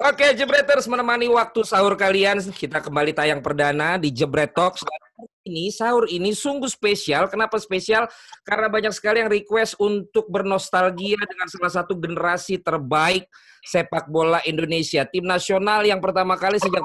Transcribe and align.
Oke, 0.00 0.32
Jebreters 0.32 0.88
menemani 0.88 1.28
waktu 1.28 1.60
sahur 1.60 1.92
kalian. 1.92 2.40
Kita 2.40 2.80
kembali 2.80 3.12
tayang 3.12 3.44
perdana 3.44 4.00
di 4.00 4.08
Jebret 4.08 4.48
Talks. 4.56 4.80
Ini 5.44 5.68
sahur 5.68 6.08
ini 6.08 6.32
sungguh 6.32 6.72
spesial. 6.72 7.28
Kenapa 7.28 7.60
spesial? 7.60 8.08
Karena 8.40 8.72
banyak 8.72 8.96
sekali 8.96 9.20
yang 9.20 9.28
request 9.28 9.76
untuk 9.76 10.24
bernostalgia 10.32 11.20
dengan 11.20 11.52
salah 11.52 11.84
satu 11.84 12.00
generasi 12.00 12.56
terbaik 12.64 13.28
sepak 13.60 14.08
bola 14.08 14.40
Indonesia. 14.48 15.04
Tim 15.04 15.28
nasional 15.28 15.84
yang 15.84 16.00
pertama 16.00 16.32
kali 16.40 16.56
sejak 16.56 16.80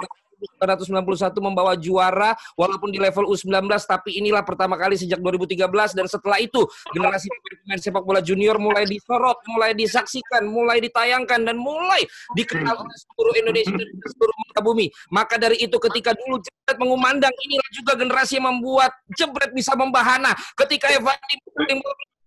1991 0.62 1.40
membawa 1.40 1.74
juara 1.80 2.36
walaupun 2.60 2.92
di 2.92 3.00
level 3.00 3.32
U19 3.32 3.68
tapi 3.86 4.20
inilah 4.20 4.44
pertama 4.44 4.76
kali 4.76 5.00
sejak 5.00 5.20
2013 5.20 5.68
dan 5.96 6.06
setelah 6.06 6.38
itu 6.40 6.64
generasi 6.92 7.28
pemain 7.66 7.80
sepak 7.82 8.04
bola 8.04 8.22
junior 8.22 8.56
mulai 8.62 8.86
disorot, 8.86 9.40
mulai 9.50 9.71
disaksikan, 9.74 10.46
mulai 10.46 10.78
ditayangkan 10.84 11.42
dan 11.43 11.56
mulai 11.57 12.06
dikenal 12.38 12.76
oleh 12.78 12.98
seluruh 13.10 13.34
Indonesia 13.40 13.74
dan 13.74 13.88
seluruh 13.90 14.36
muka 14.48 14.62
bumi. 14.62 14.88
Maka 15.10 15.36
dari 15.42 15.57
itu 15.62 15.78
ketika 15.78 16.14
dulu 16.14 16.42
Jebret 16.42 16.78
mengumandang 16.78 17.34
inilah 17.34 17.70
juga 17.74 17.93
generasi 17.98 18.38
yang 18.38 18.48
membuat 18.54 18.92
Jebret 19.18 19.52
bisa 19.52 19.74
membahana. 19.74 20.34
Ketika 20.57 20.92
Evan 20.93 21.18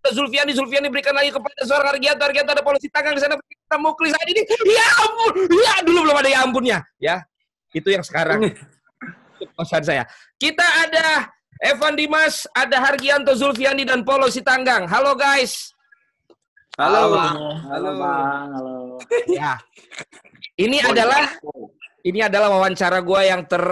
Zulfiani, 0.09 0.53
Zulfiani 0.57 0.89
berikan 0.89 1.13
lagi 1.13 1.35
kepada 1.35 1.59
seorang 1.67 1.99
Argianto, 1.99 2.23
Argianto 2.25 2.51
ada 2.55 2.65
polisi 2.65 2.89
tangan 2.89 3.13
di 3.13 3.21
sana, 3.21 3.35
kita 3.37 3.77
Muklis 3.77 4.15
saat 4.15 4.29
ini, 4.31 4.43
ya 4.73 4.89
ampun, 5.05 5.33
ya 5.53 5.75
dulu 5.85 5.99
belum 6.09 6.17
ada 6.17 6.31
ya 6.31 6.39
ampunnya, 6.47 6.79
ya 6.97 7.17
itu 7.73 7.89
yang 7.93 8.05
sekarang. 8.05 8.53
Pesan 9.55 9.83
saya. 9.85 10.05
Kita 10.39 10.65
ada 10.65 11.31
Evan 11.63 11.95
Dimas, 11.95 12.47
ada 12.55 12.79
Hargianto 12.83 13.35
Zulfiani 13.35 13.87
dan 13.87 14.03
Polo 14.03 14.31
Sitanggang. 14.31 14.87
Halo 14.87 15.15
guys. 15.15 15.75
Halo, 16.79 17.11
Bang. 17.11 17.37
Halo, 17.67 17.91
Bang. 17.99 18.47
Halo. 18.55 18.75
Ya. 19.27 19.59
Ini 20.55 20.79
adalah 20.83 21.39
ini 22.07 22.23
adalah 22.23 22.55
wawancara 22.55 23.03
gua 23.03 23.27
yang 23.27 23.47
ter 23.51 23.63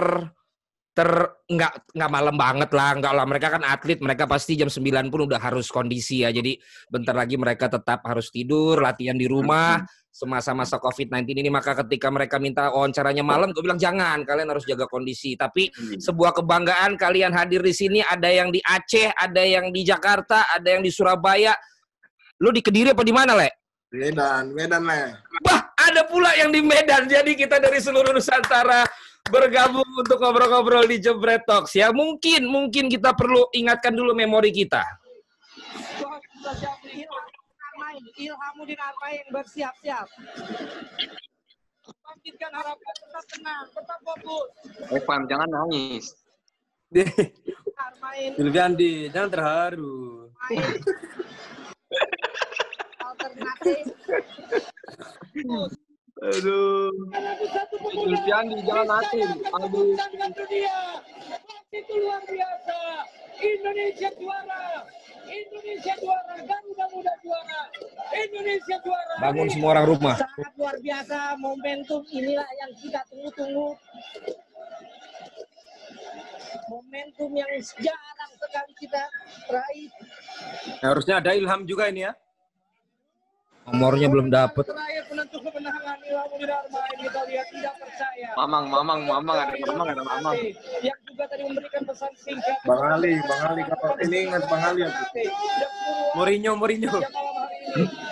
ter 0.97 1.09
nggak 1.45 1.93
nggak 1.93 2.09
malam 2.09 2.35
banget 2.35 2.73
lah 2.73 2.97
nggak 2.97 3.13
lah 3.13 3.25
mereka 3.29 3.47
kan 3.53 3.61
atlet 3.61 4.01
mereka 4.01 4.25
pasti 4.25 4.57
jam 4.57 4.65
9 4.65 5.13
pun 5.13 5.29
udah 5.29 5.37
harus 5.37 5.69
kondisi 5.69 6.25
ya 6.25 6.33
jadi 6.33 6.57
bentar 6.89 7.13
lagi 7.13 7.37
mereka 7.37 7.69
tetap 7.69 8.01
harus 8.01 8.33
tidur 8.33 8.81
latihan 8.81 9.13
di 9.13 9.29
rumah 9.29 9.85
semasa-masa 10.17 10.81
COVID-19 10.81 11.45
ini 11.45 11.53
maka 11.53 11.77
ketika 11.85 12.09
mereka 12.09 12.41
minta 12.41 12.73
wawancaranya 12.73 13.21
malam 13.21 13.53
gue 13.53 13.61
bilang 13.61 13.77
jangan 13.77 14.25
kalian 14.25 14.49
harus 14.49 14.65
jaga 14.65 14.89
kondisi 14.89 15.37
tapi 15.37 15.69
sebuah 16.01 16.33
kebanggaan 16.41 16.97
kalian 16.97 17.29
hadir 17.37 17.61
di 17.61 17.69
sini 17.69 18.01
ada 18.01 18.25
yang 18.25 18.49
di 18.49 18.57
Aceh 18.65 19.13
ada 19.13 19.45
yang 19.45 19.69
di 19.69 19.85
Jakarta 19.85 20.49
ada 20.49 20.73
yang 20.73 20.81
di 20.81 20.89
Surabaya 20.89 21.53
lu 22.41 22.49
di 22.49 22.65
Kediri 22.65 22.97
apa 22.97 23.05
di 23.05 23.13
mana 23.13 23.37
le 23.37 23.49
Medan, 23.87 24.51
Medan 24.51 24.83
le. 24.83 25.15
Wah, 25.47 25.71
ada 25.79 26.03
pula 26.03 26.35
yang 26.35 26.51
di 26.51 26.59
Medan. 26.59 27.07
Jadi 27.07 27.39
kita 27.39 27.55
dari 27.55 27.79
seluruh 27.79 28.11
Nusantara 28.11 28.83
bergabung 29.31 29.87
untuk 29.95 30.19
ngobrol-ngobrol 30.19 30.83
di 30.91 30.99
Jebret 30.99 31.47
Talks 31.47 31.71
ya. 31.71 31.95
Mungkin 31.95 32.51
mungkin 32.51 32.91
kita 32.91 33.15
perlu 33.15 33.47
ingatkan 33.55 33.95
dulu 33.95 34.11
memori 34.11 34.51
kita. 34.51 34.83
Ilhamuddin 38.17 38.79
Armain 38.79 39.25
bersiap-siap. 39.33 40.07
Bangkitkan 41.87 42.51
harapan, 42.51 42.93
tetap 42.99 43.25
tenang, 43.31 43.65
tetap 43.71 43.99
fokus. 44.03 44.49
Evan, 44.91 45.21
jangan 45.31 45.49
nangis. 45.49 46.05
Zulfiandi, 48.35 49.11
jangan 49.11 49.29
terharu. 49.31 50.27
main. 50.47 50.63
Alternatif. 53.03 53.83
Aduh. 56.17 56.91
Zulfiandi, 57.91 58.55
jangan 58.63 58.85
mati. 58.87 59.19
Aduh. 59.51 59.95
Itu 61.67 61.93
luar 61.99 62.21
biasa. 62.23 62.79
Indonesia 63.37 64.09
juara. 64.17 64.87
Indonesia 65.27 65.93
juara. 65.99 66.33
Garuda 66.47 66.85
Muda 66.95 67.13
juara. 67.23 67.61
Indonesia 68.15 68.77
juara. 68.81 69.15
Bangun 69.19 69.47
semua 69.51 69.69
orang 69.77 69.85
rumah. 69.87 70.15
Sangat 70.15 70.51
luar 70.55 70.75
biasa 70.79 71.17
momentum 71.37 72.01
inilah 72.07 72.49
yang 72.63 72.71
kita 72.79 72.99
tunggu-tunggu. 73.11 73.69
Momentum 76.67 77.29
yang 77.31 77.51
jarang 77.79 78.31
sekali 78.35 78.71
kita 78.79 79.03
raih. 79.51 79.89
Harusnya 80.83 81.15
ada 81.23 81.31
Ilham 81.35 81.63
juga 81.63 81.87
ini 81.87 82.07
ya. 82.07 82.11
Nomornya 83.67 84.07
belum 84.07 84.31
dapet. 84.31 84.63
Mamang, 88.37 88.65
mamang, 88.71 89.01
mamang, 89.03 89.37
ada 89.43 89.55
mamang, 89.67 89.87
ada 89.91 90.03
mamang. 90.07 90.35
Yang 90.79 90.99
juga 91.03 91.23
tadi 91.27 91.43
memberikan 91.43 91.81
pesan 91.83 92.11
singkat. 92.15 92.57
Bang 92.63 92.79
Ali, 92.79 93.19
Bang 93.27 93.43
Ali 93.43 93.61
kalau 93.67 93.95
ini 93.99 94.17
ingat 94.31 94.43
Bang 94.47 94.63
Ali 94.63 94.87
seluruh 94.87 96.15
Mourinho, 96.15 96.51
Mourinho. 96.55 96.97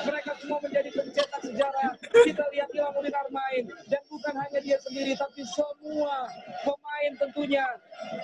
mereka 0.05 0.31
semua 0.37 0.59
menjadi 0.59 0.89
pencetak 1.15 1.41
sejarah. 1.47 1.91
Kita 2.11 2.43
lihat 2.51 2.69
Ilhamuddin 2.75 3.15
Armain 3.15 3.63
dan 3.87 4.03
bukan 4.11 4.35
hanya 4.35 4.59
dia 4.59 4.75
sendiri 4.83 5.15
tapi 5.15 5.47
semua 5.47 6.27
pemain 6.67 7.11
tentunya 7.15 7.63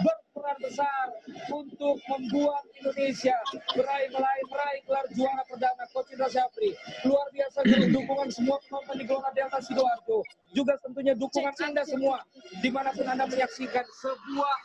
berperan 0.04 0.60
besar 0.60 1.08
untuk 1.48 1.96
membuat 2.12 2.68
Indonesia 2.76 3.36
meraih 3.80 4.12
meraih 4.12 4.44
meraih 4.52 4.80
gelar 4.84 5.08
juara 5.16 5.44
perdana 5.48 5.86
Coach 5.96 6.12
Indra 6.12 6.28
Syafri. 6.28 6.76
Luar 7.08 7.32
biasa 7.32 7.64
juga 7.64 7.88
dukungan 7.96 8.28
semua 8.28 8.60
penonton 8.68 8.96
di 9.00 9.04
Gelora 9.08 9.32
Delta 9.32 9.60
Sidoarjo. 9.64 10.20
Juga 10.52 10.76
tentunya 10.84 11.16
dukungan 11.16 11.56
Anda 11.64 11.88
semua 11.88 12.20
di 12.60 12.68
mana 12.68 12.92
pun 12.92 13.08
Anda 13.08 13.24
menyaksikan 13.24 13.88
sebuah 13.88 14.58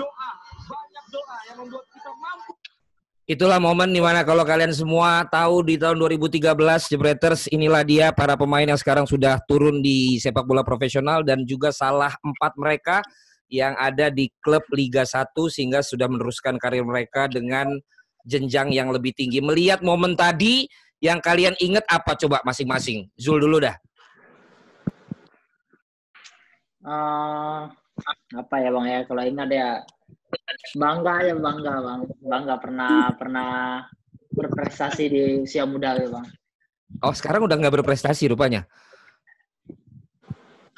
doa 0.00 0.30
banyak 0.64 1.04
doa 1.12 1.36
yang 1.52 1.56
membuat 1.60 1.84
kita 1.92 2.08
mampu 2.16 2.56
Itulah 3.26 3.58
momen 3.58 3.90
di 3.90 3.98
mana 3.98 4.22
kalau 4.22 4.46
kalian 4.46 4.70
semua 4.70 5.26
tahu 5.26 5.66
di 5.66 5.74
tahun 5.74 5.98
2013 5.98 6.46
Jebreters 6.86 7.50
inilah 7.50 7.82
dia 7.82 8.14
para 8.14 8.38
pemain 8.38 8.62
yang 8.62 8.78
sekarang 8.78 9.02
sudah 9.02 9.42
turun 9.50 9.82
di 9.82 10.14
sepak 10.22 10.46
bola 10.46 10.62
profesional 10.62 11.26
dan 11.26 11.42
juga 11.42 11.74
salah 11.74 12.14
empat 12.22 12.54
mereka 12.54 13.02
yang 13.50 13.74
ada 13.82 14.14
di 14.14 14.30
klub 14.38 14.62
Liga 14.70 15.02
1 15.02 15.34
sehingga 15.50 15.82
sudah 15.82 16.06
meneruskan 16.06 16.54
karir 16.54 16.86
mereka 16.86 17.26
dengan 17.26 17.74
jenjang 18.22 18.70
yang 18.70 18.94
lebih 18.94 19.10
tinggi. 19.10 19.42
Melihat 19.42 19.82
momen 19.82 20.14
tadi 20.14 20.70
yang 21.02 21.18
kalian 21.18 21.58
ingat 21.58 21.82
apa 21.90 22.14
coba 22.14 22.46
masing-masing? 22.46 23.10
Zul 23.18 23.42
dulu 23.42 23.58
dah. 23.58 23.74
Eh, 26.86 27.62
apa 28.38 28.54
ya 28.62 28.70
bang 28.70 28.86
ya? 28.86 29.00
Kalau 29.02 29.22
ini 29.26 29.40
ada 29.42 29.54
ya 29.54 29.70
bangga 30.76 31.14
ya 31.24 31.34
bangga 31.36 31.74
bang. 31.82 32.00
Bangga 32.22 32.54
pernah 32.60 32.92
pernah 33.16 33.50
berprestasi 34.32 35.04
di 35.08 35.20
usia 35.42 35.64
muda 35.64 35.96
ya 35.96 36.08
bang. 36.10 36.26
Oh 37.02 37.12
sekarang 37.14 37.44
udah 37.44 37.56
nggak 37.58 37.74
berprestasi 37.82 38.30
rupanya. 38.30 38.64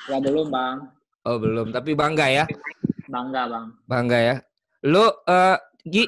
Ya 0.08 0.18
belum 0.22 0.48
bang. 0.48 0.76
Oh 1.28 1.36
belum, 1.36 1.68
tapi 1.74 1.92
bangga 1.92 2.24
ya, 2.32 2.44
Bangga 3.04 3.44
bang. 3.52 3.66
bangga 3.84 4.18
ya. 4.18 4.34
Lu 4.88 5.04
eh 5.28 5.56
Gi, 5.84 6.04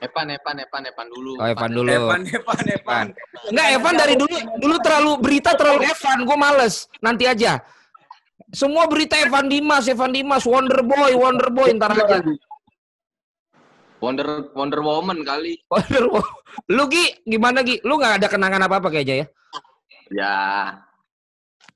Evan, 0.00 0.28
Evan, 0.32 0.56
Evan, 0.60 0.82
Evan 0.88 1.06
dulu. 1.12 1.32
oh 1.36 1.44
Evan 1.48 1.70
dulu. 1.72 1.88
Evan, 1.92 2.22
Evan, 2.24 2.64
Evan. 2.68 3.06
Enggak, 3.52 3.68
Evan 3.76 3.94
dari 3.96 4.14
dulu 4.16 4.36
dulu 4.60 4.76
terlalu 4.80 5.12
berita 5.20 5.52
terlalu 5.56 5.88
Evan, 5.88 6.18
gue 6.24 6.36
males. 6.36 6.88
Nanti 7.04 7.24
aja. 7.28 7.60
Semua 8.56 8.88
berita 8.88 9.20
Evan 9.20 9.52
Dimas, 9.52 9.84
Evan 9.84 10.16
Dimas, 10.16 10.48
Wonder 10.48 10.80
Boy, 10.80 11.12
Wonder 11.12 11.52
Boy, 11.52 11.76
ntar 11.76 11.92
aja. 11.92 12.24
Wonder 14.00 14.48
Wonder 14.56 14.80
Woman 14.80 15.20
kali. 15.28 15.60
Wonder 15.72 16.08
Boy. 16.08 16.24
Lu 16.72 16.88
Gi, 16.88 17.20
gimana 17.28 17.60
Gi? 17.60 17.84
Lu 17.84 18.00
nggak 18.00 18.16
ada 18.24 18.28
kenangan 18.32 18.64
apa-apa 18.64 18.88
kayaknya 18.88 19.14
ya? 19.20 19.26
Ya 20.08 20.36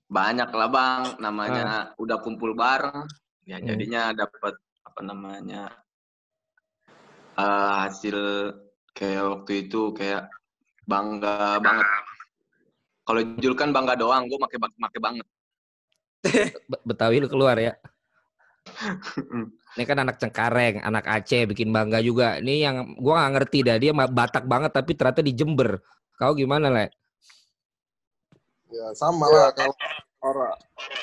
banyak 0.09 0.49
lah 0.49 0.69
bang. 0.73 1.03
Namanya 1.21 1.93
udah 2.01 2.17
kumpul 2.25 2.57
bareng. 2.57 3.05
Ya 3.45 3.61
Hmm. 3.61 3.67
jadinya 3.69 4.17
dapat 4.17 4.57
apa 4.81 5.01
namanya 5.05 5.69
eh, 7.37 7.73
hasil 7.85 8.17
kayak 8.97 9.25
waktu 9.37 9.69
itu 9.69 9.93
kayak 9.93 10.33
bangga 10.89 11.61
banget. 11.61 11.89
Kalau 13.05 13.21
Jul 13.37 13.53
kan 13.59 13.69
bangga 13.75 14.01
doang, 14.01 14.31
gue 14.31 14.39
make 14.41 14.57
make 14.57 15.01
banget. 15.03 15.27
Be- 16.69 16.83
Betawi 16.85 17.23
lu 17.25 17.29
keluar 17.29 17.57
ya. 17.57 17.75
Ini 19.77 19.85
kan 19.87 20.03
anak 20.03 20.19
Cengkareng, 20.21 20.83
anak 20.83 21.07
Aceh, 21.07 21.47
bikin 21.49 21.71
bangga 21.71 22.03
juga. 22.03 22.39
Ini 22.43 22.55
yang 22.67 22.77
gua 22.99 23.25
nggak 23.25 23.33
ngerti 23.41 23.59
dah, 23.65 23.77
dia 23.81 23.93
Batak 23.95 24.45
banget 24.45 24.75
tapi 24.75 24.93
ternyata 24.99 25.23
di 25.23 25.33
Jember. 25.33 25.81
Kau 26.21 26.37
gimana, 26.37 26.69
Le? 26.69 26.87
Ya 28.71 28.87
sama 28.95 29.27
lah 29.27 29.51
kalau 29.51 29.75
orang 30.23 30.55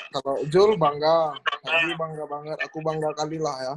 kalau 0.08 0.40
Jul 0.48 0.78
bangga, 0.80 1.36
Hardy 1.66 1.92
bangga 1.98 2.24
banget, 2.24 2.56
aku 2.64 2.78
bangga 2.80 3.12
kali 3.12 3.36
lah 3.36 3.56
ya. 3.60 3.74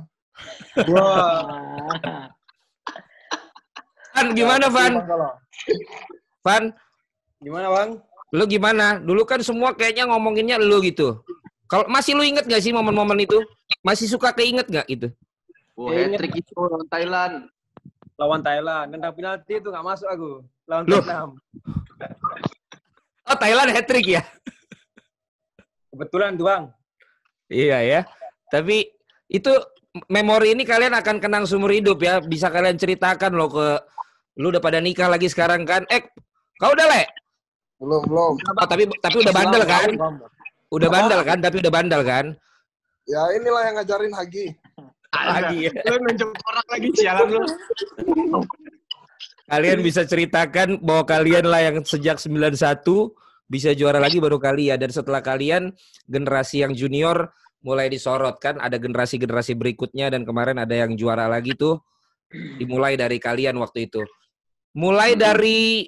Wah, 0.87 1.91
Ah, 4.11 4.27
Van, 4.27 4.27
gimana 4.35 4.65
Van? 4.67 4.93
Van, 6.43 6.63
gimana 7.41 7.67
bang? 7.71 7.89
Lu 8.31 8.43
gimana? 8.47 8.97
Dulu 8.97 9.27
kan 9.27 9.43
semua 9.43 9.75
kayaknya 9.75 10.07
ngomonginnya 10.07 10.55
lu 10.55 10.79
gitu. 10.79 11.19
Kalau 11.67 11.87
masih 11.87 12.15
lu 12.15 12.23
inget 12.23 12.47
gak 12.47 12.63
sih 12.63 12.71
momen-momen 12.71 13.19
itu? 13.23 13.39
Masih 13.83 14.07
suka 14.07 14.31
keinget 14.31 14.67
gak 14.67 14.87
gitu? 14.87 15.07
Wah, 15.75 15.91
Kayaknya- 15.91 16.19
hat-trick 16.19 16.35
itu 16.39 16.53
lawan 16.55 16.87
Thailand. 16.87 17.33
Lawan 18.19 18.41
Thailand. 18.43 18.87
Nendang 18.91 19.13
penalti 19.15 19.53
itu 19.59 19.67
nggak 19.71 19.85
masuk 19.87 20.07
aku. 20.07 20.31
Lawan 20.67 20.83
Loh. 20.87 20.99
Vietnam. 20.99 21.29
Oh 23.25 23.37
Thailand 23.39 23.69
hat 23.71 23.85
trick 23.87 24.07
ya? 24.07 24.21
Kebetulan 25.91 26.35
bang. 26.39 26.63
Iya 27.51 27.77
ya. 27.83 28.01
Tapi 28.47 28.87
itu 29.27 29.51
memori 30.07 30.55
ini 30.55 30.63
kalian 30.63 30.95
akan 30.95 31.19
kenang 31.19 31.43
seumur 31.43 31.71
hidup 31.71 31.99
ya. 31.99 32.19
Bisa 32.23 32.47
kalian 32.47 32.79
ceritakan 32.79 33.35
loh 33.35 33.51
ke 33.51 33.67
lu 34.39 34.51
udah 34.51 34.63
pada 34.63 34.79
nikah 34.79 35.11
lagi 35.11 35.27
sekarang 35.27 35.67
kan? 35.67 35.83
Eh, 35.91 35.99
kau 36.59 36.71
udah 36.71 36.87
le? 36.87 37.03
Belum, 37.81 38.01
belum. 38.05 38.33
Oh, 38.37 38.67
tapi 38.69 38.85
tapi 39.01 39.17
udah 39.25 39.33
bandel 39.33 39.63
kan? 39.65 39.89
Udah 40.69 40.89
bandel 40.93 41.21
kan? 41.25 41.37
Tapi 41.41 41.55
udah 41.65 41.73
bandel 41.73 42.01
kan? 42.05 42.25
Ya 43.09 43.21
inilah 43.33 43.61
yang 43.65 43.75
ngajarin 43.81 44.13
Hagi. 44.13 44.53
Lagi 45.11 45.57
ya. 45.67 45.71
Lu 45.89 45.97
nunjuk 45.97 46.29
orang 46.29 46.67
lagi 46.71 46.89
sialan 46.95 47.27
lu. 47.33 47.41
Kalian 49.51 49.79
bisa 49.83 50.07
ceritakan 50.07 50.79
bahwa 50.79 51.03
kalian 51.03 51.43
lah 51.49 51.59
yang 51.59 51.83
sejak 51.83 52.15
91 52.15 52.55
bisa 53.51 53.75
juara 53.75 53.99
lagi 53.99 54.23
baru 54.23 54.39
kalian 54.39 54.79
dan 54.79 54.87
setelah 54.95 55.19
kalian 55.19 55.75
generasi 56.07 56.63
yang 56.63 56.71
junior 56.71 57.35
mulai 57.59 57.91
disorot 57.91 58.39
kan 58.39 58.55
ada 58.63 58.79
generasi-generasi 58.79 59.59
berikutnya 59.59 60.07
dan 60.07 60.23
kemarin 60.23 60.63
ada 60.63 60.71
yang 60.71 60.95
juara 60.95 61.27
lagi 61.27 61.59
tuh 61.59 61.83
dimulai 62.31 62.95
dari 62.95 63.19
kalian 63.19 63.59
waktu 63.59 63.91
itu. 63.91 64.07
Mulai 64.71 65.19
dari 65.19 65.83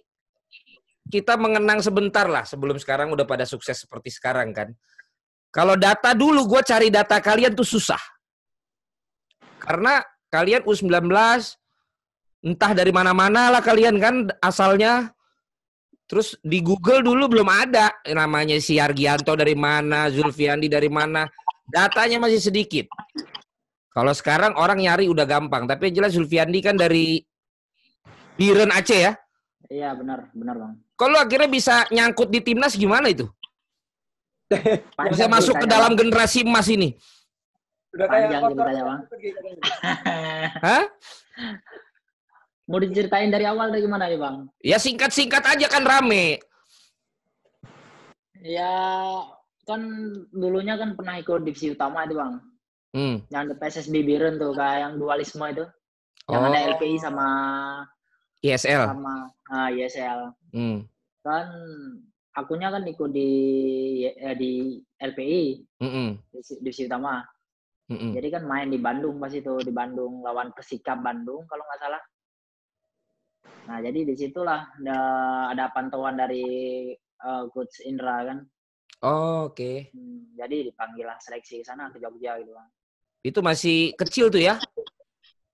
kita 1.13 1.37
mengenang 1.37 1.77
sebentar 1.77 2.25
lah 2.25 2.41
sebelum 2.41 2.81
sekarang 2.81 3.13
udah 3.13 3.21
pada 3.29 3.45
sukses 3.45 3.85
seperti 3.85 4.09
sekarang 4.09 4.49
kan. 4.49 4.73
Kalau 5.53 5.77
data 5.77 6.17
dulu 6.17 6.49
gue 6.49 6.65
cari 6.65 6.89
data 6.89 7.21
kalian 7.21 7.53
tuh 7.53 7.69
susah. 7.69 8.01
Karena 9.61 10.01
kalian 10.33 10.65
U19 10.65 11.05
entah 12.41 12.71
dari 12.73 12.89
mana-mana 12.89 13.53
lah 13.53 13.61
kalian 13.61 14.01
kan 14.01 14.33
asalnya. 14.41 15.13
Terus 16.09 16.33
di 16.41 16.65
Google 16.65 17.05
dulu 17.05 17.29
belum 17.29 17.47
ada 17.47 17.93
namanya 18.09 18.57
si 18.57 18.81
Argianto 18.81 19.37
dari 19.37 19.53
mana, 19.53 20.09
Zulfiandi 20.09 20.65
dari 20.65 20.89
mana. 20.89 21.29
Datanya 21.69 22.17
masih 22.25 22.41
sedikit. 22.41 22.89
Kalau 23.93 24.11
sekarang 24.17 24.57
orang 24.57 24.81
nyari 24.81 25.05
udah 25.05 25.29
gampang, 25.29 25.69
tapi 25.69 25.93
jelas 25.93 26.17
Zulfiandi 26.17 26.59
kan 26.65 26.73
dari 26.73 27.21
Biren 28.33 28.73
Aceh 28.73 28.99
ya. 28.99 29.13
Iya 29.69 29.93
benar, 29.93 30.33
benar 30.33 30.55
bang. 30.57 30.73
Kalau 30.93 31.17
akhirnya 31.17 31.49
bisa 31.49 31.85
nyangkut 31.89 32.29
di 32.29 32.39
timnas 32.39 32.77
gimana 32.77 33.09
itu? 33.09 33.25
Bisa 35.09 35.25
masuk 35.25 35.57
ke 35.57 35.67
dalam 35.67 35.97
generasi 35.97 36.45
emas 36.45 36.69
ini. 36.69 36.93
Udah 37.93 38.07
Panjang 38.09 38.41
ceritanya, 38.53 38.83
Bang. 38.85 38.99
Hah? 40.65 40.83
Mau 42.63 42.79
diceritain 42.79 43.27
dari 43.27 43.43
awal 43.43 43.75
dari 43.75 43.83
gimana 43.83 44.07
nih 44.07 44.15
bang? 44.15 44.47
Ya 44.63 44.79
singkat-singkat 44.79 45.43
aja 45.43 45.67
kan 45.67 45.83
rame. 45.83 46.39
Ya 48.39 48.71
kan 49.67 49.81
dulunya 50.31 50.79
kan 50.79 50.95
pernah 50.95 51.19
ikut 51.19 51.43
divisi 51.43 51.75
utama 51.75 52.07
itu 52.07 52.15
bang. 52.15 52.33
Hmm. 52.95 53.15
Yang 53.27 53.41
ada 53.51 53.53
PSSB 53.59 53.95
Biren 54.07 54.39
tuh 54.39 54.55
kayak 54.55 54.79
yang 54.79 54.93
dualisme 54.95 55.43
itu. 55.51 55.65
Yang 56.31 56.39
Oh, 56.39 56.47
ada 56.47 56.59
LPI 56.79 57.03
sama 57.03 57.27
ISL. 58.43 58.83
sama 58.91 59.31
ah, 59.47 59.69
ISL. 59.71 60.19
Hmm. 60.51 60.83
Kan 61.23 61.47
akunya 62.35 62.67
kan 62.67 62.83
ikut 62.83 63.09
di 63.15 63.31
eh, 64.03 64.35
di 64.35 64.75
LPI 64.99 65.43
Mm-mm. 65.79 66.19
divisi, 66.29 66.53
divisi 66.59 66.83
utama. 66.83 67.23
Mm-mm. 67.87 68.11
Jadi 68.11 68.27
kan 68.27 68.43
main 68.43 68.67
di 68.67 68.79
Bandung 68.79 69.15
pas 69.23 69.31
itu 69.31 69.63
di 69.63 69.71
Bandung 69.71 70.19
lawan 70.27 70.51
Persikap 70.51 70.99
Bandung 70.99 71.47
kalau 71.47 71.63
nggak 71.63 71.81
salah. 71.81 72.03
Nah 73.63 73.79
jadi 73.79 73.99
di 74.03 74.13
situlah 74.19 74.67
ada, 74.83 74.99
ada 75.55 75.65
pantauan 75.71 76.19
dari 76.19 76.43
eh, 76.99 77.43
coach 77.55 77.79
Indra 77.87 78.27
kan. 78.27 78.43
Oh, 79.03 79.51
Oke. 79.51 79.91
Hmm, 79.91 80.31
jadi 80.39 80.71
dipanggil 80.71 81.03
lah 81.03 81.19
seleksi 81.19 81.59
ke 81.59 81.65
sana 81.67 81.91
ke 81.91 81.99
Jogja 81.99 82.39
gitu 82.39 82.55
bang. 82.55 82.69
Itu 83.23 83.39
masih 83.43 83.95
kecil 83.99 84.31
tuh 84.31 84.39
ya? 84.39 84.55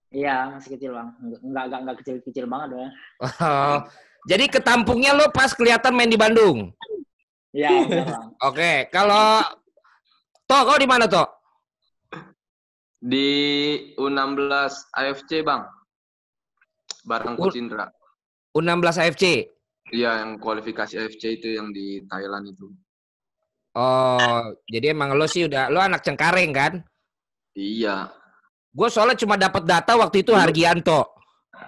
Iya 0.10 0.58
masih 0.58 0.74
kecil 0.74 0.92
bang, 0.98 1.10
nggak 1.22 1.64
nggak 1.70 1.80
nggak 1.86 1.98
kecil 2.02 2.16
kecil 2.26 2.46
banget 2.50 2.70
ya. 2.74 2.88
Oh. 3.46 3.78
Jadi 4.26 4.46
ketampungnya 4.50 5.14
lo 5.16 5.30
pas 5.30 5.54
kelihatan 5.54 5.94
main 5.94 6.10
di 6.10 6.18
Bandung. 6.18 6.74
Iya. 7.54 7.70
Oke, 8.42 8.90
kalau 8.90 9.42
Toh, 10.50 10.66
kau 10.66 10.82
di 10.82 10.90
mana 10.90 11.06
Toh? 11.06 11.30
Di 13.00 13.30
U16 13.96 14.92
AFC, 14.92 15.46
Bang. 15.46 15.70
Bareng 17.06 17.38
U- 17.38 17.46
Coach 17.46 17.56
Indra. 17.62 17.86
U16 18.58 18.98
AFC. 18.98 19.46
Iya, 19.94 20.26
yang 20.26 20.42
kualifikasi 20.42 20.98
AFC 21.00 21.38
itu 21.38 21.54
yang 21.54 21.70
di 21.70 22.02
Thailand 22.10 22.50
itu. 22.50 22.66
Oh, 23.78 24.42
jadi 24.66 24.98
emang 24.98 25.14
lo 25.14 25.30
sih 25.30 25.46
udah 25.46 25.70
lo 25.70 25.78
anak 25.80 26.02
Cengkareng 26.02 26.50
kan? 26.50 26.74
Iya. 27.54 28.10
Gue 28.69 28.88
soalnya 28.88 29.18
cuma 29.18 29.36
dapat 29.36 29.66
data 29.66 29.98
waktu 29.98 30.21
itu 30.21 30.31
Hargianto. 30.33 31.10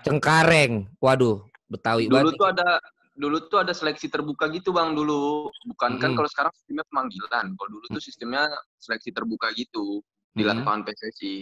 Cengkareng. 0.06 0.88
Waduh, 0.98 1.44
Betawi 1.68 2.07
Dulu 2.07 2.15
banget. 2.31 2.33
tuh 2.38 2.48
ada 2.48 2.69
dulu 3.12 3.38
tuh 3.45 3.59
ada 3.62 3.74
seleksi 3.75 4.07
terbuka 4.07 4.48
gitu, 4.50 4.71
Bang, 4.71 4.95
dulu. 4.95 5.50
Bukan 5.68 6.00
kan 6.00 6.13
Mm-mm. 6.13 6.18
kalau 6.18 6.30
sekarang 6.30 6.53
sistemnya 6.56 6.86
pemanggilan. 6.89 7.45
Kalau 7.53 7.69
dulu 7.69 7.86
tuh 7.92 8.01
sistemnya 8.01 8.44
seleksi 8.77 9.09
terbuka 9.12 9.51
gitu 9.53 10.01
di 10.31 10.42
Mm. 10.42 10.50
lapangan 10.63 10.81
PSSI. 10.88 11.36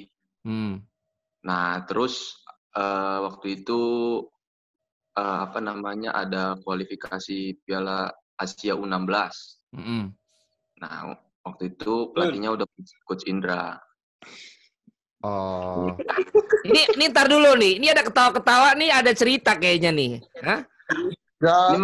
Hmm. 0.44 0.82
Nah, 1.46 1.86
terus 1.86 2.42
eh, 2.74 3.18
waktu 3.22 3.62
itu 3.64 3.80
eh, 5.14 5.40
apa 5.46 5.60
namanya 5.60 6.16
ada 6.16 6.56
kualifikasi 6.60 7.60
Piala 7.64 8.10
Asia 8.36 8.74
U16. 8.74 9.12
Mm-mm. 9.76 10.04
Nah, 10.80 10.96
waktu 11.44 11.76
itu 11.76 12.12
pelatihnya 12.12 12.56
udah 12.56 12.66
coach 13.06 13.28
Indra. 13.28 13.78
Oh. 15.20 15.92
Ini 16.64 16.96
ini 16.96 17.04
ntar 17.12 17.28
dulu 17.28 17.56
nih. 17.60 17.80
Ini 17.80 17.92
ada 17.92 18.04
ketawa-ketawa 18.08 18.76
nih, 18.80 18.90
ada 18.92 19.12
cerita 19.12 19.56
kayaknya 19.60 19.92
nih. 19.92 20.12
Hah? 20.44 20.64
Ya, 21.40 21.72
Ini 21.72 21.80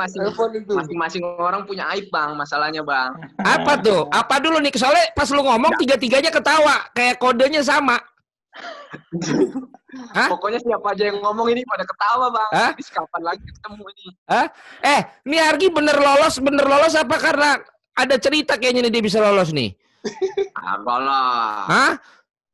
itu. 0.60 0.74
Masing-masing 0.76 1.24
orang 1.24 1.64
punya 1.64 1.88
aib, 1.96 2.12
Bang, 2.12 2.36
masalahnya, 2.36 2.84
Bang. 2.84 3.16
Apa 3.40 3.80
tuh? 3.80 4.08
Apa 4.12 4.44
dulu 4.44 4.60
nih? 4.60 4.72
Soalnya 4.76 5.16
pas 5.16 5.32
lu 5.32 5.40
ngomong 5.40 5.80
tiga-tiganya 5.80 6.28
ketawa, 6.28 6.92
kayak 6.92 7.16
kodenya 7.24 7.64
sama. 7.64 7.96
Hah? 10.12 10.28
Pokoknya 10.28 10.60
siapa 10.60 10.92
aja 10.92 11.08
yang 11.08 11.24
ngomong 11.24 11.48
ini 11.56 11.64
pada 11.64 11.88
ketawa, 11.88 12.36
Bang. 12.36 12.52
Hah? 12.52 12.72
Ini 12.76 12.84
kapan 12.92 13.22
lagi 13.24 13.46
ketemu 13.48 13.84
ini? 13.96 14.08
Eh, 14.84 15.02
ini 15.24 15.38
Argi 15.40 15.68
bener 15.72 15.98
lolos, 16.04 16.36
bener 16.44 16.66
lolos 16.68 16.94
apa 17.00 17.16
karena 17.16 17.56
ada 17.96 18.16
cerita 18.20 18.60
kayaknya 18.60 18.92
nih 18.92 19.00
dia 19.00 19.04
bisa 19.08 19.24
lolos 19.24 19.56
nih? 19.56 19.72
Kagak 20.52 21.00
lah. 21.00 21.64
Hah? 21.66 21.92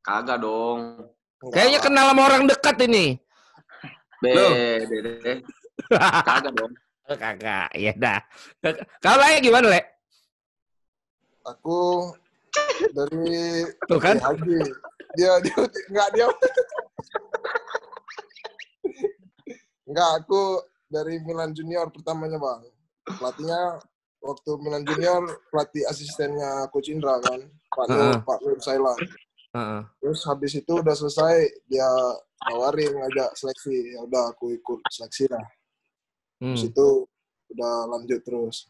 Kagak 0.02 0.42
dong. 0.42 1.06
Kayaknya 1.54 1.78
kenal 1.78 2.06
sama 2.10 2.22
orang 2.26 2.42
dekat 2.50 2.76
ini. 2.86 3.18
Be, 4.18 4.34
be, 4.86 4.98
be. 5.02 5.32
Kagak 6.26 6.52
dong. 6.54 6.72
Oh, 7.06 7.18
Kagak, 7.18 7.70
ya 7.74 7.94
dah. 7.94 8.18
Kalau 8.98 9.18
Laya 9.22 9.38
gimana, 9.38 9.66
Le? 9.70 9.82
Aku 11.42 12.10
dari 12.94 13.66
Tuh 13.90 13.98
kan? 13.98 14.18
Haji. 14.18 14.58
Dia 15.18 15.38
dia 15.42 15.58
enggak 15.90 16.08
dia. 16.14 16.26
enggak, 19.86 20.10
aku 20.22 20.62
dari 20.90 21.18
Milan 21.26 21.54
Junior 21.54 21.90
pertamanya, 21.90 22.38
Bang. 22.38 22.62
Pelatihnya 23.18 23.82
waktu 24.22 24.50
Milan 24.62 24.86
Junior 24.86 25.26
pelatih 25.50 25.82
asistennya 25.90 26.70
Coach 26.70 26.90
Indra 26.90 27.18
kan, 27.22 27.50
Pak 27.70 27.86
Nur. 27.90 28.14
Pak 28.22 28.38
Nur 28.42 28.58
Sailan. 28.62 28.98
Heeh. 29.52 29.82
Terus 30.00 30.20
habis 30.24 30.52
itu 30.56 30.72
udah 30.80 30.96
selesai 30.96 31.44
dia 31.68 31.88
tawarin 32.48 32.92
ngajak 32.96 33.30
seleksi. 33.36 33.92
Ya 33.92 34.00
udah 34.04 34.32
aku 34.32 34.56
ikut 34.56 34.80
seleksi 34.88 35.28
lah. 35.28 35.44
Hmm. 36.40 36.56
Terus 36.56 36.64
itu 36.72 36.88
udah 37.52 37.74
lanjut 37.92 38.20
terus. 38.24 38.66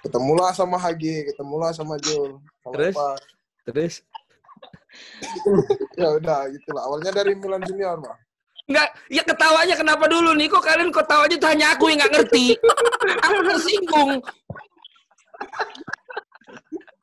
Ketemulah 0.00 0.50
sama 0.56 0.80
Hagi, 0.80 1.28
ketemulah 1.28 1.68
sama 1.76 2.00
Jul, 2.00 2.40
sama 2.64 2.72
Terus? 2.72 2.94
Pak. 2.96 3.16
Terus? 3.68 3.94
Ya 6.00 6.08
udah 6.16 6.48
gitu 6.48 6.68
lah. 6.72 6.82
Awalnya 6.88 7.12
dari 7.12 7.36
Milan 7.36 7.60
Junior, 7.68 8.00
Bang. 8.00 8.18
Enggak, 8.64 8.96
ya 9.12 9.20
ketawanya 9.20 9.76
kenapa 9.76 10.08
dulu 10.08 10.32
nih? 10.32 10.48
Kok 10.48 10.64
kalian 10.64 10.88
ketawanya 10.88 11.36
tuh 11.36 11.50
hanya 11.52 11.66
aku 11.76 11.92
yang 11.92 12.00
nggak 12.00 12.12
ngerti? 12.16 12.56
Aku 13.28 13.38
tersinggung. 13.44 14.10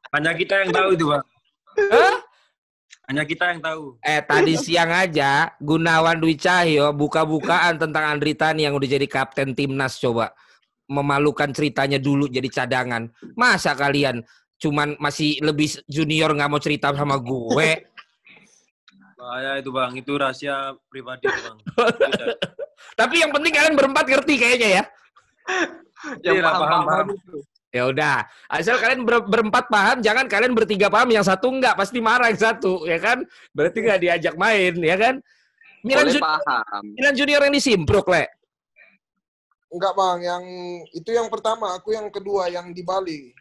Hanya 0.10 0.32
kita 0.34 0.54
yang 0.66 0.72
tahu 0.74 0.90
itu, 0.98 1.06
Bang. 1.06 1.24
Hah? 1.94 2.16
Hanya 3.12 3.28
kita 3.28 3.52
yang 3.52 3.60
tahu. 3.60 4.00
Eh, 4.08 4.24
tadi 4.24 4.56
siang 4.56 4.88
aja 4.88 5.52
Gunawan 5.60 6.16
Dwi 6.16 6.40
Cahyo 6.40 6.96
buka-bukaan 6.96 7.76
tentang 7.76 8.08
Andri 8.08 8.32
Tani 8.40 8.64
yang 8.64 8.72
udah 8.72 8.88
jadi 8.88 9.04
kapten 9.04 9.52
timnas 9.52 10.00
coba. 10.00 10.32
memalukan 10.92 11.48
ceritanya 11.56 11.96
dulu 11.96 12.28
jadi 12.28 12.52
cadangan. 12.52 13.08
Masa 13.40 13.72
kalian 13.80 14.28
cuman 14.60 15.00
masih 15.00 15.40
lebih 15.40 15.72
junior 15.88 16.28
nggak 16.36 16.52
mau 16.52 16.60
cerita 16.60 16.92
sama 16.92 17.16
gue? 17.16 17.88
Bahaya 19.16 19.56
itu 19.56 19.72
bang, 19.72 19.96
itu 19.96 20.12
rahasia 20.20 20.76
pribadi 20.92 21.32
bang. 21.32 21.58
Tapi 23.00 23.24
yang 23.24 23.32
penting 23.32 23.56
kalian 23.56 23.76
berempat 23.80 24.04
ngerti 24.04 24.36
kayaknya 24.36 24.68
ya. 24.68 24.84
Yang 26.28 26.36
Iya, 26.36 26.44
paham, 26.44 26.60
paham, 26.60 26.82
paham. 26.84 27.08
Ya 27.72 27.88
udah, 27.88 28.28
asal 28.52 28.76
kalian 28.78 29.08
ber- 29.08 29.24
berempat 29.24 29.72
paham, 29.72 30.04
jangan 30.04 30.28
kalian 30.28 30.52
bertiga 30.52 30.92
paham, 30.92 31.08
yang 31.08 31.24
satu 31.24 31.48
enggak, 31.48 31.80
pasti 31.80 32.04
marah 32.04 32.28
yang 32.28 32.52
satu, 32.52 32.84
ya 32.84 33.00
kan? 33.00 33.24
Berarti 33.56 33.80
nggak 33.80 34.00
diajak 34.02 34.36
main, 34.36 34.76
ya 34.76 35.00
kan? 35.00 35.16
Milan, 35.82 36.04
Boleh 36.04 36.20
Ju- 36.20 36.22
paham. 36.22 36.84
Milan 36.92 37.16
Junior 37.16 37.42
yang 37.42 37.56
disimpruk, 37.56 38.12
Le. 38.12 38.28
Enggak 39.72 39.94
bang, 39.96 40.20
yang 40.20 40.44
itu 40.92 41.10
yang 41.10 41.32
pertama, 41.32 41.72
aku 41.72 41.96
yang 41.96 42.12
kedua 42.12 42.52
yang 42.52 42.76
di 42.76 42.84
Bali. 42.84 43.32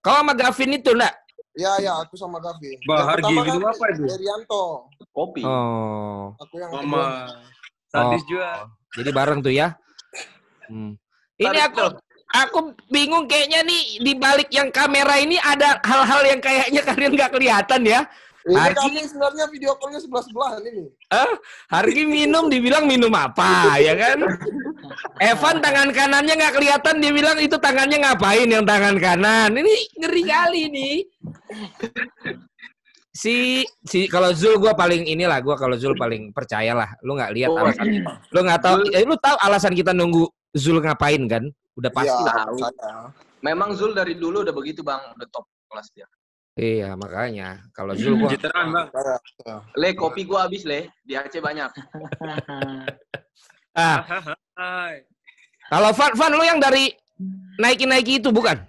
Kau 0.00 0.16
sama 0.16 0.32
Gavin 0.32 0.80
itu 0.80 0.96
enggak? 0.96 1.12
Ya 1.54 1.76
ya, 1.78 1.92
aku 2.00 2.16
sama 2.16 2.40
Gavi. 2.40 2.82
Bah, 2.82 2.98
yang 2.98 3.06
Hargi, 3.06 3.22
pertama 3.22 3.40
minum 3.46 3.62
kan 3.62 3.70
apa 3.70 3.86
itu? 3.92 4.02
Herianto. 4.10 4.64
Kopi. 5.12 5.42
Oh, 5.46 6.34
Aku 6.40 6.54
yang 6.58 6.70
kedua. 6.72 7.30
sadis 7.86 8.22
Oh. 8.24 8.26
juga. 8.26 8.50
jadi 8.96 9.10
bareng 9.12 9.38
tuh 9.38 9.52
ya. 9.52 9.76
Hmm. 10.66 10.98
Ini 11.36 11.58
aku 11.68 11.94
aku 12.34 12.58
bingung 12.90 13.30
kayaknya 13.30 13.62
nih 13.62 14.02
di 14.02 14.12
balik 14.18 14.50
yang 14.50 14.68
kamera 14.74 15.14
ini 15.22 15.38
ada 15.38 15.78
hal-hal 15.86 16.22
yang 16.26 16.40
kayaknya 16.42 16.82
kalian 16.82 17.14
nggak 17.14 17.30
kelihatan 17.30 17.82
ya. 17.86 18.02
Ini 18.44 18.60
Hargi- 18.60 18.76
kami 18.76 19.00
sebenarnya 19.08 19.44
video 19.48 19.72
call-nya 19.80 20.00
sebelah-sebelahan 20.04 20.60
ini. 20.68 20.84
Hargi 21.72 22.04
minum 22.04 22.52
dibilang 22.52 22.84
minum 22.84 23.08
apa 23.16 23.80
ya 23.80 23.96
kan? 23.96 24.20
Evan 25.16 25.64
tangan 25.64 25.88
kanannya 25.96 26.34
nggak 26.36 26.52
kelihatan 26.52 27.00
dia 27.00 27.08
bilang 27.08 27.40
itu 27.40 27.56
tangannya 27.56 28.04
ngapain 28.04 28.44
yang 28.44 28.68
tangan 28.68 29.00
kanan? 29.00 29.48
Ini 29.56 29.74
ngeri 29.96 30.22
kali 30.28 30.62
nih. 30.68 30.96
Si 33.16 33.64
si 33.86 34.10
kalau 34.12 34.34
Zul 34.36 34.60
gua 34.60 34.76
paling 34.76 35.08
inilah 35.08 35.40
gua 35.40 35.56
kalau 35.56 35.80
Zul 35.80 35.96
paling 35.96 36.28
percayalah. 36.34 37.00
Lu 37.00 37.16
nggak 37.16 37.32
lihat 37.32 37.48
Oh, 37.48 37.64
alasan 37.64 37.86
lu 38.28 38.40
nggak 38.44 38.60
tahu 38.60 38.76
eh, 38.92 39.08
lu 39.08 39.16
tahu 39.16 39.36
alasan 39.40 39.72
kita 39.72 39.96
nunggu 39.96 40.28
Zul 40.52 40.84
ngapain 40.84 41.24
kan? 41.32 41.48
Udah 41.74 41.90
pasti. 41.90 42.22
Iya, 42.22 42.32
tahu. 42.46 42.56
saya. 42.62 43.10
Memang 43.44 43.70
Zul 43.76 43.92
dari 43.92 44.14
dulu 44.16 44.40
udah 44.46 44.54
begitu 44.54 44.80
bang, 44.80 45.02
udah 45.18 45.28
top 45.28 45.44
kelas 45.68 45.90
dia. 45.92 46.06
Iya, 46.54 46.94
makanya 46.94 47.66
kalau 47.74 47.98
Zul 47.98 48.14
gua 48.14 48.30
Citraan 48.30 48.70
bang. 48.70 48.86
Le, 49.74 49.90
kopi 49.98 50.22
gua 50.22 50.46
habis 50.46 50.62
le, 50.62 50.88
di 51.02 51.18
Aceh 51.18 51.42
banyak. 51.42 51.70
ah, 53.74 53.98
kalau 55.66 55.90
Van 55.92 56.12
Van 56.14 56.32
lu 56.32 56.44
yang 56.46 56.62
dari 56.62 56.94
naiki-naiki 57.58 58.22
itu 58.22 58.30
bukan? 58.30 58.62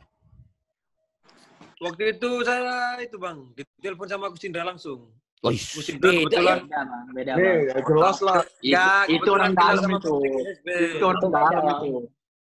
Waktu 1.77 2.17
itu 2.17 2.29
saya 2.41 2.97
itu 3.05 3.21
bang, 3.21 3.37
ditelepon 3.53 4.07
sama 4.09 4.33
Gus 4.33 4.41
Indra 4.49 4.65
langsung. 4.65 5.13
Oh, 5.45 5.53
Gus 5.53 5.87
Indra 5.93 6.09
beda 6.09 6.25
kebetulan. 6.25 6.57
ya. 6.57 6.63
Beda, 6.65 6.81
Bang. 6.81 7.05
Beda, 7.13 7.31
Bang. 7.37 7.59
ya 7.69 7.75
jelas 7.85 8.17
lah. 8.25 8.35
Ya, 8.65 8.87
itu 9.05 9.21
kebetulan 9.21 9.37
orang 9.37 9.51
kenal 9.53 9.67
dalam 9.69 9.83
sama 9.85 9.97
itu. 10.01 10.15
Itu 10.65 11.05
orang 11.05 11.21
Itu 11.21 11.27
dalam 11.29 11.51
beda, 11.53 11.61
itu. 11.61 11.69
Bang. 11.69 12.05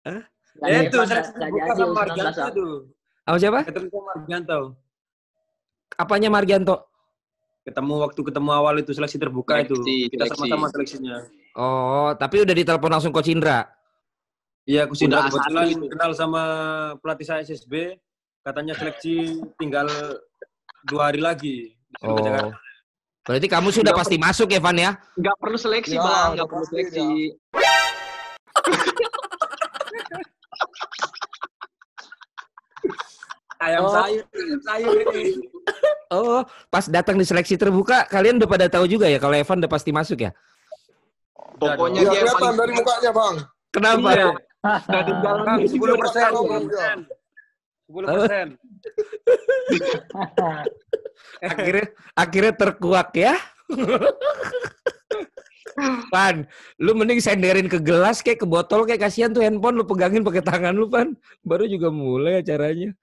Hah? 0.06 0.22
Ya 0.64 0.88
itu 0.88 0.96
Evan, 0.96 1.08
saya 1.12 1.22
jadi 1.36 1.60
sama 1.76 1.92
U19 1.92 1.92
Margianto 1.92 2.42
itu. 2.48 2.68
Apa 3.26 3.38
siapa? 3.42 3.60
Ketemu 3.68 3.88
sama 3.92 4.06
Margianto. 4.16 4.60
Apanya 6.00 6.30
Margianto? 6.32 6.76
Ketemu 7.66 7.94
waktu 8.06 8.22
ketemu 8.22 8.50
awal 8.54 8.74
itu 8.80 8.92
seleksi 8.94 9.18
terbuka 9.18 9.60
itu. 9.66 9.76
Seleksi, 9.76 9.98
Kita 10.14 10.24
sama-sama 10.32 10.68
seleksinya. 10.72 11.16
Oh, 11.58 12.14
tapi 12.16 12.46
udah 12.46 12.56
ditelepon 12.56 12.92
langsung 12.94 13.12
Coach 13.12 13.32
Indra. 13.34 13.68
Iya, 14.66 14.86
Gus 14.90 15.02
Indra 15.02 15.26
kebetulan 15.30 15.66
A1 15.70 15.78
itu. 15.78 15.86
kenal 15.94 16.12
sama 16.14 16.44
pelatih 17.02 17.26
saya 17.26 17.42
SSB. 17.46 17.98
Katanya 18.46 18.78
seleksi 18.78 19.42
tinggal 19.58 19.90
dua 20.86 21.10
hari 21.10 21.22
lagi. 21.22 21.74
Oh. 22.06 22.54
Berarti 23.26 23.50
kamu 23.50 23.74
sudah 23.74 23.90
Nggak 23.90 24.02
pasti 24.06 24.16
masuk 24.22 24.48
ya, 24.54 24.62
Van 24.62 24.78
ya? 24.78 24.92
Nggak 25.18 25.36
perlu 25.42 25.58
seleksi 25.58 25.98
Ya, 25.98 26.06
bang, 26.06 26.30
nggak 26.38 26.50
perlu 26.50 26.66
seleksi. 26.70 27.08
Ayam 33.66 33.82
Oh. 33.82 33.90
sayur, 33.90 34.24
ayam 34.30 34.60
sayur 34.62 34.94
ini. 35.10 35.24
Oh, 36.14 36.46
pas 36.70 36.86
datang 36.86 37.18
di 37.18 37.26
seleksi 37.26 37.58
terbuka, 37.58 38.06
kalian 38.06 38.38
udah 38.38 38.46
pada 38.46 38.70
tahu 38.70 38.86
juga 38.86 39.10
ya 39.10 39.18
kalau 39.18 39.34
Evan 39.34 39.58
udah 39.58 39.72
pasti 39.74 39.90
masuk 39.90 40.22
ya? 40.22 40.32
Pokoknya 41.58 42.06
Iya 42.06 42.10
dia 42.14 42.22
kelihatan 42.22 42.38
paling 42.38 42.58
dari 42.62 42.74
mukanya 42.78 43.12
bang. 43.12 43.36
Kenapa? 43.74 44.10
Iya. 44.14 44.30
10 45.74 46.02
persen. 46.02 46.22
Kalau 46.30 46.44
10 46.46 46.70
persen. 46.70 46.98
10 47.90 48.06
persen. 48.14 48.48
akhirnya 51.42 51.86
akhirnya 52.14 52.54
terkuak 52.54 53.10
ya. 53.18 53.34
Pan, 56.14 56.46
lu 56.80 56.94
mending 56.94 57.20
senderin 57.20 57.68
ke 57.68 57.82
gelas 57.82 58.22
kayak 58.22 58.46
ke 58.46 58.48
botol 58.48 58.86
kayak 58.86 59.10
kasihan 59.10 59.34
tuh 59.34 59.42
handphone 59.44 59.76
lu 59.76 59.84
pegangin 59.84 60.22
pakai 60.22 60.46
tangan 60.46 60.78
lu 60.78 60.86
Pan. 60.88 61.18
Baru 61.42 61.66
juga 61.66 61.90
mulai 61.90 62.46
acaranya. 62.46 62.94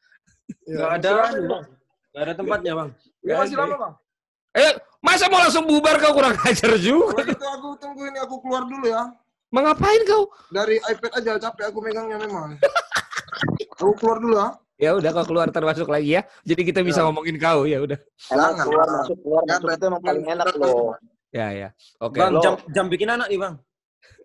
Ya, 0.62 0.74
Nggak 0.76 0.90
ada, 0.90 1.10
masih 1.10 1.12
lama, 1.12 1.26
anu, 1.26 1.40
Bang. 1.42 1.48
Bang. 1.48 1.64
Nggak 2.12 2.22
ada 2.22 2.32
tempatnya, 2.34 2.72
Bang. 2.74 2.90
Ya, 3.22 3.34
masih 3.38 3.56
lama 3.56 3.76
bang. 3.78 3.94
Eh, 4.52 4.72
masa 5.00 5.24
mau 5.32 5.40
langsung 5.40 5.64
bubar 5.64 5.96
kau 5.96 6.12
kurang 6.12 6.36
ajar 6.44 6.76
juga? 6.76 7.16
Kalau 7.16 7.24
gitu 7.24 7.46
aku 7.48 7.68
tunggu 7.80 8.02
ini 8.04 8.18
aku 8.20 8.36
keluar 8.44 8.62
dulu 8.68 8.84
ya. 8.84 9.02
Mengapain 9.48 10.00
kau? 10.04 10.28
Dari 10.48 10.76
iPad 10.82 11.12
aja 11.16 11.30
capek 11.40 11.64
aku 11.72 11.78
megangnya 11.80 12.16
memang. 12.20 12.56
Aku 13.80 13.96
keluar 13.98 14.22
dulu 14.22 14.36
ya. 14.38 14.48
Ya 14.78 14.90
udah 14.94 15.10
kau 15.10 15.26
keluar 15.26 15.48
termasuk 15.50 15.88
lagi 15.90 16.14
ya. 16.14 16.22
Jadi 16.46 16.62
kita 16.62 16.80
bisa 16.86 17.02
ngomongin 17.02 17.34
kau 17.40 17.66
ya 17.66 17.82
udah. 17.82 17.98
Jangan, 18.30 18.62
keluar 18.62 18.86
Bang. 18.86 18.96
masuk 19.02 19.18
keluar 19.18 19.42
Jangan, 19.42 19.60
masuk 19.62 19.72
itu 19.72 19.84
emang 19.88 20.02
Bang. 20.02 20.06
paling 20.06 20.26
enak 20.28 20.46
loh. 20.60 20.92
Ya 21.32 21.46
ya. 21.50 21.68
Oke. 21.98 22.18
Bang, 22.20 22.32
Lo- 22.36 22.42
jam, 22.44 22.54
jam 22.70 22.86
bikin 22.92 23.08
anak 23.08 23.26
nih, 23.32 23.40
Bang. 23.40 23.54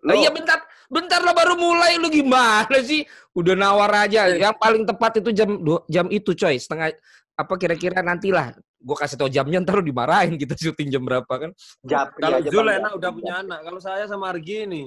Lah 0.06 0.14
iya 0.14 0.30
bentar, 0.30 0.62
bentar 0.88 1.20
lah 1.20 1.36
baru 1.36 1.54
mulai 1.54 2.00
lu 2.00 2.08
gimana 2.08 2.80
sih? 2.80 3.04
Udah 3.36 3.54
nawar 3.54 4.08
aja. 4.08 4.26
Yang 4.32 4.56
paling 4.58 4.82
tepat 4.88 5.20
itu 5.20 5.30
jam 5.30 5.54
dua- 5.60 5.84
jam 5.86 6.08
itu 6.08 6.32
coy, 6.32 6.56
setengah 6.56 6.96
apa 7.38 7.54
kira-kira 7.54 8.00
nantilah. 8.00 8.56
Gue 8.78 8.96
kasih 8.96 9.18
tau 9.18 9.28
jamnya 9.30 9.60
ntar 9.62 9.78
lu 9.78 9.84
dimarahin 9.86 10.34
kita 10.34 10.54
syuting 10.56 10.88
jam 10.88 11.02
berapa 11.04 11.28
kan? 11.28 11.50
Japri 11.84 12.22
Kalau 12.24 12.38
Bang. 12.42 12.78
enak 12.82 12.92
udah 12.96 13.10
punya 13.14 13.34
anak. 13.44 13.58
Kalau 13.62 13.80
saya 13.82 14.04
sama 14.08 14.32
Argi 14.32 14.64
nih. 14.66 14.86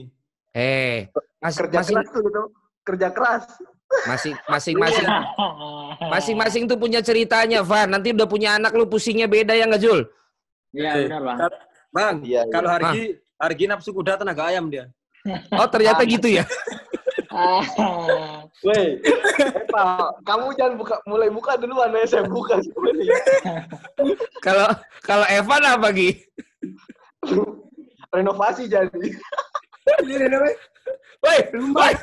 Eh, 0.51 1.08
masing 1.39 1.60
Kerja 1.70 1.77
masing 1.79 1.96
keras 1.96 2.10
tuh 2.12 2.22
gitu. 2.27 2.41
Kerja 2.84 3.08
keras. 3.13 3.46
masing 4.08 4.36
masing 4.48 4.75
masing 4.79 5.08
masing-masing 6.08 6.63
tuh 6.63 6.79
punya 6.79 7.03
ceritanya, 7.03 7.60
Van. 7.60 7.91
Nanti 7.91 8.15
udah 8.15 8.27
punya 8.27 8.55
anak 8.55 8.72
lu 8.72 8.88
pusingnya 8.88 9.27
beda 9.27 9.51
ya 9.51 9.67
nggak 9.67 9.84
Jul? 9.84 10.08
Iya, 10.72 11.12
benar, 11.12 11.22
Bang. 11.24 11.38
Bang, 11.91 12.15
Iya, 12.24 12.48
iya. 12.48 12.51
kalau 12.55 12.70
Argi, 12.72 13.20
Argi 13.36 13.65
nafsu 13.67 13.91
kuda 13.91 14.15
tenaga 14.15 14.48
ayam 14.48 14.72
dia. 14.72 14.88
Oh 15.55 15.67
ternyata 15.69 16.01
gitu 16.05 16.27
ya. 16.27 16.43
Weh, 18.67 18.99
Pak, 19.71 20.21
kamu 20.27 20.53
jangan 20.53 20.73
buka 20.77 20.95
mulai 21.07 21.29
buka 21.31 21.55
duluan 21.57 21.95
ya 21.95 22.05
saya 22.05 22.23
buka 22.27 22.59
sebenarnya. 22.61 23.17
Kalau 24.45 24.67
kalau 25.05 25.25
Evan 25.31 25.63
apa 25.63 25.89
Gi? 25.95 26.11
Renovasi 28.15 28.67
jadi. 28.67 29.07
Woi, 31.21 31.39
woi. 31.71 31.93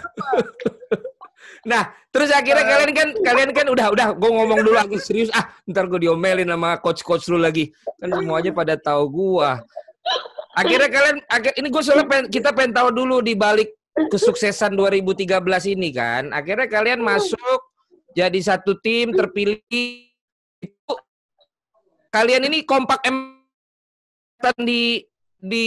Nah, 1.66 1.92
terus 2.08 2.32
akhirnya 2.32 2.64
kalian 2.64 2.92
kan 2.94 3.08
kalian 3.20 3.50
kan 3.52 3.66
udah 3.68 3.86
udah 3.92 4.06
gue 4.16 4.30
ngomong 4.30 4.62
dulu 4.64 4.78
aku 4.78 4.96
serius 4.96 5.28
ah, 5.36 5.50
ntar 5.68 5.90
gue 5.90 6.08
diomelin 6.08 6.48
sama 6.48 6.80
coach-coach 6.80 7.28
lu 7.28 7.36
lagi. 7.36 7.74
Kan 8.00 8.14
semuanya 8.14 8.54
pada 8.54 8.74
tahu 8.78 9.04
gua. 9.10 9.60
Akhirnya 10.58 10.90
kalian 10.90 11.18
akhir 11.30 11.52
ini 11.54 11.68
gue 11.70 11.82
soalnya 11.86 12.06
pengen, 12.10 12.26
kita 12.34 12.50
pengen 12.50 12.74
tahu 12.74 12.88
dulu 12.90 13.22
di 13.22 13.38
balik 13.38 13.70
kesuksesan 14.10 14.74
2013 14.74 15.38
ini 15.78 15.94
kan. 15.94 16.34
Akhirnya 16.34 16.66
kalian 16.66 16.98
masuk 16.98 17.60
jadi 18.10 18.38
satu 18.42 18.74
tim 18.82 19.14
terpilih 19.14 19.62
itu 20.58 20.94
kalian 22.10 22.50
ini 22.50 22.66
kompak 22.66 23.06
em 23.06 23.38
di 24.58 25.06
di 25.38 25.66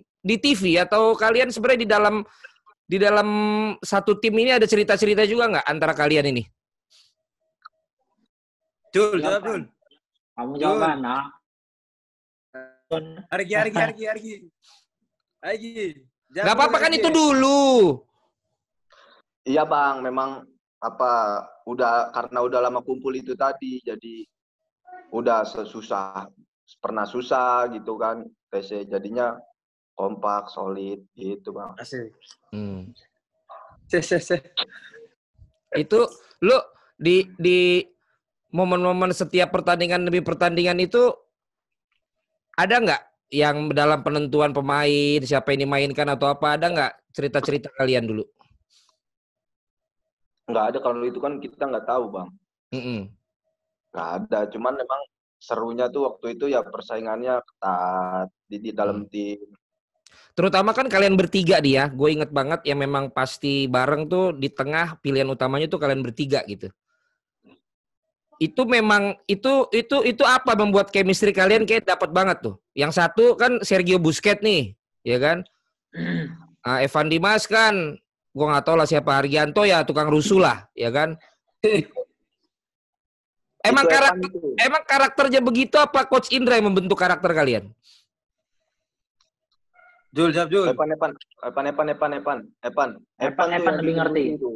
di 0.00 0.36
TV 0.40 0.80
atau 0.80 1.12
kalian 1.12 1.52
sebenarnya 1.52 1.80
di 1.84 1.88
dalam 1.88 2.14
di 2.84 2.96
dalam 2.96 3.28
satu 3.80 4.16
tim 4.20 4.32
ini 4.40 4.56
ada 4.56 4.64
cerita-cerita 4.64 5.28
juga 5.28 5.52
nggak 5.52 5.66
antara 5.68 5.92
kalian 5.92 6.32
ini? 6.32 6.44
Jul, 8.92 9.20
jawab. 9.20 9.42
Jul. 9.44 9.62
Kamu 10.34 10.52
jawab 10.56 10.80
mana? 10.80 11.43
Argi, 13.30 13.54
Argi, 13.54 13.78
Argi, 13.78 14.04
Argi. 14.08 14.32
Argi. 15.44 15.72
jawab 16.32 16.46
Gak 16.46 16.56
apa-apa 16.56 16.76
kan 16.80 16.92
Argi. 16.92 17.00
itu 17.02 17.08
dulu. 17.10 17.62
Iya 19.44 19.68
bang, 19.68 20.00
memang 20.00 20.44
apa 20.80 21.44
udah 21.68 22.12
karena 22.12 22.38
udah 22.44 22.60
lama 22.64 22.80
kumpul 22.80 23.12
itu 23.12 23.36
tadi, 23.36 23.80
jadi 23.84 24.24
udah 25.12 25.44
susah 25.44 26.28
pernah 26.80 27.04
susah 27.04 27.68
gitu 27.76 28.00
kan, 28.00 28.24
TC 28.48 28.88
jadinya 28.88 29.36
kompak, 29.92 30.48
solid 30.48 31.04
gitu 31.12 31.52
bang. 31.52 31.76
Asik. 31.76 32.08
Hmm. 32.50 32.90
Se, 33.84 34.00
se, 34.00 34.16
se. 34.16 34.40
Itu 35.76 36.08
lu 36.40 36.56
di 36.96 37.28
di 37.36 37.84
momen-momen 38.54 39.10
setiap 39.10 39.50
pertandingan 39.50 40.06
demi 40.06 40.22
pertandingan 40.22 40.78
itu 40.78 41.10
ada 42.54 42.74
nggak 42.78 43.02
yang 43.34 43.70
dalam 43.74 44.00
penentuan 44.06 44.54
pemain 44.54 45.20
siapa 45.26 45.54
yang 45.54 45.66
dimainkan 45.66 46.06
atau 46.06 46.30
apa 46.30 46.54
ada 46.54 46.66
nggak 46.70 46.92
cerita-cerita 47.10 47.68
kalian 47.74 48.06
dulu? 48.06 48.24
Nggak 50.46 50.64
ada 50.74 50.78
kalau 50.78 51.02
itu 51.02 51.18
kan 51.18 51.42
kita 51.42 51.66
nggak 51.66 51.86
tahu 51.88 52.04
bang. 52.14 52.28
Mm-mm. 52.74 53.00
Nggak 53.90 54.08
ada. 54.22 54.38
Cuman 54.50 54.74
memang 54.78 55.00
serunya 55.40 55.86
tuh 55.90 56.08
waktu 56.08 56.38
itu 56.38 56.48
ya 56.52 56.64
persaingannya 56.64 57.42
ketat 57.42 58.28
di, 58.48 58.56
di 58.60 58.70
dalam 58.70 59.04
tim. 59.10 59.40
Terutama 60.34 60.74
kan 60.74 60.90
kalian 60.90 61.14
bertiga 61.14 61.62
dia, 61.62 61.86
gue 61.86 62.08
inget 62.10 62.30
banget 62.34 62.66
yang 62.66 62.82
memang 62.82 63.06
pasti 63.14 63.70
bareng 63.70 64.10
tuh 64.10 64.34
di 64.34 64.50
tengah 64.50 64.98
pilihan 64.98 65.30
utamanya 65.30 65.70
tuh 65.70 65.78
kalian 65.78 66.02
bertiga 66.02 66.42
gitu. 66.50 66.74
Itu 68.44 68.68
memang 68.68 69.16
itu 69.24 69.72
itu 69.72 70.04
itu 70.04 70.20
apa 70.20 70.52
membuat 70.52 70.92
chemistry 70.92 71.32
kalian 71.32 71.64
kayak 71.64 71.88
dapat 71.88 72.12
banget 72.12 72.44
tuh. 72.44 72.60
Yang 72.76 73.00
satu 73.00 73.40
kan 73.40 73.56
Sergio 73.64 73.96
Busquets 73.96 74.44
nih, 74.44 74.76
ya 75.00 75.16
kan? 75.16 75.48
Ah, 76.64 76.80
Evan 76.80 77.12
Dimas 77.12 77.44
kan, 77.44 78.00
gue 78.32 78.46
nggak 78.48 78.64
tahu 78.64 78.80
lah 78.80 78.88
siapa 78.88 79.20
Hargianto 79.20 79.68
ya 79.68 79.84
tukang 79.84 80.08
rusuh 80.08 80.40
lah, 80.40 80.64
ya 80.72 80.88
kan? 80.88 81.12
emang 83.68 83.84
Itu 83.84 83.92
karakter 83.92 84.28
itu. 84.32 84.48
emang 84.56 84.82
karakternya 84.88 85.40
begitu 85.44 85.76
apa 85.76 86.08
Coach 86.08 86.32
Indra 86.32 86.56
yang 86.56 86.72
membentuk 86.72 86.96
karakter 86.96 87.28
kalian? 87.36 87.68
Jul, 90.16 90.32
jawab 90.32 90.48
Jul. 90.48 90.72
Evan, 90.72 90.88
Evan, 90.96 91.12
Evan, 91.44 91.64
Evan, 91.68 91.88
Evan, 91.92 92.10
Evan, 92.16 92.38
Evan, 92.64 92.64
Evan, 92.64 92.88
tuh 92.96 93.20
Evan 93.20 93.48
yang 93.52 93.64
lebih 93.76 93.94
ngerti. 94.00 94.22
itu. 94.40 94.50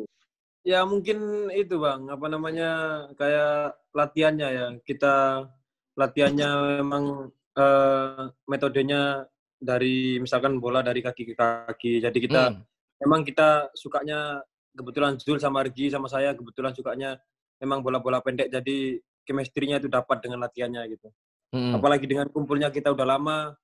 Ya 0.68 0.84
mungkin 0.84 1.48
itu 1.56 1.80
bang, 1.80 2.12
apa 2.12 2.26
namanya 2.28 2.70
kayak 3.16 3.72
latihannya 3.96 4.48
ya. 4.52 4.66
Kita 4.84 5.48
latihannya 5.96 6.50
memang 6.84 7.32
eh, 7.56 8.22
metodenya 8.44 9.24
dari 9.56 10.20
misalkan 10.20 10.60
bola 10.60 10.84
dari 10.84 11.00
kaki 11.00 11.32
ke 11.32 11.34
kaki. 11.34 12.04
Jadi 12.04 12.18
kita 12.20 12.52
Hmm. 12.52 12.62
memang 13.00 13.24
kita 13.24 13.72
sukanya 13.72 14.44
kebetulan 14.76 15.16
Zul 15.18 15.40
sama 15.40 15.64
Argi 15.64 15.88
sama 15.90 16.06
saya 16.06 16.36
kebetulan 16.36 16.76
sukanya 16.76 17.16
memang 17.58 17.80
bola-bola 17.82 18.20
pendek. 18.20 18.52
Jadi 18.52 19.00
chemistry-nya 19.26 19.80
itu 19.82 19.88
dapat 19.88 20.20
dengan 20.20 20.44
latihannya 20.44 20.84
gitu. 20.92 21.08
Hmm. 21.50 21.80
Apalagi 21.80 22.04
dengan 22.04 22.28
kumpulnya 22.28 22.68
kita 22.68 22.92
udah 22.92 23.08
lama, 23.08 23.56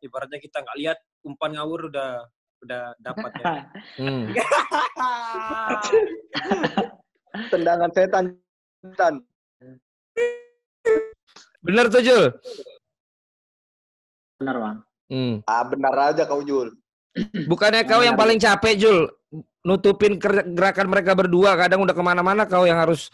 ibaratnya 0.00 0.38
kita 0.38 0.62
nggak 0.62 0.78
lihat 0.78 0.98
umpan 1.26 1.58
ngawur 1.58 1.90
udah 1.90 2.30
udah 2.64 2.94
dapat 2.98 3.32
ya. 3.38 3.54
Hmm. 4.00 4.24
Tendangan 7.52 7.90
setan. 7.94 8.24
setan. 8.82 9.14
Bener 11.62 11.86
tuh 11.90 12.02
Jul. 12.02 12.24
Benar 14.38 14.56
bang. 14.58 14.76
Hmm. 15.08 15.34
Ah 15.46 15.64
benar 15.66 15.94
aja 16.14 16.24
kau 16.26 16.42
Jul. 16.42 16.72
Bukannya 17.50 17.82
kau 17.86 18.02
yang 18.02 18.14
paling 18.14 18.38
capek 18.38 18.74
Jul 18.78 19.10
nutupin 19.66 20.16
gerakan 20.54 20.88
mereka 20.88 21.12
berdua 21.12 21.52
kadang 21.58 21.84
udah 21.84 21.92
ke 21.92 22.00
mana-mana 22.00 22.48
kau 22.48 22.64
yang 22.64 22.78
harus 22.80 23.12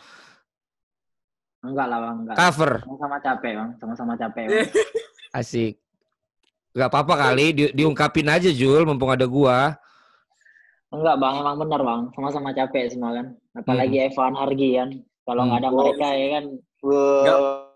Enggak 1.64 1.88
lah 1.88 1.96
bang, 1.96 2.16
enggak. 2.20 2.36
cover 2.36 2.72
Sama-sama 2.84 3.16
capek 3.24 3.52
bang, 3.56 3.70
sama-sama 3.80 4.12
capek. 4.20 4.44
Bang. 4.52 4.68
asik 5.32 5.80
Gak 6.75 6.90
apa-apa 6.90 7.14
kali 7.16 7.54
di- 7.54 7.73
diungkapin 7.73 8.26
aja 8.26 8.50
Jul 8.50 8.83
mumpung 8.83 9.14
ada 9.14 9.25
gua 9.25 9.78
Enggak 10.90 11.19
bang, 11.19 11.35
emang 11.43 11.59
benar 11.59 11.81
bang, 11.83 12.00
sama-sama 12.14 12.54
capek 12.54 12.87
semua 12.87 13.11
kan. 13.14 13.26
Apalagi 13.50 13.99
Evan 13.99 14.35
Hargi 14.35 14.78
kan. 14.78 14.88
Kalau 15.26 15.43
nggak 15.43 15.58
ada 15.58 15.71
Hmm. 15.71 15.78
mereka 15.80 16.06
ya 16.13 16.26
kan, 16.39 16.45
Wah, 16.84 17.67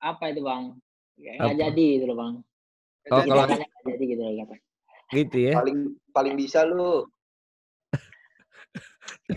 apa 0.00 0.24
itu 0.30 0.40
bang? 0.40 0.62
Ya, 1.18 1.30
Apa? 1.36 1.40
Nggak 1.42 1.56
jadi 1.60 1.86
gitu 1.98 2.04
loh 2.08 2.16
bang. 2.16 2.32
Oh, 3.06 3.20
kalau 3.20 3.44
jadi 3.84 4.04
gitu 4.04 4.22
loh 4.22 4.32
kata. 4.32 4.56
gitu 5.06 5.36
ya 5.38 5.52
paling 5.54 5.78
paling 6.10 6.34
bisa 6.34 6.66
lu. 6.66 7.06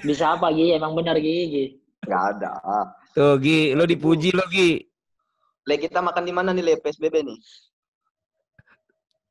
Bisa 0.02 0.34
apa 0.34 0.50
Gi? 0.50 0.74
Emang 0.74 0.96
benar 0.96 1.20
Gi? 1.20 1.36
Gi. 1.46 1.66
Nggak 2.08 2.24
ada. 2.38 2.52
tuh 3.12 3.36
Gi 3.38 3.74
lo 3.74 3.84
dipuji 3.84 4.32
lo 4.32 4.46
Gi 4.48 4.88
Le 5.70 5.78
kita 5.78 6.02
makan 6.02 6.26
di 6.26 6.34
mana 6.34 6.50
nih 6.50 6.66
Le 6.66 6.74
PSBB 6.82 7.22
nih? 7.22 7.38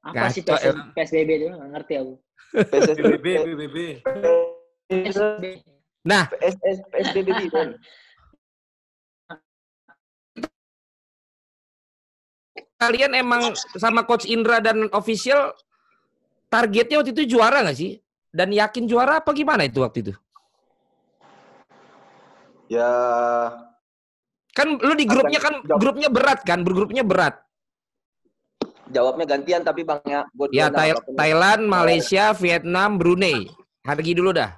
Apa 0.07 0.31
sih 0.31 0.47
Ngaco, 0.47 0.55
PS, 0.55 0.65
emang. 0.71 0.89
PSBB 0.95 1.31
itu? 1.35 1.47
Nggak 1.51 1.71
ngerti 1.75 1.95
aku. 1.99 2.15
BBB. 2.55 3.77
PSBB. 4.89 5.45
nah 6.07 6.31
PSS 6.31 6.79
PSBB 6.89 7.29
di 7.35 7.49
kan. 7.51 7.75
kalian 12.79 13.13
emang 13.19 13.59
sama 13.75 14.07
coach 14.07 14.25
Indra 14.31 14.63
dan 14.63 14.87
official 14.95 15.51
targetnya 16.47 17.03
waktu 17.03 17.11
itu 17.11 17.35
juara 17.37 17.67
nggak 17.67 17.75
sih 17.75 17.99
dan 18.31 18.55
yakin 18.55 18.87
juara 18.87 19.19
apa 19.19 19.35
gimana 19.35 19.67
itu 19.67 19.83
waktu 19.83 20.07
itu 20.07 20.15
Ya 22.69 22.87
kan 24.59 24.75
lu 24.75 24.95
di 24.99 25.07
grupnya 25.07 25.39
kan 25.39 25.55
Jawab. 25.63 25.79
grupnya 25.79 26.09
berat 26.11 26.41
kan 26.43 26.67
bergrupnya 26.67 27.07
berat 27.07 27.39
jawabnya 28.91 29.29
gantian 29.29 29.63
tapi 29.63 29.85
Bang 29.87 30.03
ya. 30.03 30.27
Gua 30.35 30.49
ya. 30.51 30.73
Thailand 31.15 31.63
Malaysia 31.71 32.35
Vietnam 32.35 32.99
Brunei 32.99 33.47
Hargi 33.87 34.13
dulu 34.19 34.35
dah 34.35 34.51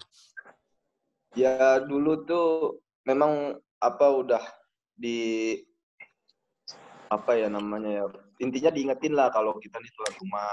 Ya 1.36 1.78
dulu 1.84 2.24
tuh 2.24 2.80
memang 3.04 3.60
apa 3.78 4.06
udah 4.08 4.42
di 4.96 5.54
apa 7.10 7.36
ya 7.36 7.52
namanya 7.52 7.90
ya 7.90 8.04
intinya 8.40 8.70
diingetin 8.72 9.14
lah 9.14 9.28
kalau 9.30 9.54
kita 9.60 9.78
nih 9.78 9.92
tuan 9.94 10.14
rumah 10.24 10.50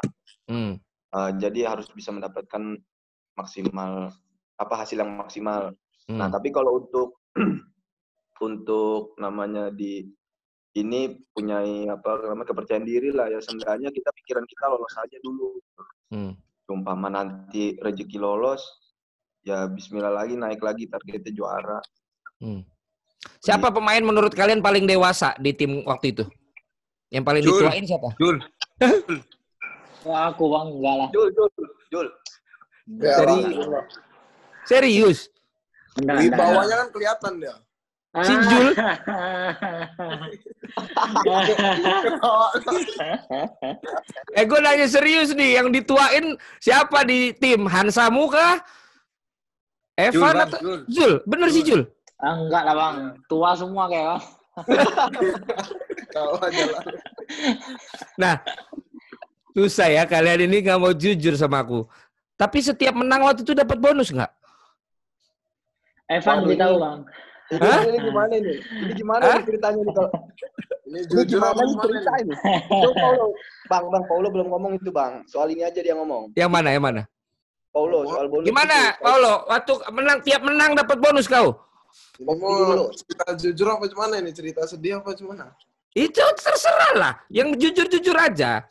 hmm. 0.51 0.73
Eh, 1.15 1.31
jadi 1.39 1.71
harus 1.71 1.87
bisa 1.95 2.11
mendapatkan 2.11 2.75
maksimal 3.39 4.11
apa 4.57 4.73
hasil 4.75 4.99
yang 4.99 5.15
maksimal. 5.15 5.71
hmm. 6.09 6.19
Nah 6.19 6.27
tapi 6.27 6.51
kalau 6.51 6.83
untuk 6.83 7.23
untuk 8.41 9.17
namanya 9.17 9.73
di 9.73 10.05
ini 10.77 11.17
punya 11.33 11.65
apa 11.89 12.21
namanya 12.29 12.53
kepercayaan 12.53 12.85
diri 12.85 13.09
lah 13.09 13.25
ya 13.33 13.41
seenggaknya 13.41 13.89
kita 13.89 14.09
pikiran 14.13 14.45
kita 14.45 14.65
lolos 14.69 14.93
aja 15.01 15.17
dulu. 15.25 15.49
Hmm. 16.13 16.33
Umpama 16.67 17.07
nanti 17.09 17.79
rezeki 17.79 18.19
lolos 18.19 18.61
ya 19.41 19.65
Bismillah 19.71 20.11
lagi 20.11 20.37
naik 20.37 20.61
lagi 20.61 20.85
targetnya 20.85 21.33
juara. 21.33 21.79
Hmm. 22.37 22.61
Siapa 23.41 23.73
pemain 23.73 24.03
menurut 24.03 24.31
kalian 24.35 24.61
paling 24.61 24.85
dewasa 24.85 25.33
di 25.41 25.51
tim 25.55 25.81
waktu 25.87 26.13
itu? 26.13 26.25
Yang 27.09 27.23
paling 27.23 27.41
Jul. 27.43 27.51
dituain 27.57 27.85
siapa? 27.87 28.09
Jul. 28.19 28.37
Wah 30.07 30.31
aku 30.31 30.43
bang, 30.51 30.67
enggak 30.77 30.95
lah. 30.95 31.09
Jul 31.09 31.27
Jul 31.33 31.49
Jul. 31.89 32.07
Ya, 33.01 33.15
Dari-. 33.23 33.43
Serius? 34.67 35.19
Di 35.97 36.03
enggak, 36.05 36.37
bawahnya 36.37 36.75
kan 36.85 36.89
kelihatan 36.93 37.33
dia. 37.41 37.55
Si 38.25 38.33
Jul. 38.49 38.67
Eh 44.33 44.43
gue 44.45 44.59
nanya 44.61 44.87
serius 44.89 45.33
nih, 45.33 45.61
yang 45.61 45.67
dituain 45.69 46.37
siapa 46.57 47.05
di 47.05 47.33
tim? 47.37 47.65
Hansamu 47.65 48.29
kah? 48.29 48.61
Jul, 49.97 50.21
Evan 50.21 50.33
Bang, 50.33 50.45
atau 50.49 50.59
Jul. 50.61 50.79
Jul? 50.89 51.13
Bener 51.25 51.49
sih 51.49 51.63
Jul. 51.65 51.81
Ah, 52.17 52.33
enggak 52.33 52.63
lah 52.65 52.73
bang, 52.73 52.95
tua 53.29 53.53
semua 53.53 53.85
kayak. 53.89 54.17
Nah, 58.17 58.41
susah 59.53 59.87
ya 59.89 60.03
kalian 60.05 60.49
ini 60.49 60.65
nggak 60.65 60.81
mau 60.81 60.93
jujur 60.93 61.37
sama 61.37 61.61
aku. 61.61 61.85
Tapi 62.37 62.61
setiap 62.61 62.93
menang 62.93 63.25
waktu 63.25 63.41
itu 63.45 63.53
dapat 63.53 63.77
bonus 63.77 64.09
nggak? 64.09 64.29
Evan 66.09 66.45
lebih 66.45 66.57
tahu 66.57 66.73
ini- 66.77 66.81
bang. 66.81 66.99
Ini, 67.47 67.69
ini 67.87 67.97
gimana 68.03 68.33
nih? 68.35 68.57
Ini 68.59 68.93
gimana 68.93 69.23
nih 69.39 69.43
ceritanya 69.47 69.79
nih 69.79 69.93
kalau 69.95 70.11
Ini 70.87 70.99
ini 70.99 70.99
jujur 71.07 71.23
gimana 71.39 71.59
nih 71.63 71.67
gimana 71.71 71.83
cerita 71.87 72.11
nih? 72.11 72.23
ini? 72.23 72.35
Itu 72.83 72.89
Paulo, 72.95 73.25
Bang, 73.71 73.85
Bang 73.87 74.05
Paulo 74.07 74.27
belum 74.31 74.47
ngomong 74.51 74.71
itu 74.75 74.91
Bang. 74.91 75.23
Soal 75.31 75.47
ini 75.55 75.63
aja 75.63 75.79
dia 75.79 75.95
ngomong. 75.95 76.35
Yang 76.35 76.51
mana? 76.51 76.69
Yang 76.75 76.83
mana? 76.83 77.01
Paulo 77.71 77.99
soal 78.09 78.25
bonus. 78.27 78.45
Gimana, 78.51 78.77
itu. 78.91 79.03
Paulo? 79.03 79.33
Waktu 79.47 79.73
menang 79.95 80.17
tiap 80.27 80.41
menang 80.43 80.71
dapat 80.75 80.97
bonus 80.99 81.27
kau? 81.27 81.55
Ini 82.19 82.33
mau 82.35 82.91
cerita 82.91 83.25
jujur 83.37 83.67
apa 83.71 83.85
gimana 83.87 84.13
ini? 84.19 84.31
Cerita 84.35 84.61
sedih 84.67 84.99
apa 84.99 85.15
gimana? 85.15 85.55
Itu 85.95 86.23
terserah 86.35 86.91
lah. 86.99 87.13
Yang 87.31 87.63
jujur-jujur 87.63 88.15
aja. 88.17 88.67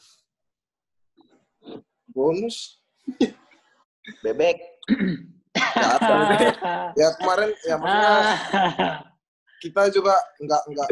Bonus? 2.13 2.81
Bebek. 4.21 4.57
Ya, 5.57 5.89
ya 7.01 7.09
kemarin 7.17 7.49
ya 7.65 7.75
maksudnya 7.77 8.13
kita 9.57 9.83
juga 9.89 10.13
nggak 10.37 10.63
nggak 10.69 10.89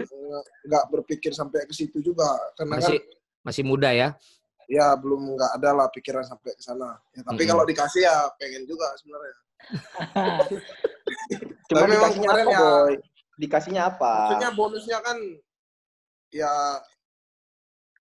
nggak- 0.64 0.87
berpikir 0.88 1.31
sampai 1.31 1.62
ke 1.62 1.70
situ 1.70 2.00
juga 2.00 2.27
karena 2.55 2.81
Masih 2.81 2.98
kan 2.98 3.44
masih 3.44 3.62
muda 3.62 3.92
ya. 3.92 4.09
ya 4.64 4.96
belum 4.96 5.37
nggak 5.37 5.50
ada 5.61 5.70
lah 5.74 5.87
pikiran 5.92 6.24
sampai 6.24 6.50
ke 6.50 6.59
sana. 6.59 6.96
Ya, 7.12 7.20
tapi 7.20 7.38
Mm-mm. 7.38 7.50
kalau 7.53 7.64
dikasih 7.64 8.00
ya 8.03 8.16
pengen 8.40 8.64
juga 8.64 8.88
sebenarnya. 8.96 9.37
Cuma 11.68 11.77
Tapi 11.77 11.87
memang 11.87 12.09
dikasihnya 12.09 12.24
kemarin 12.24 12.42
apa, 12.42 12.50
ya- 12.50 12.61
boy? 12.64 12.92
Dikasihnya 13.35 13.83
apa? 13.85 14.12
Maksudnya 14.16 14.50
bonusnya 14.57 14.98
kan 15.00 15.16
ya 16.31 16.53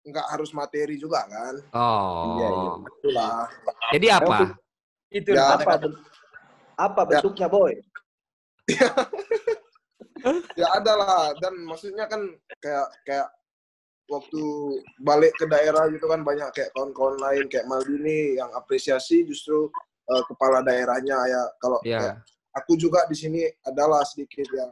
nggak 0.01 0.27
harus 0.29 0.49
materi 0.51 0.95
juga 0.97 1.25
kan. 1.25 1.55
Oh. 1.73 2.37
Iya, 2.37 2.47
iya. 2.47 2.71
Itulah. 3.01 3.37
Jadi 3.91 4.07
apa? 4.13 4.37
Itu 5.09 5.29
Ya, 5.33 5.43
apa 5.57 5.71
apa 6.81 7.01
bentuknya, 7.05 7.45
boy? 7.45 7.73
Ya 10.53 10.67
ada 10.77 10.93
lah 10.93 11.33
dan 11.41 11.65
maksudnya 11.65 12.05
kan 12.05 12.21
kayak 12.61 12.87
kayak 13.09 13.27
waktu 14.05 14.43
balik 15.01 15.33
ke 15.33 15.49
daerah 15.49 15.89
gitu 15.89 16.05
kan 16.05 16.21
banyak 16.21 16.45
kayak 16.53 16.69
kawan-kawan 16.77 17.17
lain 17.17 17.49
kayak 17.49 17.65
Maldini 17.65 18.37
yang 18.37 18.53
apresiasi 18.53 19.25
justru 19.25 19.65
eh, 20.13 20.23
kepala 20.29 20.61
daerahnya 20.61 21.17
ya 21.25 21.41
kalau 21.57 21.81
Ya. 21.81 21.97
kayak 21.97 22.15
aku 22.53 22.77
juga 22.77 23.01
di 23.09 23.17
sini 23.17 23.41
adalah 23.65 24.05
sedikit 24.05 24.45
ya 24.53 24.69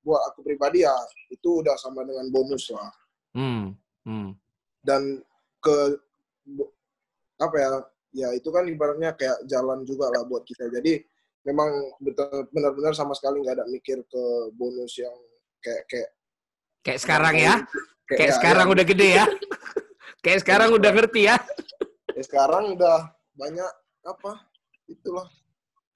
buat 0.00 0.32
aku 0.32 0.40
pribadi 0.40 0.86
ya 0.88 0.96
itu 1.28 1.60
udah 1.60 1.76
sama 1.76 2.00
dengan 2.06 2.32
bonus 2.32 2.72
lah 2.72 2.88
Hmm. 3.36 3.76
Hmm. 4.08 4.32
dan 4.80 5.20
ke 5.60 5.76
apa 7.36 7.56
ya 7.60 7.68
ya 8.16 8.28
itu 8.32 8.48
kan 8.48 8.64
ibaratnya 8.64 9.12
kayak 9.12 9.44
jalan 9.44 9.84
juga 9.84 10.08
lah 10.08 10.24
buat 10.24 10.40
kita 10.48 10.72
jadi 10.72 11.04
memang 11.46 11.70
betul 12.02 12.50
benar-benar 12.50 12.92
sama 12.92 13.14
sekali 13.14 13.38
nggak 13.40 13.62
ada 13.62 13.66
mikir 13.70 14.02
ke 14.02 14.22
bonus 14.58 14.98
yang 14.98 15.14
kayak 15.62 15.86
kayak 15.86 16.10
Kayak 16.86 17.00
sekarang 17.02 17.34
ya. 17.34 17.54
Kayak 18.06 18.30
ya, 18.30 18.36
sekarang 18.38 18.66
ya, 18.70 18.72
udah 18.78 18.84
gede 18.86 19.08
ya. 19.18 19.24
Kayak 20.22 20.38
sekarang 20.46 20.68
udah 20.74 20.90
ngerti 20.90 21.20
ya. 21.26 21.36
ya 22.14 22.22
sekarang 22.22 22.64
udah 22.78 23.10
banyak 23.34 23.70
apa 24.06 24.32
itulah 24.86 25.26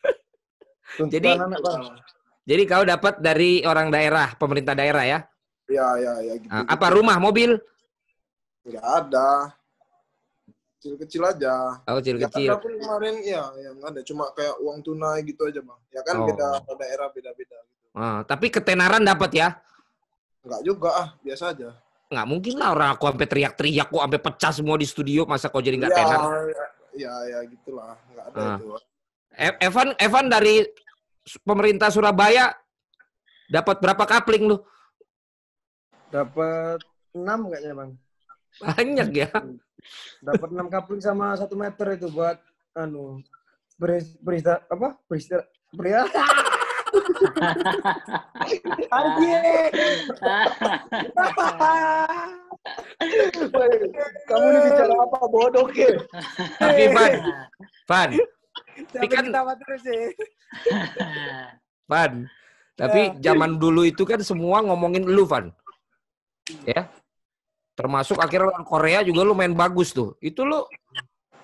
Jadi 1.14 1.30
jadi 2.46 2.62
kau 2.66 2.82
dapat 2.82 3.22
dari 3.22 3.62
orang 3.62 3.94
daerah, 3.94 4.34
pemerintah 4.34 4.74
daerah 4.74 5.02
ya. 5.06 5.18
ya 5.70 5.86
ya 6.02 6.12
ya 6.26 6.34
gitu, 6.42 6.50
Ah, 6.50 6.66
Apa 6.66 6.90
rumah, 6.90 7.18
mobil? 7.22 7.54
nggak 8.66 8.86
ada 9.06 9.54
kecil-kecil 10.80 11.22
aja 11.26 11.76
Oh, 11.84 11.92
Ya, 11.92 12.00
kecil-kecil. 12.00 12.48
ada 12.48 12.56
pun 12.56 12.72
kemarin 12.72 13.20
ya 13.20 13.44
yang 13.54 13.76
ada 13.78 14.00
cuma 14.00 14.32
kayak 14.32 14.56
uang 14.58 14.80
tunai 14.80 15.20
gitu 15.22 15.44
aja 15.44 15.60
bang 15.60 15.80
ya 15.90 16.00
kan 16.00 16.14
Oh. 16.16 16.26
beda 16.26 16.48
daerah 16.74 17.08
beda-beda 17.08 17.60
gitu 17.60 17.92
Ah, 17.92 18.24
tapi 18.24 18.48
ketenaran 18.48 19.04
dapat 19.04 19.30
ya. 19.30 19.48
nggak 20.40 20.62
juga 20.62 20.88
ah 20.90 21.08
biasa 21.20 21.52
aja 21.52 21.76
Nggak 22.08 22.26
mungkin 22.26 22.54
lah 22.56 22.72
orang 22.72 22.90
aku 22.90 23.04
sampai 23.06 23.28
teriak-teriak 23.28 23.86
kok 23.86 24.00
sampai 24.00 24.20
pecah 24.20 24.52
semua 24.52 24.74
di 24.74 24.86
studio 24.88 25.22
masa 25.24 25.46
kau 25.46 25.60
jadi 25.60 25.76
nggak 25.76 25.90
ya, 25.90 25.98
tenar. 26.00 26.20
ya 26.92 27.12
ya 27.28 27.38
gitulah 27.44 27.92
nggak 28.08 28.24
ada 28.26 28.40
Ah. 28.40 28.56
itu 28.56 28.66
E- 29.30 29.58
Evan 29.62 29.88
Evan 29.94 30.26
dari 30.26 30.64
pemerintah 31.40 31.86
Surabaya 31.86 32.50
dapat 33.46 33.78
berapa 33.78 34.02
kapling 34.02 34.48
lu? 34.48 34.56
Dapat 36.08 36.82
6 37.12 37.22
kayaknya, 37.46 37.72
Bang. 37.72 37.90
Banyak 38.58 39.08
ya. 39.12 39.30
Dapat 40.20 40.48
6 40.52 40.72
kapling 40.72 41.02
sama 41.02 41.36
1 41.36 41.46
meter 41.56 41.86
itu 41.96 42.08
buat 42.12 42.36
anu 42.76 43.20
beris, 43.80 44.14
berista 44.20 44.60
apa? 44.68 44.96
Berista 45.08 45.42
pria. 45.72 46.04
Kamu 54.26 54.46
ini 54.50 54.58
bicara 54.66 54.94
apa 54.94 55.18
bodoh 55.30 55.66
ke? 55.70 56.02
Tapi 56.58 56.84
Van, 56.90 57.12
Van, 57.86 58.10
tapi 58.90 59.06
kan 59.06 59.24
terus 59.64 59.80
sih. 59.86 60.02
Van. 61.86 62.26
Tapi 62.74 63.20
zaman 63.20 63.60
dulu 63.60 63.84
itu 63.84 64.08
kan 64.08 64.24
semua 64.24 64.64
ngomongin 64.64 65.04
lu, 65.04 65.28
Van. 65.28 65.52
Ya. 66.64 66.88
Termasuk 67.80 68.20
akhirnya 68.20 68.52
orang 68.52 68.66
Korea 68.68 69.00
juga 69.00 69.24
lu 69.24 69.32
main 69.32 69.56
bagus 69.56 69.96
tuh. 69.96 70.14
Itu 70.20 70.44
lu 70.44 70.68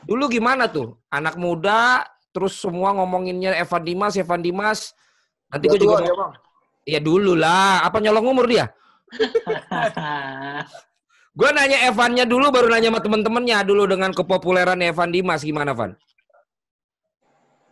dulu 0.05 0.29
gimana 0.29 0.69
tuh? 0.69 1.01
Anak 1.09 1.41
muda 1.41 2.05
terus 2.31 2.61
semua 2.61 2.93
ngomonginnya 2.93 3.57
Evan 3.57 3.83
Dimas, 3.83 4.15
Evan 4.21 4.45
Dimas. 4.45 4.93
Nanti 5.49 5.73
gue 5.73 5.81
juga 5.81 6.05
ya 6.05 6.13
bang 6.13 6.33
Iya 6.87 7.01
dulu 7.03 7.35
lah. 7.35 7.83
Apa 7.83 7.99
nyolong 7.99 8.31
umur 8.31 8.47
dia? 8.47 8.71
Gue 11.37 11.51
nanya 11.53 11.85
Evannya 11.85 12.25
dulu, 12.25 12.49
baru 12.49 12.73
nanya 12.73 12.89
sama 12.89 13.03
temen-temennya 13.05 13.61
dulu 13.67 13.85
dengan 13.85 14.09
kepopuleran 14.15 14.81
Evan 14.81 15.13
Dimas 15.13 15.45
gimana, 15.45 15.77
Van? 15.77 15.93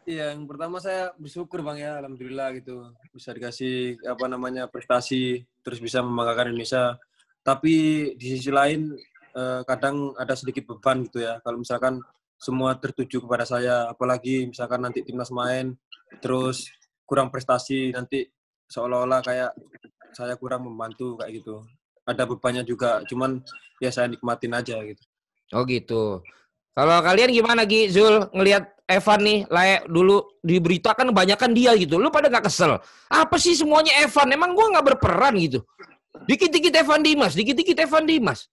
Iya, 0.05 0.37
yang 0.37 0.45
pertama 0.45 0.85
saya 0.85 1.17
bersyukur 1.17 1.65
Bang 1.65 1.81
ya, 1.81 1.97
alhamdulillah 1.97 2.53
gitu. 2.61 2.93
Bisa 3.09 3.33
dikasih 3.33 4.05
apa 4.05 4.29
namanya 4.29 4.69
prestasi 4.69 5.49
terus 5.65 5.81
bisa 5.81 6.05
membanggakan 6.05 6.53
Indonesia. 6.53 7.01
Tapi 7.45 7.75
di 8.17 8.27
sisi 8.35 8.49
lain 8.49 8.97
eh, 9.37 9.61
kadang 9.69 10.17
ada 10.17 10.33
sedikit 10.33 10.65
beban 10.75 11.05
gitu 11.05 11.21
ya. 11.21 11.39
Kalau 11.45 11.61
misalkan 11.61 12.01
semua 12.41 12.75
tertuju 12.81 13.21
kepada 13.23 13.45
saya, 13.45 13.93
apalagi 13.93 14.49
misalkan 14.49 14.81
nanti 14.83 15.05
timnas 15.05 15.31
main 15.31 15.77
terus 16.25 16.73
kurang 17.05 17.29
prestasi 17.29 17.93
nanti 17.93 18.25
seolah-olah 18.73 19.21
kayak 19.21 19.53
saya 20.17 20.35
kurang 20.41 20.67
membantu 20.67 21.21
kayak 21.21 21.45
gitu. 21.45 21.61
Ada 22.05 22.29
bebannya 22.29 22.65
juga, 22.69 23.01
cuman 23.09 23.41
ya 23.81 23.89
saya 23.89 24.13
nikmatin 24.13 24.53
aja 24.53 24.77
gitu. 24.85 25.01
Oh 25.57 25.65
gitu. 25.65 26.21
Kalau 26.75 26.97
kalian 27.01 27.31
gimana 27.31 27.63
Gi, 27.65 27.87
Zul, 27.89 28.29
ngelihat 28.35 28.67
Evan 28.85 29.21
nih, 29.25 29.39
layak 29.49 29.89
dulu 29.89 30.37
di 30.43 30.59
berita 30.61 30.93
kan 30.93 31.09
kebanyakan 31.09 31.51
dia 31.57 31.73
gitu. 31.79 31.97
Lu 31.97 32.13
pada 32.13 32.29
nggak 32.29 32.51
kesel? 32.51 32.77
Apa 33.09 33.37
sih 33.41 33.57
semuanya 33.57 33.95
Evan? 34.05 34.29
Emang 34.35 34.53
gua 34.53 34.75
nggak 34.75 34.87
berperan 34.93 35.39
gitu? 35.41 35.65
Dikit-dikit 36.23 36.71
Evan 36.79 37.03
Dimas, 37.03 37.35
dikit-dikit 37.35 37.75
Evan 37.83 38.07
Dimas. 38.07 38.47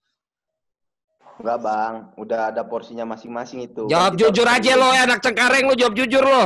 Enggak 1.37 1.57
bang, 1.61 1.93
udah 2.17 2.41
ada 2.53 2.61
porsinya 2.65 3.05
masing-masing 3.05 3.65
itu. 3.65 3.85
Jawab 3.89 4.13
Kan 4.13 4.17
kita- 4.17 4.21
jujur 4.33 4.47
aja 4.49 4.71
lo 4.77 4.89
ya 4.93 5.01
anak 5.05 5.19
Cengkareng 5.21 5.65
lo 5.69 5.73
jawab 5.77 5.93
jujur 5.97 6.21
lo. 6.25 6.43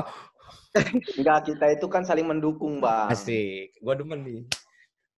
Enggak, 1.19 1.39
kita 1.51 1.65
itu 1.71 1.85
kan 1.87 2.03
saling 2.03 2.27
mendukung 2.27 2.83
bang. 2.83 3.07
Asik, 3.11 3.75
gua 3.79 3.95
demen 3.95 4.19
nih. 4.23 4.41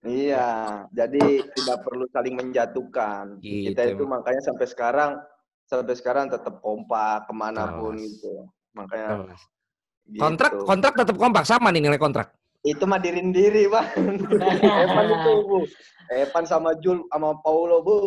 Iya, 0.06 0.86
jadi 0.94 1.42
tidak 1.42 1.78
perlu 1.82 2.06
saling 2.14 2.38
menjatuhkan. 2.38 3.42
Gitu 3.42 3.74
kita 3.74 3.82
itu 3.92 4.06
emang. 4.06 4.22
makanya 4.22 4.42
sampai 4.46 4.66
sekarang 4.70 5.12
sampai 5.66 5.98
sekarang 5.98 6.30
tetap 6.30 6.62
kompak 6.62 7.26
ke 7.28 7.34
mana 7.34 7.76
pun 7.82 7.98
Kelas. 7.98 8.06
gitu. 8.06 8.34
Makanya 8.78 9.10
gitu. 10.06 10.22
Kontrak 10.22 10.52
kontrak 10.64 10.94
tetap 10.94 11.16
kompak 11.18 11.44
sama 11.50 11.74
nih 11.74 11.82
nilai 11.90 11.98
kontrak. 11.98 12.37
Itu 12.68 12.84
mah 12.84 13.00
diri 13.00 13.24
diri 13.32 13.64
bang. 13.72 13.88
Evan 14.84 15.06
itu 15.08 15.32
bu. 15.48 15.60
Evan 16.12 16.44
sama 16.44 16.76
Jul 16.80 17.04
sama 17.08 17.40
Paulo 17.40 17.80
bu. 17.80 17.98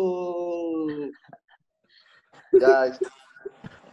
Guys, 2.51 2.99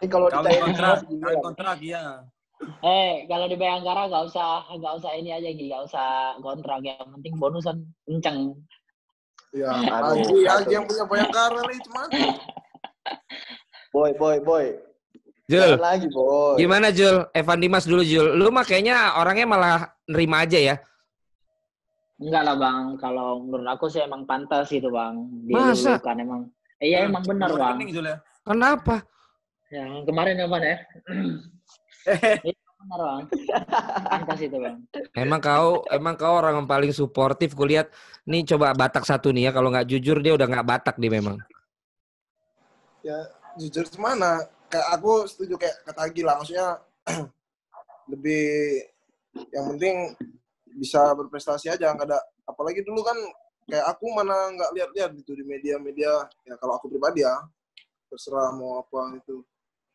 ini 0.02 0.07
kalau 0.11 0.26
ditanya 0.28 0.61
kontrak, 0.66 0.96
kontrak 1.40 1.78
ya. 1.78 2.26
Eh, 2.83 3.22
kalau 3.31 3.46
di 3.46 3.54
Bayangkara 3.54 4.11
nggak 4.11 4.24
usah 4.26 4.66
nggak 4.74 4.94
usah 4.98 5.14
ini 5.14 5.31
aja 5.31 5.46
Gi, 5.46 5.70
nggak 5.70 5.85
usah 5.87 6.35
kontrak 6.42 6.83
yang 6.83 7.07
penting 7.14 7.38
bonusan 7.38 7.87
kenceng. 8.02 8.50
ya 9.54 9.70
Aduh, 9.72 10.18
Aji 10.18 10.44
Aji 10.44 10.44
aduh. 10.44 10.70
yang 10.74 10.85
punya 10.85 11.04
bayangkara 11.09 11.61
nih 11.64 11.78
cuman 11.87 12.09
Boy, 13.94 14.11
boy, 14.20 14.37
boy. 14.44 14.66
Jul, 15.48 15.80
lagi, 15.80 16.12
boy. 16.12 16.61
gimana 16.61 16.92
Jul? 16.92 17.24
Evan 17.32 17.56
Dimas 17.56 17.88
dulu 17.88 18.04
Jul. 18.04 18.37
Lu 18.37 18.52
mah 18.52 18.68
kayaknya 18.68 19.16
orangnya 19.16 19.48
malah 19.48 19.96
nerima 20.04 20.44
aja 20.44 20.61
ya. 20.61 20.76
Enggak 22.20 22.42
lah 22.44 22.56
bang, 22.61 22.84
kalau 23.00 23.40
menurut 23.40 23.64
aku 23.64 23.88
sih 23.88 24.04
emang 24.04 24.28
pantas 24.28 24.68
gitu 24.68 24.92
bang. 24.92 25.24
Masa? 25.48 25.96
Dilulukan 25.96 26.16
emang. 26.20 26.40
Iya 26.76 27.08
emang 27.08 27.24
benar 27.24 27.48
bang. 27.56 27.80
rekening, 27.80 27.88
Zul, 27.96 28.06
ya. 28.12 28.20
Kenapa? 28.44 28.96
Yang 29.72 29.92
kemarin 30.04 30.37
ya 30.37 30.46
bang 30.52 30.62
ya. 30.68 30.76
Iya 32.44 32.61
benar 32.84 33.00
bang. 33.00 33.22
Pantas 34.04 34.40
itu 34.44 34.56
bang. 34.61 34.76
Emang 35.16 35.40
kau, 35.40 35.80
emang 35.88 36.14
kau 36.20 36.34
orang 36.37 36.61
yang 36.61 36.68
paling 36.68 36.92
suportif. 36.92 37.56
Kulihat 37.56 37.88
nih 38.28 38.44
coba 38.52 38.76
Batak 38.76 39.08
satu 39.08 39.32
nih 39.32 39.48
ya. 39.48 39.50
Kalau 39.56 39.72
nggak 39.72 39.88
jujur 39.88 40.20
dia 40.20 40.37
udah 40.37 40.44
nggak 40.44 40.66
Batak 40.68 41.00
dia 41.00 41.08
memang. 41.08 41.40
ya 42.98 43.16
jujur 43.56 43.87
gimana 43.88 44.44
kayak 44.68 44.88
aku 44.94 45.24
setuju 45.26 45.54
kayak 45.57 45.76
kata 45.85 46.00
Agi 46.09 46.22
lah 46.24 46.35
maksudnya 46.40 46.68
lebih 48.12 48.46
yang 49.52 49.64
penting 49.76 49.96
bisa 50.78 51.12
berprestasi 51.16 51.68
aja 51.72 51.92
nggak 51.92 52.09
ada 52.09 52.18
apalagi 52.48 52.81
dulu 52.85 53.02
kan 53.04 53.16
kayak 53.68 53.85
aku 53.85 54.09
mana 54.12 54.52
nggak 54.57 54.70
lihat-lihat 54.76 55.11
gitu 55.20 55.37
di 55.37 55.44
media-media 55.44 56.24
ya 56.48 56.54
kalau 56.57 56.76
aku 56.81 56.88
pribadi 56.88 57.24
ya 57.24 57.35
terserah 58.09 58.52
mau 58.57 58.81
apa 58.81 59.18
itu 59.18 59.44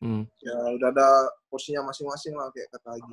Hmm. 0.04 0.20
ya 0.44 0.52
udah 0.76 0.92
ada 0.92 1.08
porsinya 1.48 1.88
masing-masing 1.88 2.36
lah 2.36 2.52
kayak 2.52 2.68
kata 2.76 2.98
Agi 2.98 3.08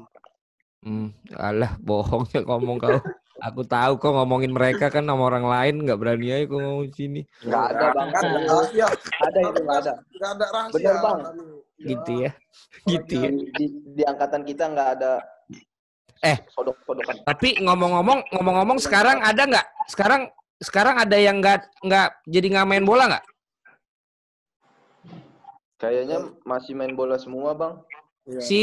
Hmm. 0.82 1.14
Alah, 1.38 1.78
bohongnya 1.78 2.42
ngomong 2.42 2.82
kau. 2.82 2.90
Aku 3.42 3.66
tahu 3.66 3.98
kok 3.98 4.14
ngomongin 4.14 4.54
mereka 4.54 4.94
kan 4.94 5.02
sama 5.02 5.26
orang 5.26 5.50
lain 5.50 5.82
nggak 5.82 5.98
berani 5.98 6.28
aja 6.30 6.46
kok 6.46 6.60
ngomong 6.62 6.94
sini. 6.94 7.22
Enggak 7.42 7.64
ada, 7.74 7.86
Bang. 7.90 8.10
kan 8.14 8.22
nggak 8.22 8.38
ada 8.38 8.46
rahasia 8.46 8.86
Ada 9.18 9.40
itu, 9.42 9.60
enggak 9.66 9.80
ada. 9.82 9.94
nggak 9.98 10.32
ada 10.32 10.46
rahasia 10.54 10.78
Bener, 10.78 10.96
Bang. 11.02 11.20
Ya, 11.22 11.32
Gitu 11.82 12.12
ya. 12.14 12.32
Gitu 12.86 13.14
ya. 13.18 13.30
Di, 13.34 13.44
di, 13.58 13.66
di 13.98 14.04
angkatan 14.06 14.42
kita 14.46 14.64
nggak 14.70 14.90
ada 14.96 15.12
Eh. 16.22 16.38
sodok-sodokan. 16.54 17.26
Tapi 17.26 17.58
ngomong-ngomong, 17.66 18.30
ngomong-ngomong 18.30 18.78
sekarang 18.78 19.26
ada 19.26 19.42
nggak? 19.42 19.68
Sekarang 19.90 20.30
sekarang 20.62 21.02
ada 21.02 21.18
yang 21.18 21.42
nggak 21.42 21.66
nggak 21.82 22.08
jadi 22.30 22.48
nggak 22.54 22.68
main 22.70 22.86
bola 22.86 23.10
nggak? 23.10 23.26
Kayaknya 25.82 26.30
masih 26.46 26.78
main 26.78 26.94
bola 26.94 27.18
semua, 27.18 27.58
Bang. 27.58 27.82
Iya. 28.30 28.38
Si 28.38 28.62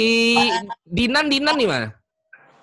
Dinan 0.86 1.26
Dinan 1.26 1.58
di 1.58 1.66
mana? 1.66 1.90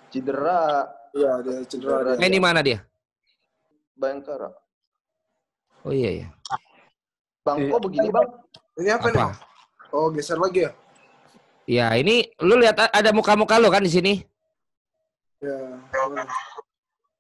Cedera, 0.08 0.88
Iya, 1.16 1.32
dia 1.40 1.64
cedera 1.64 2.12
dia. 2.12 2.20
Main 2.20 2.34
di 2.36 2.42
mana 2.44 2.60
dia? 2.60 2.84
Bayangkara. 3.96 4.52
Oh 5.88 5.96
iya 5.96 6.12
ya. 6.26 6.28
Bang, 7.48 7.72
kok 7.72 7.80
begini, 7.88 8.12
Bang? 8.12 8.28
Ini 8.76 8.90
apa, 8.92 9.08
nih? 9.16 9.22
Apa? 9.24 9.40
Oh, 9.96 10.12
geser 10.12 10.36
lagi 10.36 10.68
ya? 10.68 10.72
Ya 11.66 11.88
ini 11.98 12.30
lu 12.44 12.60
lihat 12.60 12.78
ada 12.92 13.10
muka-muka 13.16 13.56
lu 13.58 13.72
kan 13.72 13.80
di 13.82 13.90
sini? 13.90 14.14
Ya. 15.40 15.80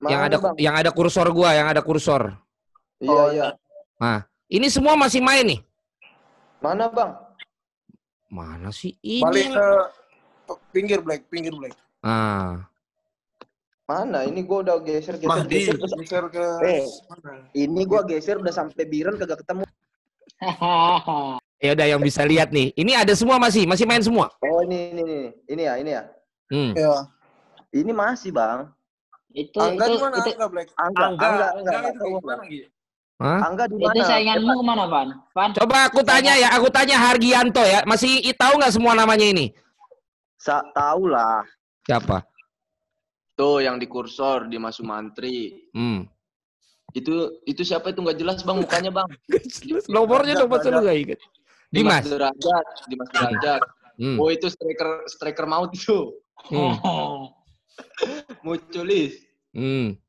yang 0.05 0.21
Mana, 0.21 0.27
ada 0.27 0.37
Bang? 0.43 0.53
yang 0.59 0.75
ada 0.75 0.91
kursor 0.91 1.31
gua, 1.31 1.55
yang 1.55 1.71
ada 1.71 1.79
kursor. 1.79 2.35
Iya, 2.99 3.15
Oh, 3.15 3.27
iya. 3.31 3.47
Ini 4.51 4.67
semua 4.67 4.99
masih 4.99 5.23
main 5.23 5.47
nih. 5.47 5.59
Mana, 6.59 6.91
Bang? 6.91 7.15
Mana 8.27 8.75
sih 8.75 8.99
Balik 9.23 9.47
ini? 9.47 9.55
ke 9.55 9.67
pe- 10.51 10.61
pinggir 10.75 10.99
Black, 10.99 11.31
pinggir 11.31 11.55
Black. 11.55 11.71
Ah, 12.03 12.67
Mana? 13.85 14.25
Ini 14.25 14.41
gua 14.41 14.65
udah 14.65 14.81
geser, 14.81 15.13
geser, 15.15 15.29
Mahdi, 15.29 15.61
geser. 15.61 15.75
udah- 15.77 15.97
geser 16.01 16.23
ke 16.33 16.45
Eh. 16.65 16.83
mana? 17.05 17.31
Ini 17.53 17.81
gua 17.85 18.01
geser 18.01 18.41
udah 18.41 18.49
sampai 18.49 18.81
biren 18.89 19.13
kagak 19.13 19.45
ketemu. 19.45 19.61
ya 21.61 21.69
udah 21.77 21.87
yang 21.87 22.01
bisa 22.01 22.25
lihat 22.25 22.49
nih. 22.49 22.73
Ini 22.73 22.97
ada 22.97 23.13
semua 23.13 23.37
masih, 23.37 23.69
masih 23.69 23.85
main 23.85 24.01
semua. 24.01 24.33
Oh, 24.41 24.65
ini, 24.65 24.89
ini, 24.91 25.01
ini. 25.05 25.19
Ini 25.47 25.61
ya, 25.63 25.73
ini 25.77 25.89
ya. 25.93 26.03
Hmm. 26.49 26.71
Ya. 26.73 26.93
Ini 27.71 27.91
masih, 27.93 28.33
Bang. 28.33 28.73
itu 29.35 29.59
Angga 29.59 29.85
itu 29.85 29.93
di 29.93 29.99
mana? 29.99 30.15
itu, 30.15 30.29
Angga 30.31 30.47
Black. 30.47 30.67
Angga, 30.79 31.05
Angga, 31.11 31.27
Angga, 31.27 31.47
Angga, 31.51 31.89
itu 31.91 31.99
tahu, 31.99 32.07
gimana, 32.07 32.25
Bang. 32.39 32.41
Gi? 32.47 32.59
Hah? 33.15 33.39
Angga 33.47 33.63
di 33.67 33.75
itu 33.75 33.85
mana? 33.87 34.03
sainganmu 34.03 34.51
ke 34.51 34.63
mana 34.63 34.83
Van 34.91 35.07
Van 35.31 35.49
Coba 35.55 35.77
aku 35.87 35.99
tanya 36.03 36.33
ya, 36.35 36.47
aku 36.55 36.67
tanya 36.71 36.95
Hargianto 36.99 37.63
ya. 37.63 37.79
Masih 37.83 38.11
i- 38.23 38.35
tahu 38.35 38.59
nggak 38.59 38.73
semua 38.75 38.91
namanya 38.95 39.23
ini? 39.27 39.51
Sa 40.39 40.63
tahu 40.71 41.11
lah. 41.11 41.43
Siapa? 41.83 42.23
Tuh 43.35 43.59
yang 43.59 43.75
di 43.75 43.87
kursor 43.91 44.47
di 44.47 44.55
Mas 44.55 44.79
Sumantri. 44.79 45.67
Hmm. 45.75 46.07
Itu 46.95 47.43
itu 47.43 47.67
siapa 47.67 47.91
itu 47.91 47.99
nggak 47.99 48.15
jelas 48.15 48.39
bang 48.47 48.57
mukanya 48.63 48.91
bang. 48.95 49.09
Nomornya 49.95 50.39
Ada. 50.39 50.47
lu 50.47 50.79
gak 50.87 50.95
inget. 50.95 51.19
Dimas. 51.67 52.07
Derajat, 52.07 52.65
Dimas 52.87 53.09
Derajat. 53.11 53.61
Hmm. 53.99 54.15
Oh 54.15 54.31
itu 54.31 54.47
striker 54.47 55.03
striker 55.11 55.43
maut 55.43 55.75
itu. 55.75 56.15
Hmm. 56.47 56.79
Muculis. 58.47 59.19
Hmm. 59.51 59.99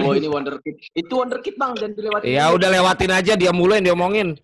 Oh 0.00 0.16
ini 0.16 0.28
wonderkid. 0.28 0.76
Itu 0.96 1.20
wonderkid 1.20 1.60
bang 1.60 1.76
jangan 1.76 1.92
dilewati. 1.96 2.24
Ya 2.32 2.48
udah 2.48 2.68
lewatin 2.72 3.12
aja 3.12 3.32
dia 3.36 3.52
mulu 3.52 3.76
yang 3.76 3.92
diomongin. 3.92 4.36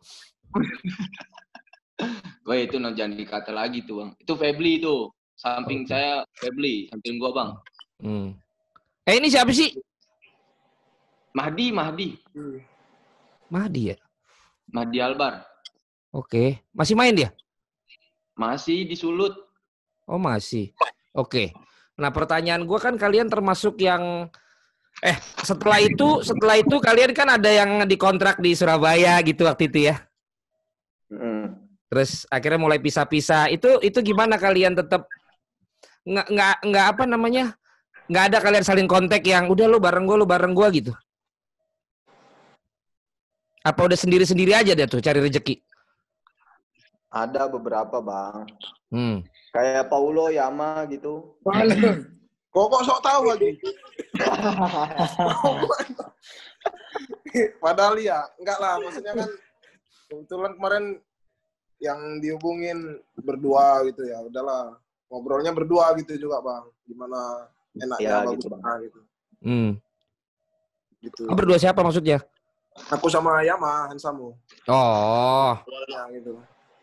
Wah 2.47 2.59
itu 2.61 2.77
no, 2.79 2.93
jangan 2.93 3.17
dikata 3.17 3.53
lagi 3.57 3.85
tuh 3.89 4.05
bang. 4.05 4.11
Itu 4.21 4.37
Febli 4.37 4.85
itu. 4.85 5.09
Samping 5.37 5.85
saya 5.85 6.25
Febli, 6.41 6.89
samping 6.89 7.21
gua 7.21 7.33
bang. 7.37 7.51
Hmm. 8.01 8.37
Eh 9.07 9.17
ini 9.17 9.33
siapa 9.33 9.53
sih? 9.55 9.73
Mahdi, 11.37 11.69
Mahdi, 11.69 12.09
Hmm. 12.33 12.59
Mahdi 13.53 13.93
ya. 13.93 13.97
Mahdi 14.73 14.99
Albar. 14.99 15.45
Oke. 16.11 16.65
Masih 16.73 16.97
main 16.97 17.15
dia? 17.15 17.31
Masih 18.35 18.89
disulut. 18.89 19.33
Oh 20.09 20.19
masih. 20.19 20.73
Oke. 21.13 21.53
Nah 21.97 22.11
pertanyaan 22.13 22.65
gua 22.67 22.81
kan 22.83 22.97
kalian 22.99 23.31
termasuk 23.31 23.81
yang 23.81 24.29
eh 25.05 25.17
setelah 25.45 25.79
itu 25.81 26.25
setelah 26.25 26.57
itu 26.57 26.77
kalian 26.81 27.13
kan 27.13 27.29
ada 27.37 27.49
yang 27.53 27.85
dikontrak 27.85 28.41
di 28.41 28.57
Surabaya 28.57 29.21
gitu 29.23 29.45
waktu 29.45 29.69
itu 29.69 29.93
ya. 29.93 29.97
Mm. 31.13 31.53
Terus 31.87 32.27
akhirnya 32.33 32.61
mulai 32.61 32.81
pisah-pisah. 32.83 33.53
Itu 33.53 33.79
itu 33.85 34.03
gimana 34.03 34.41
kalian 34.41 34.75
tetap 34.75 35.07
nggak 36.07 36.27
nggak 36.33 36.57
nggak 36.65 36.87
apa 36.97 37.05
namanya 37.07 37.45
nggak 38.07 38.25
ada 38.33 38.39
kalian 38.43 38.67
saling 38.67 38.89
kontak 38.89 39.23
yang 39.27 39.51
udah 39.51 39.67
lu 39.67 39.79
bareng 39.83 40.07
gua 40.07 40.17
lu 40.19 40.27
bareng 40.27 40.55
gua 40.55 40.71
gitu. 40.71 40.95
Apa 43.67 43.83
udah 43.83 43.99
sendiri-sendiri 43.99 44.55
aja 44.55 44.79
deh 44.79 44.87
tuh 44.87 45.03
cari 45.03 45.19
rezeki? 45.19 45.59
Ada 47.11 47.51
beberapa, 47.51 47.99
Bang. 47.99 48.47
Hmm. 48.95 49.27
Kayak 49.51 49.91
Paulo 49.91 50.31
Yama 50.31 50.87
gitu. 50.87 51.35
Kok 52.57 52.73
kok 52.73 52.89
sok 52.89 53.05
tahu 53.05 53.23
lagi? 53.29 53.53
Padahal 57.61 58.01
ya, 58.01 58.25
enggak 58.41 58.57
lah. 58.57 58.81
Maksudnya 58.81 59.13
kan 59.13 59.29
kebetulan 60.09 60.57
kemarin 60.57 60.85
yang 61.85 62.01
dihubungin 62.25 62.97
berdua 63.21 63.85
gitu 63.93 64.09
ya. 64.09 64.25
Udahlah, 64.25 64.73
ngobrolnya 65.13 65.53
berdua 65.53 65.93
gitu 66.01 66.17
juga 66.17 66.41
bang. 66.41 66.65
Gimana 66.89 67.53
enaknya 67.77 68.09
Ya, 68.09 68.17
bagus 68.25 68.45
gitu, 68.45 68.57
gitu. 68.57 69.01
Hmm. 69.45 69.71
gitu. 71.05 71.23
Oh, 71.29 71.37
berdua 71.37 71.59
siapa 71.61 71.85
maksudnya? 71.85 72.25
Aku 72.93 73.09
sama 73.09 73.41
Yama, 73.41 73.89
Hansamu. 73.89 74.37
Oh, 74.69 75.53
Ya 75.89 76.03
gitu. 76.13 76.33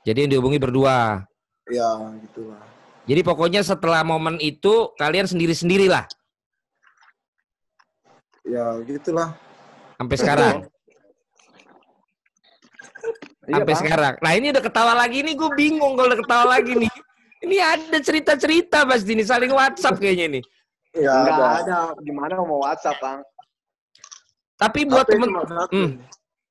jadi 0.01 0.25
yang 0.25 0.31
dihubungi 0.37 0.57
berdua. 0.57 1.25
Ya 1.69 1.89
gitu 2.23 2.49
lah. 2.49 2.63
Jadi 3.03 3.21
pokoknya 3.21 3.61
setelah 3.61 4.01
momen 4.01 4.39
itu 4.39 4.95
kalian 4.95 5.27
sendiri-sendiri 5.27 5.91
lah 5.91 6.07
Ya 8.43 8.79
gitulah. 8.83 9.35
sampai 9.99 10.17
sekarang. 10.19 10.55
Iya, 13.43 13.59
sampai 13.59 13.75
sekarang. 13.75 14.13
Nah 14.23 14.31
ini 14.39 14.55
udah 14.55 14.63
ketawa 14.63 14.93
lagi 14.95 15.19
nih, 15.19 15.35
gue 15.35 15.51
bingung 15.51 15.99
kalau 15.99 16.07
udah 16.07 16.19
ketawa 16.23 16.45
lagi 16.55 16.79
nih. 16.79 16.87
Ini 17.43 17.57
ada 17.59 17.99
cerita-cerita 17.99 18.87
pasti 18.87 19.19
nih, 19.19 19.27
saling 19.27 19.51
WhatsApp 19.51 19.99
kayaknya 19.99 20.39
nih. 20.39 20.43
Ya 20.93 21.09
Enggak 21.09 21.35
ada. 21.35 21.45
ada. 21.59 21.77
Gimana 21.99 22.33
mau 22.39 22.61
WhatsApp, 22.61 23.01
Bang? 23.01 23.19
Tapi 24.55 24.85
buat 24.85 25.03
Tapi 25.03 25.13
temen. 25.17 25.29
Hmm. 25.73 25.91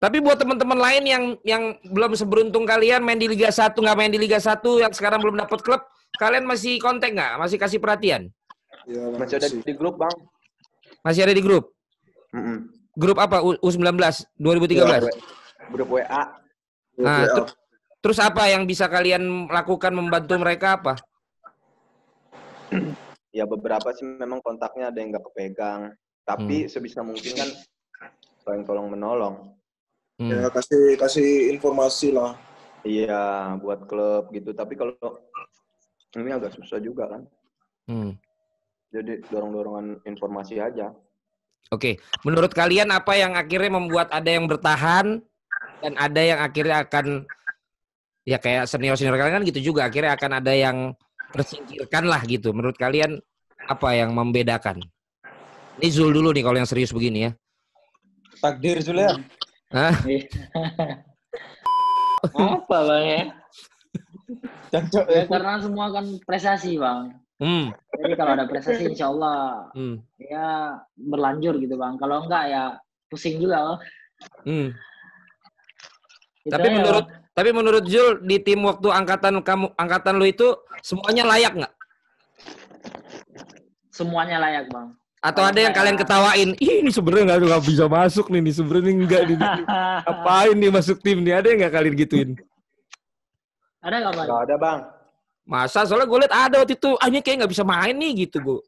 tapi 0.02 0.18
buat 0.18 0.34
teman-teman 0.34 0.74
lain 0.74 1.02
yang 1.06 1.24
yang 1.46 1.62
belum 1.86 2.18
seberuntung 2.18 2.66
kalian 2.66 3.06
main 3.06 3.14
di 3.14 3.30
Liga 3.30 3.54
1 3.54 3.70
nggak 3.70 3.94
main 3.94 4.10
di 4.10 4.18
Liga 4.18 4.42
1 4.42 4.58
yang 4.82 4.90
sekarang 4.90 5.22
belum 5.22 5.38
dapat 5.38 5.62
klub, 5.62 5.78
kalian 6.18 6.42
masih 6.42 6.82
kontak 6.82 7.14
nggak? 7.14 7.38
Masih 7.38 7.54
kasih 7.54 7.78
perhatian? 7.78 8.26
Ya, 8.82 8.98
Masih 9.14 9.38
ada 9.38 9.46
di 9.46 9.72
grup, 9.72 9.94
Bang. 9.94 10.10
Masih 11.06 11.22
ada 11.22 11.30
di 11.30 11.38
grup? 11.38 11.70
Mm-mm. 12.34 12.66
Grup 12.98 13.22
apa? 13.22 13.46
U- 13.46 13.62
U19 13.62 13.94
2013. 14.36 15.06
Grup 15.70 15.88
WA. 15.88 16.22
Nah, 16.98 17.22
Ya, 17.22 17.30
ter- 17.38 17.54
terus 18.02 18.18
apa 18.18 18.50
yang 18.50 18.66
bisa 18.66 18.90
kalian 18.90 19.46
lakukan 19.46 19.94
membantu 19.94 20.34
mereka 20.34 20.82
apa? 20.82 20.98
Ya 23.32 23.48
beberapa 23.48 23.90
sih 23.96 24.04
memang 24.04 24.44
kontaknya 24.44 24.92
ada 24.92 24.98
yang 25.00 25.10
nggak 25.12 25.24
kepegang. 25.32 25.96
Tapi 26.22 26.68
sebisa 26.70 27.02
mungkin 27.02 27.32
kan 27.34 27.48
saling 28.44 28.62
tolong 28.68 28.92
menolong. 28.92 29.56
Hmm. 30.20 30.28
ya 30.28 30.52
kasih 30.52 31.00
kasih 31.00 31.50
informasi 31.56 32.12
lah. 32.12 32.36
Iya, 32.84 33.56
buat 33.58 33.88
klub 33.88 34.30
gitu. 34.30 34.52
Tapi 34.52 34.76
kalau 34.76 34.94
ini 36.14 36.30
agak 36.30 36.54
susah 36.54 36.78
juga 36.78 37.08
kan. 37.08 37.22
Hmm. 37.88 38.12
Jadi 38.92 39.24
dorong-dorongan 39.32 40.04
informasi 40.04 40.60
aja. 40.60 40.92
Oke, 41.72 41.96
menurut 42.26 42.52
kalian 42.52 42.92
apa 42.92 43.16
yang 43.16 43.32
akhirnya 43.32 43.72
membuat 43.72 44.12
ada 44.12 44.28
yang 44.28 44.44
bertahan 44.44 45.24
dan 45.80 45.92
ada 45.96 46.20
yang 46.20 46.38
akhirnya 46.44 46.84
akan 46.84 47.24
ya 48.28 48.38
kayak 48.38 48.68
senior 48.68 48.94
senior 48.94 49.18
kalian 49.18 49.40
kan 49.40 49.44
gitu 49.48 49.72
juga 49.72 49.88
akhirnya 49.88 50.14
akan 50.14 50.30
ada 50.38 50.52
yang 50.54 50.76
tersingkirkan 51.32 52.04
lah 52.06 52.20
gitu. 52.28 52.52
Menurut 52.52 52.76
kalian 52.76 53.18
apa 53.66 53.96
yang 53.96 54.12
membedakan? 54.12 54.84
Ini 55.80 55.88
Zul 55.88 56.12
dulu 56.12 56.30
nih 56.36 56.44
kalau 56.44 56.60
yang 56.60 56.68
serius 56.68 56.92
begini 56.92 57.26
ya. 57.26 57.30
Takdir 58.38 58.84
Julia. 58.84 59.16
Hah? 59.72 59.96
apa 62.32 62.78
bang 62.86 63.04
ya? 63.04 63.22
Jancok 64.72 65.06
ya 65.12 65.22
karena 65.28 65.60
semua 65.60 65.86
kan 65.92 66.06
prestasi 66.24 66.80
bang 66.80 67.12
Hmm. 67.42 67.74
jadi 67.98 68.14
kalau 68.14 68.38
ada 68.38 68.46
prestasi 68.46 68.86
insya 68.86 69.10
Allah 69.10 69.66
Hmm. 69.74 69.98
ya 70.14 70.78
berlanjur 70.94 71.58
gitu 71.58 71.74
bang 71.74 71.98
kalau 71.98 72.22
enggak 72.22 72.44
ya 72.46 72.62
pusing 73.10 73.42
juga 73.42 73.66
bang 73.66 73.78
hmm. 74.46 74.68
Gitu 76.42 76.54
Tapi 76.58 76.68
menurut 76.74 77.06
Bang. 77.06 77.21
Tapi 77.32 77.50
menurut 77.50 77.84
Zul 77.88 78.20
di 78.20 78.36
tim 78.38 78.60
waktu 78.62 78.92
angkatan 78.92 79.40
kamu 79.40 79.72
angkatan 79.74 80.20
lu 80.20 80.26
itu 80.28 80.52
semuanya 80.80 81.24
layak 81.24 81.52
nggak? 81.56 81.74
semuanya 83.92 84.40
layak 84.40 84.66
bang 84.72 84.88
Atau 85.22 85.46
ada 85.46 85.54
yang 85.54 85.70
kalian 85.70 85.94
ketawain? 85.94 86.50
Ih, 86.58 86.82
ini 86.82 86.90
sebenarnya 86.90 87.38
nggak 87.38 87.46
nggak 87.46 87.62
bisa 87.62 87.86
masuk 87.86 88.26
nih, 88.26 88.42
nih 88.42 88.54
sebenarnya 88.58 88.90
enggak 88.90 89.22
nih. 89.30 89.36
nih. 89.38 89.50
Apain 90.10 90.56
nih 90.58 90.70
masuk 90.74 90.98
tim 90.98 91.22
nih? 91.22 91.38
Ada 91.38 91.46
yang 91.54 91.58
nggak 91.62 91.74
kalian 91.78 91.94
gituin? 91.94 92.30
ada 93.78 93.94
nggak 94.02 94.14
bang 94.18 94.26
Nggak 94.26 94.40
ada, 94.42 94.54
Bang. 94.58 94.78
Masa 95.46 95.86
soalnya 95.86 96.10
gue 96.10 96.18
liat 96.26 96.34
ada 96.34 96.56
waktu 96.66 96.74
itu, 96.74 96.90
ah 96.98 97.06
ini 97.06 97.22
kayak 97.22 97.36
nggak 97.46 97.52
bisa 97.54 97.62
main 97.62 97.94
nih 97.94 98.26
gitu 98.26 98.42
gue. 98.42 98.60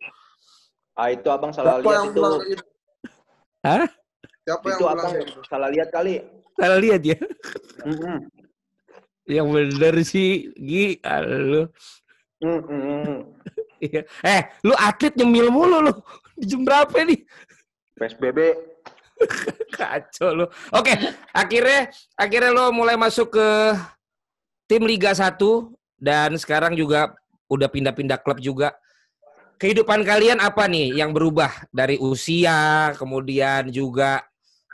Ah 0.95 1.11
itu 1.11 1.27
abang 1.27 1.51
salah 1.51 1.83
Siapa 1.83 1.91
lihat 1.91 1.99
yang 1.99 2.07
itu. 2.15 2.23
Hah? 3.67 3.87
Siapa 4.47 4.65
yang 4.71 4.79
Itu 4.79 4.85
bilang 4.87 4.95
abang 4.95 5.13
gitu? 5.19 5.39
salah 5.51 5.69
lihat 5.75 5.89
kali. 5.91 6.13
Salah 6.55 6.79
lihat 6.79 7.01
ya. 7.03 7.19
Mm-mm. 7.83 8.19
Yang 9.25 9.47
bener 9.53 9.95
sih, 10.05 10.53
Gi. 10.57 11.01
Mm-mm. 12.45 13.25
Iya. 13.81 14.03
Eh, 14.25 14.43
lu 14.65 14.77
atlet 14.77 15.13
nyemil 15.17 15.49
mulu 15.49 15.79
lu. 15.81 15.93
Di 16.37 16.45
jam 16.49 16.65
berapa 16.65 16.93
nih? 17.05 17.21
PSBB. 17.97 18.39
Kacau 19.79 20.45
lu. 20.45 20.47
Oke, 20.75 20.93
akhirnya 21.31 21.89
akhirnya 22.19 22.51
lo 22.51 22.75
mulai 22.75 22.99
masuk 22.99 23.37
ke 23.37 23.49
tim 24.69 24.83
Liga 24.85 25.15
1 25.15 25.37
dan 26.01 26.37
sekarang 26.37 26.75
juga 26.75 27.15
udah 27.49 27.69
pindah-pindah 27.69 28.19
klub 28.21 28.41
juga. 28.41 28.75
Kehidupan 29.55 30.03
kalian 30.03 30.43
apa 30.43 30.67
nih 30.67 30.99
yang 30.99 31.15
berubah 31.15 31.71
dari 31.71 31.95
usia, 31.97 32.91
kemudian 32.99 33.71
juga 33.71 34.27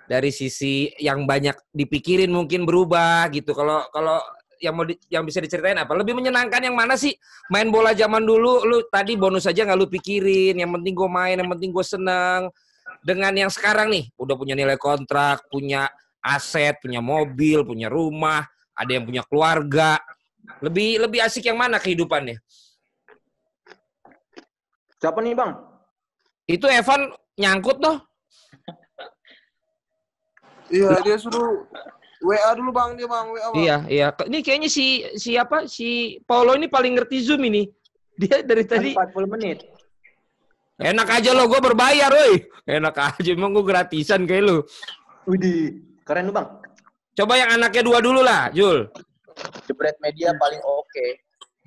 dari 0.08 0.32
sisi 0.32 0.90
yang 0.96 1.28
banyak 1.28 1.54
dipikirin 1.70 2.32
mungkin 2.32 2.64
berubah 2.64 3.28
gitu. 3.30 3.52
Kalau 3.52 3.84
kalau 3.92 4.18
yang 4.60 4.76
mau 4.76 4.84
di- 4.84 5.00
yang 5.08 5.24
bisa 5.24 5.40
diceritain 5.40 5.80
apa? 5.80 5.96
Lebih 5.96 6.12
menyenangkan 6.12 6.60
yang 6.60 6.76
mana 6.76 6.94
sih? 6.94 7.16
Main 7.48 7.72
bola 7.72 7.96
zaman 7.96 8.22
dulu, 8.22 8.62
lu 8.68 8.84
tadi 8.92 9.16
bonus 9.16 9.48
aja 9.48 9.64
nggak 9.64 9.78
lu 9.80 9.88
pikirin. 9.88 10.60
Yang 10.60 10.70
penting 10.78 10.92
gue 10.94 11.08
main, 11.08 11.36
yang 11.40 11.50
penting 11.50 11.72
gue 11.72 11.82
seneng 11.84 12.52
dengan 13.00 13.32
yang 13.32 13.48
sekarang 13.48 13.88
nih 13.88 14.12
udah 14.20 14.36
punya 14.36 14.52
nilai 14.52 14.76
kontrak, 14.76 15.48
punya 15.48 15.88
aset, 16.20 16.76
punya 16.84 17.00
mobil, 17.00 17.64
punya 17.64 17.88
rumah, 17.88 18.44
ada 18.76 18.90
yang 18.92 19.08
punya 19.08 19.24
keluarga. 19.24 19.96
Lebih 20.60 21.00
lebih 21.00 21.24
asik 21.24 21.48
yang 21.48 21.56
mana 21.56 21.80
kehidupannya? 21.80 22.36
Siapa 25.00 25.16
nih 25.24 25.32
bang? 25.32 25.56
Itu 26.44 26.68
Evan 26.68 27.08
nyangkut 27.40 27.80
tuh. 27.80 27.96
Iya, 30.70 31.02
dia 31.02 31.16
suruh 31.18 31.66
WA 32.20 32.52
dulu 32.52 32.70
bang, 32.70 32.90
dia 33.00 33.08
bang 33.08 33.26
WA 33.32 33.46
bang. 33.48 33.56
Iya, 33.56 33.76
iya. 33.88 34.06
Ini 34.12 34.38
kayaknya 34.44 34.68
si 34.68 35.08
siapa? 35.16 35.64
Si 35.64 36.20
Paulo 36.28 36.52
ini 36.52 36.68
paling 36.68 36.92
ngerti 37.00 37.24
Zoom 37.24 37.48
ini. 37.48 37.64
Dia 38.20 38.44
dari 38.44 38.68
tadi 38.68 38.92
Kan 38.92 39.08
40 39.16 39.32
menit. 39.32 39.64
enak 40.80 41.08
aja 41.08 41.32
lo, 41.32 41.48
gue 41.48 41.60
berbayar, 41.60 42.08
woi. 42.12 42.40
Enak 42.68 42.96
aja, 42.96 43.30
emang 43.32 43.52
gue 43.56 43.64
gratisan 43.64 44.28
kayak 44.28 44.44
lu. 44.44 44.58
Widih, 45.24 45.76
keren 46.04 46.28
lu 46.28 46.32
bang. 46.32 46.48
Coba 47.16 47.36
yang 47.36 47.56
anaknya 47.56 47.82
dua 47.84 47.98
dulu 48.00 48.20
lah, 48.20 48.48
Jul. 48.52 48.88
Jebret 49.68 49.96
media 50.00 50.32
paling 50.36 50.60
oke. 50.64 51.06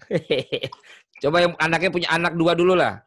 Coba 1.26 1.38
yang 1.46 1.54
anaknya 1.62 1.90
punya 1.94 2.10
anak 2.10 2.34
dua 2.38 2.54
dulu 2.54 2.74
lah. 2.78 3.02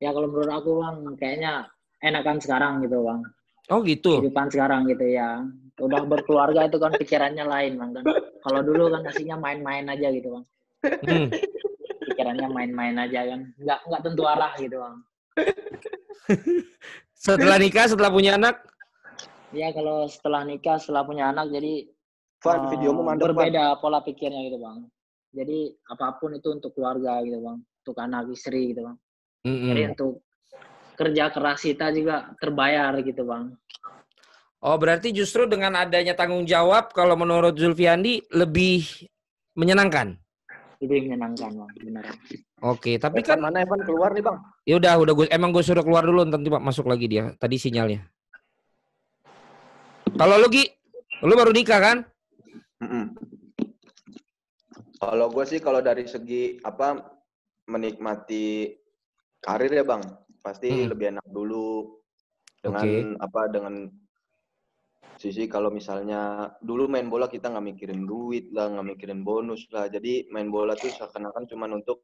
Ya 0.00 0.12
kalau 0.12 0.28
menurut 0.32 0.52
aku 0.52 0.70
bang, 0.84 0.96
kayaknya 1.20 1.52
enakan 2.00 2.36
sekarang 2.40 2.72
gitu 2.84 3.04
bang. 3.04 3.20
Oh 3.70 3.80
gitu. 3.86 4.18
Kehidupan 4.18 4.48
sekarang 4.50 4.88
gitu 4.88 5.04
ya. 5.04 5.44
Udah 5.80 6.04
berkeluarga 6.04 6.68
itu 6.68 6.76
kan 6.76 6.92
pikirannya 6.94 7.44
lain 7.44 7.80
bang 7.80 7.90
kan. 7.96 8.04
Kalau 8.44 8.60
dulu 8.60 8.92
kan 8.92 9.08
aslinya 9.08 9.36
main-main 9.40 9.88
aja 9.88 10.08
gitu 10.12 10.28
bang. 10.36 10.44
Hmm. 11.08 11.28
Pikirannya 12.12 12.48
main-main 12.52 12.96
aja 13.00 13.20
kan. 13.24 13.40
Nggak 13.56 13.80
nggak 13.88 14.02
tentu 14.04 14.22
arah 14.28 14.52
gitu 14.60 14.76
bang. 14.78 14.96
Setelah 17.20 17.60
nikah, 17.60 17.84
setelah 17.84 18.08
punya 18.08 18.40
anak, 18.40 18.64
Ya 19.50 19.74
kalau 19.74 20.06
setelah 20.06 20.46
nikah, 20.46 20.78
setelah 20.78 21.02
punya 21.02 21.34
anak 21.34 21.50
jadi 21.50 21.90
videomu 22.70 23.02
mandek 23.02 23.34
Van. 23.34 23.50
berbeda 23.50 23.82
pola 23.82 23.98
pikirnya 24.00 24.46
gitu 24.46 24.62
bang. 24.62 24.86
Jadi 25.34 25.58
apa 25.90 26.18
pun 26.22 26.38
itu 26.38 26.48
untuk 26.54 26.70
keluarga 26.74 27.18
gitu 27.26 27.42
bang, 27.42 27.58
untuk 27.58 27.96
anak 27.98 28.30
istri 28.30 28.70
gitu 28.70 28.86
bang. 28.86 28.96
Mm-mm. 29.46 29.68
Jadi 29.74 29.80
untuk 29.94 30.22
kerja 30.94 31.34
keras 31.34 31.60
kita 31.66 31.90
juga 31.90 32.30
terbayar 32.38 32.94
gitu 33.02 33.26
bang. 33.26 33.50
Oh, 34.60 34.76
berarti 34.76 35.08
justru 35.16 35.48
dengan 35.48 35.72
adanya 35.72 36.12
tanggung 36.12 36.44
jawab 36.44 36.92
kalau 36.92 37.16
menurut 37.16 37.56
Zulfiandi 37.56 38.28
lebih 38.36 38.84
menyenangkan. 39.56 40.20
Lebih 40.84 41.08
menyenangkan 41.08 41.48
bang, 41.56 41.70
beneran. 41.80 42.16
Oke, 42.60 43.00
tapi 43.00 43.24
Evan 43.24 43.28
kan 43.28 43.38
mana 43.40 43.64
Evan 43.64 43.80
keluar 43.88 44.12
nih 44.12 44.20
bang? 44.20 44.36
ya 44.68 44.76
udah 44.76 44.92
udah 45.00 45.12
gue 45.16 45.26
emang 45.32 45.48
gue 45.48 45.64
suruh 45.64 45.80
keluar 45.80 46.04
dulu 46.04 46.28
nanti 46.28 46.52
Pak 46.52 46.60
masuk 46.60 46.92
lagi 46.92 47.08
dia. 47.08 47.32
Tadi 47.40 47.56
sinyalnya. 47.56 48.04
Kalau 50.12 50.36
lu 50.36 50.48
Gi, 50.52 50.68
lu 51.24 51.32
baru 51.32 51.56
nikah 51.56 51.80
kan? 51.80 51.98
Mm-mm. 52.84 53.16
Kalau 55.00 55.32
gue 55.32 55.44
sih 55.48 55.60
kalau 55.64 55.80
dari 55.80 56.04
segi 56.04 56.60
apa 56.60 57.00
menikmati 57.64 58.76
karir 59.40 59.72
ya 59.72 59.84
bang, 59.88 60.04
pasti 60.44 60.68
Mm. 60.68 60.88
lebih 60.92 61.06
enak 61.16 61.26
dulu 61.32 61.96
dengan 62.60 62.84
Oke. 62.84 62.96
apa 63.16 63.40
dengan 63.48 63.74
sisi 65.20 65.44
kalau 65.52 65.68
misalnya 65.68 66.48
dulu 66.64 66.88
main 66.88 67.04
bola 67.12 67.28
kita 67.28 67.52
nggak 67.52 67.76
mikirin 67.76 68.08
duit 68.08 68.48
lah, 68.56 68.72
nggak 68.72 68.96
mikirin 68.96 69.20
bonus 69.20 69.68
lah. 69.68 69.84
Jadi 69.92 70.32
main 70.32 70.48
bola 70.48 70.72
tuh 70.72 70.88
seakan-akan 70.88 71.44
cuma 71.44 71.68
untuk 71.68 72.00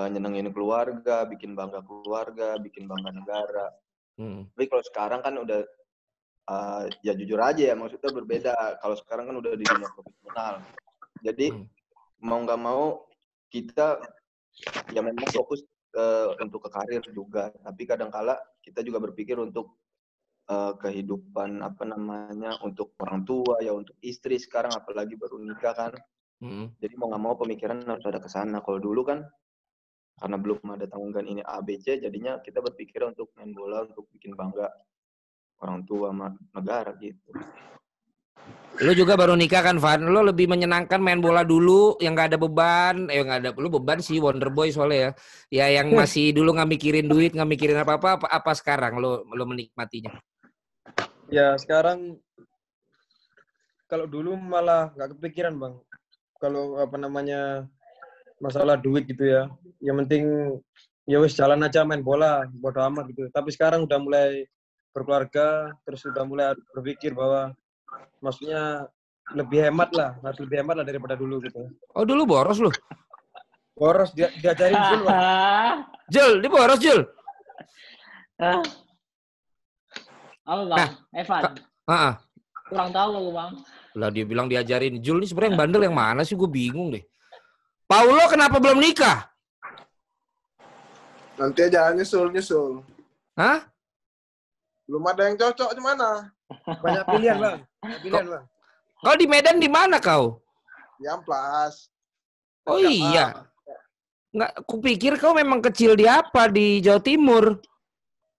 eh, 0.00 0.08
nyenengin 0.08 0.48
keluarga, 0.48 1.28
bikin 1.28 1.52
bangga 1.52 1.84
keluarga, 1.84 2.56
bikin 2.56 2.88
bangga 2.88 3.10
negara. 3.12 3.66
Mm. 4.16 4.48
Tapi 4.56 4.64
kalau 4.64 4.84
sekarang 4.88 5.20
kan 5.20 5.34
udah 5.44 5.60
eh, 6.48 6.84
ya 7.04 7.12
jujur 7.12 7.36
aja 7.36 7.62
ya 7.68 7.76
maksudnya 7.76 8.08
berbeda. 8.08 8.80
Kalau 8.80 8.96
sekarang 8.96 9.28
kan 9.28 9.36
udah 9.36 9.52
di 9.52 9.68
dunia 9.68 9.88
profesional. 9.92 10.64
Jadi 11.20 11.52
Hmm. 11.52 11.68
mau 12.24 12.40
nggak 12.42 12.60
mau 12.60 13.04
kita 13.52 14.00
ya 14.90 15.04
memang 15.04 15.28
fokus 15.36 15.60
eh, 15.92 16.28
untuk 16.40 16.64
ke 16.64 16.70
karir 16.72 17.04
juga. 17.12 17.52
Tapi 17.52 17.82
kadangkala 17.84 18.40
kita 18.64 18.80
juga 18.80 19.04
berpikir 19.04 19.36
untuk 19.36 19.81
eh, 20.52 20.72
kehidupan 20.76 21.64
apa 21.64 21.88
namanya 21.88 22.60
untuk 22.60 22.92
orang 23.00 23.24
tua 23.24 23.64
ya 23.64 23.72
untuk 23.72 23.96
istri 24.04 24.36
sekarang 24.36 24.76
apalagi 24.76 25.16
baru 25.16 25.40
nikah 25.40 25.72
kan. 25.72 25.92
Mm. 26.44 26.74
Jadi 26.76 26.94
mau 26.98 27.08
nggak 27.08 27.22
mau 27.22 27.34
pemikiran 27.38 27.80
harus 27.86 28.04
ada 28.04 28.20
ke 28.20 28.28
sana. 28.28 28.60
Kalau 28.60 28.76
dulu 28.82 29.00
kan 29.08 29.24
karena 30.20 30.36
belum 30.36 30.60
ada 30.76 30.86
tanggungan 30.86 31.26
ini 31.26 31.42
ABC, 31.42 31.98
jadinya 31.98 32.38
kita 32.44 32.60
berpikir 32.60 33.00
untuk 33.02 33.32
main 33.34 33.50
bola 33.56 33.88
untuk 33.88 34.06
bikin 34.12 34.36
bangga 34.36 34.68
orang 35.62 35.86
tua 35.88 36.10
sama 36.12 36.28
negara 36.52 36.92
gitu. 36.98 37.30
Lu 38.82 38.92
juga 38.96 39.14
baru 39.14 39.36
nikah 39.36 39.62
kan, 39.62 39.76
Van? 39.78 40.00
Lu 40.00 40.24
lebih 40.24 40.48
menyenangkan 40.48 40.98
main 40.98 41.20
bola 41.20 41.44
dulu 41.46 42.00
yang 42.00 42.16
gak 42.16 42.34
ada 42.34 42.38
beban. 42.40 43.06
Eh, 43.12 43.22
gak 43.22 43.38
ada. 43.44 43.50
Lu 43.54 43.68
beban 43.68 44.00
sih 44.02 44.18
Wonder 44.18 44.48
Boy 44.50 44.72
soalnya 44.72 44.98
ya. 44.98 45.10
Ya 45.68 45.82
yang 45.82 45.92
masih 45.98 46.32
dulu 46.34 46.56
nggak 46.56 46.70
mikirin 46.72 47.06
duit, 47.06 47.36
nggak 47.36 47.50
mikirin 47.52 47.78
apa-apa. 47.84 48.18
Apa, 48.18 48.26
apa 48.32 48.52
sekarang 48.56 48.98
lu, 48.98 49.22
lu 49.28 49.44
menikmatinya? 49.46 50.16
Ya 51.32 51.56
sekarang 51.56 52.20
kalau 53.88 54.04
dulu 54.04 54.36
malah 54.36 54.92
nggak 54.92 55.16
kepikiran 55.16 55.56
bang. 55.56 55.74
Kalau 56.36 56.76
apa 56.76 57.00
namanya 57.00 57.64
masalah 58.36 58.76
duit 58.76 59.08
gitu 59.08 59.24
ya. 59.24 59.48
Yang 59.80 59.96
penting 60.04 60.24
ya 61.08 61.18
wis 61.24 61.32
jalan 61.32 61.64
aja 61.64 61.88
main 61.88 62.04
bola, 62.04 62.44
bodo 62.52 62.84
amat 62.84 63.08
gitu. 63.16 63.32
Tapi 63.32 63.48
sekarang 63.48 63.88
udah 63.88 63.96
mulai 63.96 64.44
berkeluarga, 64.92 65.72
terus 65.88 66.04
udah 66.04 66.24
mulai 66.28 66.52
berpikir 66.76 67.16
bahwa 67.16 67.56
maksudnya 68.20 68.84
lebih 69.32 69.64
hemat 69.64 69.88
lah, 69.96 70.20
harus 70.20 70.36
lebih 70.44 70.60
hemat 70.60 70.84
lah 70.84 70.84
daripada 70.84 71.16
dulu 71.16 71.40
gitu. 71.48 71.64
Oh 71.96 72.04
dulu 72.04 72.28
boros 72.28 72.60
lu? 72.60 72.68
Boros 73.72 74.12
dia, 74.12 74.28
diajarin 74.36 74.76
dulu. 74.76 75.06
Jul, 76.12 76.32
dia 76.44 76.50
boros 76.52 76.80
Jul. 76.84 77.00
Apa 80.42 80.62
bang? 80.66 80.90
Evan, 81.14 81.42
Ah, 81.86 82.14
kurang 82.66 82.90
tahu 82.90 83.10
aku 83.14 83.30
bang. 83.30 83.52
lah 83.92 84.08
dia 84.08 84.24
bilang 84.24 84.46
diajarin. 84.46 84.98
Jul 84.98 85.20
ini 85.20 85.28
sebenarnya 85.28 85.50
yang 85.52 85.60
bandel 85.60 85.82
yang 85.84 85.96
mana 85.96 86.22
sih? 86.22 86.32
Gue 86.32 86.48
bingung 86.48 86.90
deh. 86.90 87.04
Paulo 87.84 88.24
kenapa 88.26 88.56
belum 88.56 88.80
nikah? 88.80 89.28
Nanti 91.36 91.60
aja 91.66 91.92
nyusul 91.92 92.32
nyusul. 92.32 92.80
Hah? 93.36 93.66
Belum 94.88 95.02
ada 95.06 95.28
yang 95.28 95.36
cocok 95.36 95.70
di 95.72 95.82
mana? 95.82 96.08
Banyak 96.64 97.04
pilihan 97.08 97.36
bang. 97.38 97.56
Banyak 97.80 98.00
pilihan 98.00 98.26
bang. 98.28 98.44
Kau 99.02 99.16
di 99.18 99.26
Medan 99.26 99.58
di 99.58 99.68
mana 99.68 99.98
kau? 99.98 100.38
Di 100.96 101.06
Amplas. 101.06 101.90
Oh 102.64 102.78
iya. 102.78 103.44
Nggak, 104.32 104.52
kupikir 104.64 105.18
kau 105.18 105.34
memang 105.34 105.60
kecil 105.60 105.92
di 105.92 106.06
apa 106.06 106.48
di 106.48 106.80
Jawa 106.80 107.02
Timur. 107.02 107.58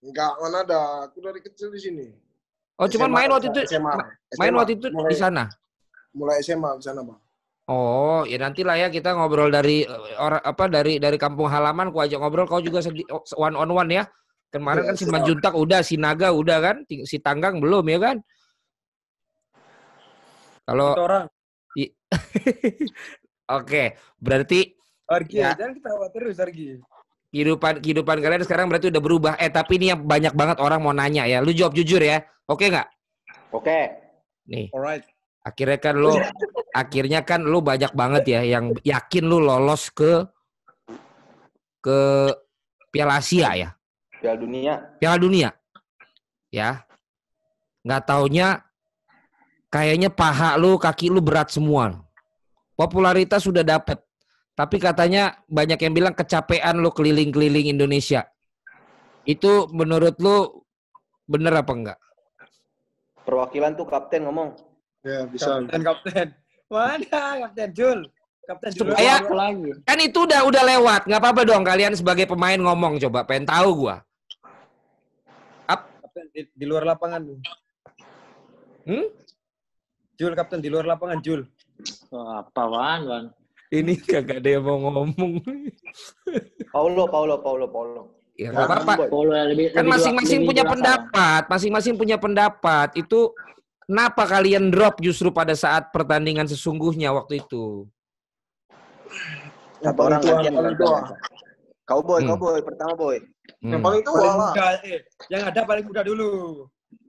Enggak, 0.04 0.32
mana 0.44 0.58
ada. 0.68 0.80
Aku 1.08 1.24
dari 1.24 1.40
kecil 1.40 1.72
di 1.72 1.80
sini. 1.80 2.06
Oh, 2.76 2.90
cuman 2.92 3.08
SMA, 3.10 3.16
main 3.16 3.30
waktu 3.32 3.48
itu 3.54 3.62
SMA. 3.70 3.92
main 4.36 4.52
SMA. 4.52 4.60
waktu 4.60 4.74
itu 4.76 4.88
mulai, 4.92 5.12
di 5.12 5.16
sana. 5.16 5.44
Mulai 6.12 6.38
SMA 6.44 6.70
di 6.76 6.84
sana, 6.84 7.02
Bang. 7.08 7.20
Oh, 7.72 8.28
ya 8.28 8.36
nantilah 8.44 8.76
ya 8.76 8.88
kita 8.92 9.16
ngobrol 9.16 9.48
dari 9.48 9.88
eh, 9.88 10.16
orang 10.20 10.44
apa 10.44 10.68
dari 10.68 11.00
dari 11.00 11.16
kampung 11.16 11.48
halaman 11.48 11.96
ku 11.96 12.04
ajak 12.04 12.20
ngobrol 12.20 12.44
kau 12.44 12.60
juga 12.60 12.84
sedi- 12.84 13.08
oh, 13.08 13.24
one 13.40 13.56
on 13.56 13.72
one 13.72 13.88
ya. 13.88 14.04
Kemarin 14.52 14.84
Iya, 14.84 14.90
kan 14.92 14.96
si. 15.00 15.06
Manjuntak 15.08 15.54
udah, 15.56 15.80
si 15.80 15.96
Naga 15.96 16.36
udah 16.36 16.60
kan, 16.60 16.78
si 16.86 17.18
Tanggang 17.24 17.64
belum 17.64 17.88
ya 17.88 18.00
kan? 18.04 18.16
Kalau 20.68 20.94
orang. 21.00 21.26
Oke, 23.58 23.98
berarti 24.22 24.78
Argi, 25.10 25.42
Ya. 25.42 25.52
jangan 25.58 25.74
kita 25.76 25.90
khawatir 25.90 26.22
terus 26.24 26.40
Argi. 26.40 26.68
Kehidupan 27.34 27.82
kehidupan 27.82 28.22
kalian 28.22 28.46
sekarang 28.46 28.70
berarti 28.70 28.94
udah 28.94 29.02
berubah. 29.02 29.34
Eh 29.42 29.50
tapi 29.50 29.82
ini 29.82 29.90
yang 29.90 30.06
banyak 30.06 30.38
banget 30.38 30.62
orang 30.62 30.80
mau 30.86 30.94
nanya 30.94 31.26
ya. 31.26 31.42
Lu 31.42 31.50
jawab 31.50 31.74
jujur 31.74 31.98
ya. 31.98 32.22
Oke 32.46 32.70
nggak? 32.70 32.86
Oke. 33.50 33.90
Nih. 34.46 34.70
Alright. 34.70 35.02
Akhirnya 35.42 35.82
kan 35.82 35.98
lu 35.98 36.14
akhirnya 36.72 37.20
kan 37.26 37.42
lu 37.42 37.60
banyak 37.60 37.92
banget 37.98 38.24
ya 38.30 38.42
yang 38.46 38.78
yakin 38.86 39.26
lu 39.26 39.42
lolos 39.42 39.90
ke 39.90 40.30
ke 41.82 42.00
Piala 42.94 43.18
Asia 43.18 43.50
ya. 43.58 43.70
Piala 44.22 44.38
dunia. 44.38 44.74
Piala 45.02 45.18
Dunia. 45.18 45.50
Ya. 46.54 46.86
Nggak 47.82 48.04
taunya 48.08 48.62
kayaknya 49.74 50.14
paha 50.14 50.56
lu, 50.56 50.78
kaki 50.78 51.10
lu 51.10 51.20
berat 51.20 51.50
semua. 51.50 52.06
Popularitas 52.78 53.44
sudah 53.44 53.66
dapet. 53.66 53.98
Tapi 54.54 54.78
katanya 54.78 55.42
banyak 55.50 55.82
yang 55.82 55.94
bilang 55.98 56.14
kecapean 56.14 56.78
lu 56.78 56.94
keliling-keliling 56.94 57.74
Indonesia. 57.74 58.30
Itu 59.26 59.66
menurut 59.74 60.14
lu 60.22 60.62
bener 61.26 61.58
apa 61.58 61.74
enggak? 61.74 62.00
Perwakilan 63.26 63.74
tuh 63.74 63.90
kapten 63.90 64.30
ngomong. 64.30 64.54
Ya, 65.02 65.26
bisa. 65.26 65.58
Kapten, 65.58 65.82
kapten. 65.82 66.28
Mana 66.70 67.50
kapten 67.50 67.70
Jul? 67.74 68.00
Kapten 68.46 68.70
Jul. 68.78 68.94
Supaya-. 68.94 69.26
Kan 69.90 70.00
itu 70.06 70.20
udah 70.22 70.46
udah 70.46 70.64
lewat. 70.78 71.02
nggak 71.10 71.22
apa-apa 71.24 71.42
dong 71.50 71.66
kalian 71.66 71.98
sebagai 71.98 72.30
pemain 72.30 72.60
ngomong 72.60 73.02
coba. 73.10 73.26
Pengen 73.26 73.50
tahu 73.50 73.90
gua. 73.90 74.06
Kapten 75.66 76.30
di, 76.30 76.46
di 76.54 76.66
luar 76.70 76.86
lapangan. 76.86 77.26
Hmm? 78.86 79.08
Jul, 80.14 80.38
kapten 80.38 80.62
di 80.62 80.70
luar 80.70 80.86
lapangan, 80.86 81.18
Jul. 81.26 81.42
Oh, 82.14 82.38
apa 82.38 82.64
wan, 82.70 83.02
wan? 83.10 83.26
Ini 83.74 83.94
kagak 84.06 84.38
ada 84.46 84.50
yang 84.54 84.64
mau 84.70 84.78
ngomong. 84.78 85.42
Paulo, 86.70 87.10
Paulo, 87.10 87.42
Paulo, 87.42 87.66
Paulo. 87.66 88.02
Ya 88.38 88.54
nggak 88.54 88.66
apa-apa. 88.70 88.94
Yang 89.10 89.74
Kan 89.74 89.86
lebih 89.86 89.90
masing-masing 89.90 90.40
punya 90.46 90.64
pendapat. 90.66 91.42
Masing-masing 91.50 91.94
punya 91.98 92.18
pendapat. 92.22 92.94
Itu 92.94 93.34
kenapa 93.90 94.30
kalian 94.30 94.70
drop 94.70 95.02
justru 95.02 95.34
pada 95.34 95.58
saat 95.58 95.90
pertandingan 95.90 96.46
sesungguhnya 96.46 97.14
waktu 97.18 97.42
itu? 97.42 97.90
Yang 99.82 99.94
Satu 99.94 100.02
orang 100.06 100.22
aja. 100.22 100.50
Kau 101.84 102.00
boy, 102.00 102.24
Hmm. 102.24 102.30
kau 102.32 102.38
boy, 102.40 102.60
pertama 102.64 102.94
boy. 102.96 103.18
Yang 103.60 103.82
Hmm. 103.82 103.86
paling 103.86 104.02
tua 104.08 104.16
Paling 104.16 104.38
muda, 104.40 104.66
eh. 104.88 105.00
Yang 105.28 105.42
ada 105.52 105.62
paling 105.68 105.86
muda 105.90 106.02
dulu. 106.06 106.32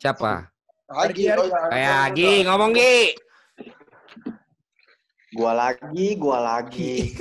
Siapa? 0.02 0.50
Hagi, 0.90 1.28
Hagi, 1.30 1.40
oh 1.40 1.46
ya. 1.46 1.60
Kayak 1.70 2.04
Gi, 2.18 2.32
ngomong 2.44 2.70
Gi. 2.74 2.96
Gua 5.34 5.52
lagi, 5.52 6.14
gua 6.14 6.38
lagi. 6.38 7.10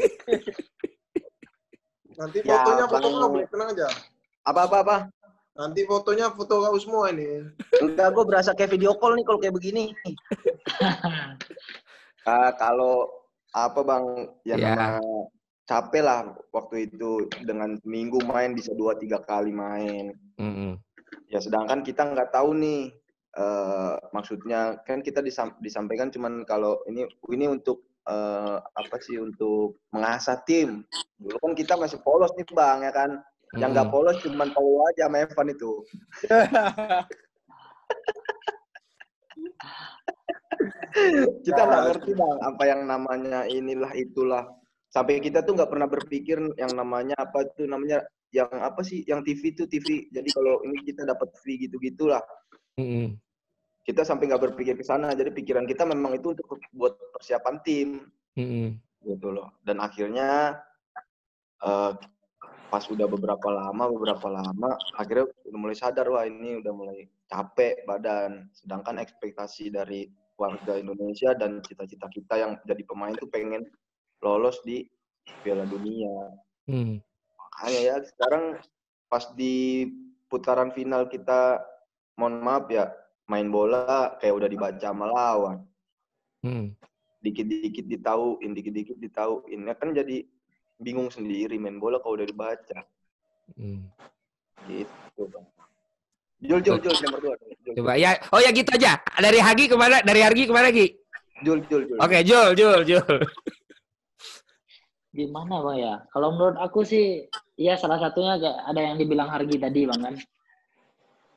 Nanti 2.13 2.45
Ya, 2.45 2.61
fotonya 2.61 2.85
foto 2.85 3.07
Bang. 3.09 3.31
boleh 3.33 3.47
tenang 3.49 3.69
aja. 3.73 3.87
Apa 4.45 4.69
apa 4.69 4.77
apa? 4.85 4.97
Nanti 5.57 5.81
fotonya 5.85 6.29
foto 6.29 6.61
kau 6.61 6.77
semua 6.77 7.09
ini. 7.09 7.49
Enggak, 7.81 8.13
gue 8.13 8.25
berasa 8.25 8.53
kayak 8.53 8.73
video 8.73 8.93
call 8.97 9.17
nih 9.17 9.25
kalau 9.25 9.39
kayak 9.41 9.55
begini. 9.57 9.93
Ah, 12.23 12.55
kalau 12.55 13.11
apa 13.51 13.83
bang, 13.83 14.31
ya, 14.47 14.55
Ya. 14.55 14.71
nama 14.71 15.03
capek 15.67 16.07
lah 16.07 16.19
waktu 16.55 16.87
itu 16.87 17.27
dengan 17.43 17.75
minggu 17.83 18.23
main 18.23 18.55
bisa 18.55 18.71
dua 18.71 18.95
tiga 18.95 19.19
kali 19.19 19.51
main. 19.51 20.15
Mm-mm. 20.39 20.79
Ya 21.27 21.43
sedangkan 21.43 21.83
kita 21.83 22.15
nggak 22.15 22.31
tahu 22.31 22.55
nih, 22.55 22.95
eh 23.35 23.93
maksudnya 24.15 24.79
kan 24.87 25.03
kita 25.03 25.19
disam- 25.19 25.59
disampaikan 25.59 26.15
cuman 26.15 26.47
kalau 26.47 26.79
ini 26.87 27.03
ini 27.27 27.51
untuk 27.51 27.83
eh, 28.07 28.57
apa 28.59 28.95
sih 28.99 29.19
untuk 29.19 29.79
mengasah 29.93 30.41
tim. 30.43 30.83
Dulu 31.19 31.37
kan 31.39 31.53
kita 31.55 31.73
masih 31.79 31.99
polos 32.03 32.31
nih 32.35 32.47
bang 32.51 32.79
ya 32.83 32.91
kan. 32.91 33.11
Yang 33.53 33.69
nggak 33.77 33.87
Mm-mm. 33.89 33.95
polos 34.01 34.17
cuman 34.25 34.49
Paulo 34.49 34.81
aja 34.89 35.05
sama 35.05 35.17
Evan 35.21 35.53
itu. 35.53 35.71
kita 41.43 41.61
nggak 41.65 41.83
ngerti 41.89 42.11
bang 42.13 42.37
apa 42.45 42.63
yang 42.69 42.81
namanya 42.85 43.49
inilah 43.49 43.91
itulah 43.97 44.45
sampai 44.93 45.17
kita 45.17 45.41
tuh 45.41 45.57
nggak 45.57 45.71
pernah 45.73 45.89
berpikir 45.89 46.37
yang 46.55 46.71
namanya 46.77 47.17
apa 47.17 47.49
itu 47.49 47.65
namanya 47.65 48.05
yang 48.33 48.49
apa 48.61 48.81
sih 48.85 49.01
yang 49.09 49.25
TV 49.25 49.53
itu 49.53 49.65
TV 49.65 50.09
jadi 50.13 50.29
kalau 50.33 50.61
ini 50.65 50.85
kita 50.85 51.05
dapat 51.05 51.33
free 51.41 51.57
gitu 51.65 51.81
gitulah 51.81 52.21
Mm-mm. 52.77 53.17
Kita 53.83 54.07
sampai 54.07 54.31
nggak 54.31 54.43
berpikir 54.51 54.75
ke 54.79 54.83
sana 54.83 55.11
jadi 55.11 55.29
pikiran 55.29 55.67
kita 55.67 55.83
memang 55.83 56.15
itu 56.15 56.31
untuk 56.31 56.59
buat 56.71 56.95
persiapan 57.11 57.55
tim 57.67 57.89
Mm-mm. 58.39 58.79
gitu 59.03 59.35
loh 59.35 59.51
dan 59.67 59.83
akhirnya 59.83 60.59
eh, 61.59 61.91
pas 62.71 62.83
udah 62.89 63.05
beberapa 63.05 63.53
lama 63.53 63.85
beberapa 63.91 64.27
lama 64.31 64.73
akhirnya 64.97 65.29
udah 65.45 65.59
mulai 65.59 65.77
sadar 65.77 66.09
wah 66.09 66.25
ini 66.25 66.57
udah 66.63 66.73
mulai 66.73 67.05
capek 67.29 67.85
badan 67.85 68.49
sedangkan 68.55 68.97
ekspektasi 68.97 69.69
dari 69.69 70.09
warga 70.39 70.81
Indonesia 70.81 71.37
dan 71.37 71.61
cita-cita 71.61 72.09
kita 72.09 72.33
yang 72.41 72.51
jadi 72.65 72.81
pemain 72.87 73.13
tuh 73.13 73.29
pengen 73.29 73.69
lolos 74.25 74.57
di 74.65 74.87
Piala 75.43 75.67
Dunia 75.67 76.33
Mm. 76.63 77.03
makanya 77.35 77.81
ya 77.83 77.95
sekarang 78.07 78.55
pas 79.11 79.35
di 79.35 79.83
putaran 80.31 80.71
final 80.71 81.11
kita 81.11 81.59
mohon 82.15 82.39
maaf 82.39 82.71
ya 82.71 82.87
main 83.27 83.47
bola 83.47 84.17
kayak 84.19 84.35
udah 84.35 84.49
dibaca 84.51 84.79
sama 84.83 85.07
lawan 85.09 85.63
Mm. 86.43 86.75
dikit-dikit 87.23 87.87
ditauin, 87.87 88.51
dikit-dikit 88.51 88.99
ditauin. 88.99 89.63
Ya 89.63 89.79
kan 89.79 89.95
jadi 89.95 90.27
bingung 90.75 91.07
sendiri 91.07 91.55
main 91.55 91.79
bola 91.79 92.03
kalau 92.03 92.19
udah 92.19 92.27
dibaca. 92.27 92.83
Mm. 93.55 93.87
Gitu, 94.67 95.23
Bang. 95.31 95.47
Jul, 96.43 96.59
Jul, 96.59 96.77
Jul, 96.83 96.91
nomor 97.07 97.19
dua. 97.23 97.35
Jul, 97.63 97.79
Coba 97.79 97.95
ya. 97.95 98.19
Oh 98.35 98.43
ya 98.43 98.51
gitu 98.51 98.75
aja. 98.75 98.99
Dari 99.15 99.39
Hagi 99.39 99.71
ke 99.71 99.75
mana? 99.79 100.03
Dari 100.03 100.19
Hagi 100.19 100.43
ke 100.43 100.51
mana 100.51 100.67
Gi? 100.75 100.91
Jul, 101.47 101.63
Jul, 101.71 101.87
Jul. 101.87 101.97
Oke, 102.03 102.19
Jul, 102.27 102.51
Jul, 102.59 102.79
Jul. 102.83 103.15
Gimana 105.15 105.63
bang 105.63 105.77
ya? 105.79 105.93
Kalau 106.11 106.35
menurut 106.35 106.59
aku 106.59 106.83
sih, 106.83 107.23
ya 107.55 107.79
salah 107.79 108.01
satunya 108.03 108.35
kayak 108.35 108.57
ada 108.67 108.81
yang 108.81 108.95
dibilang 108.99 109.31
Hargi 109.31 109.55
tadi 109.61 109.87
bang 109.87 110.01
kan. 110.03 110.15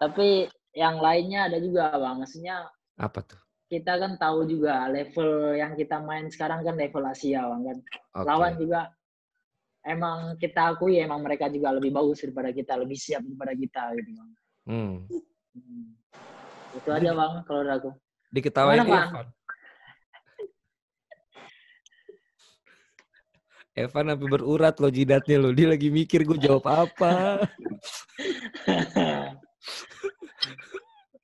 Tapi 0.03 0.51
yang 0.77 1.01
lainnya 1.01 1.49
ada 1.49 1.57
juga 1.57 1.89
bang. 1.97 2.21
Maksudnya 2.21 2.69
Apa 3.01 3.25
tuh? 3.25 3.41
kita 3.67 3.99
kan 3.99 4.15
tahu 4.15 4.47
juga 4.47 4.87
level 4.87 5.59
yang 5.59 5.75
kita 5.75 5.99
main 5.99 6.31
sekarang 6.31 6.63
kan 6.63 6.79
level 6.79 7.03
Asia 7.09 7.43
bang 7.43 7.63
kan. 7.67 7.79
Oke. 8.23 8.27
Lawan 8.29 8.55
juga 8.61 8.81
emang 9.83 10.39
kita 10.39 10.77
akui 10.77 11.03
emang 11.03 11.25
mereka 11.25 11.51
juga 11.51 11.75
lebih 11.75 11.91
bagus 11.91 12.23
daripada 12.23 12.55
kita, 12.55 12.79
lebih 12.79 12.95
siap 12.95 13.27
daripada 13.27 13.53
kita 13.59 13.83
gitu 13.99 14.11
bang. 14.15 14.31
Hmm. 14.69 14.95
Hmm. 15.57 15.87
Itu 16.77 16.89
aja 16.93 17.11
bang 17.11 17.33
kalau 17.49 17.61
dari 17.65 17.75
aku. 17.75 17.91
Diketawain 18.31 18.85
Gimana? 18.85 19.09
Evan. 19.09 19.27
Evan 23.77 24.09
sampai 24.09 24.29
berurat 24.33 24.73
loh 24.81 24.89
jidatnya 24.89 25.37
loh. 25.37 25.53
Dia 25.53 25.69
lagi 25.69 25.93
mikir 25.93 26.25
gue 26.25 26.41
jawab 26.41 26.65
apa. 26.65 27.45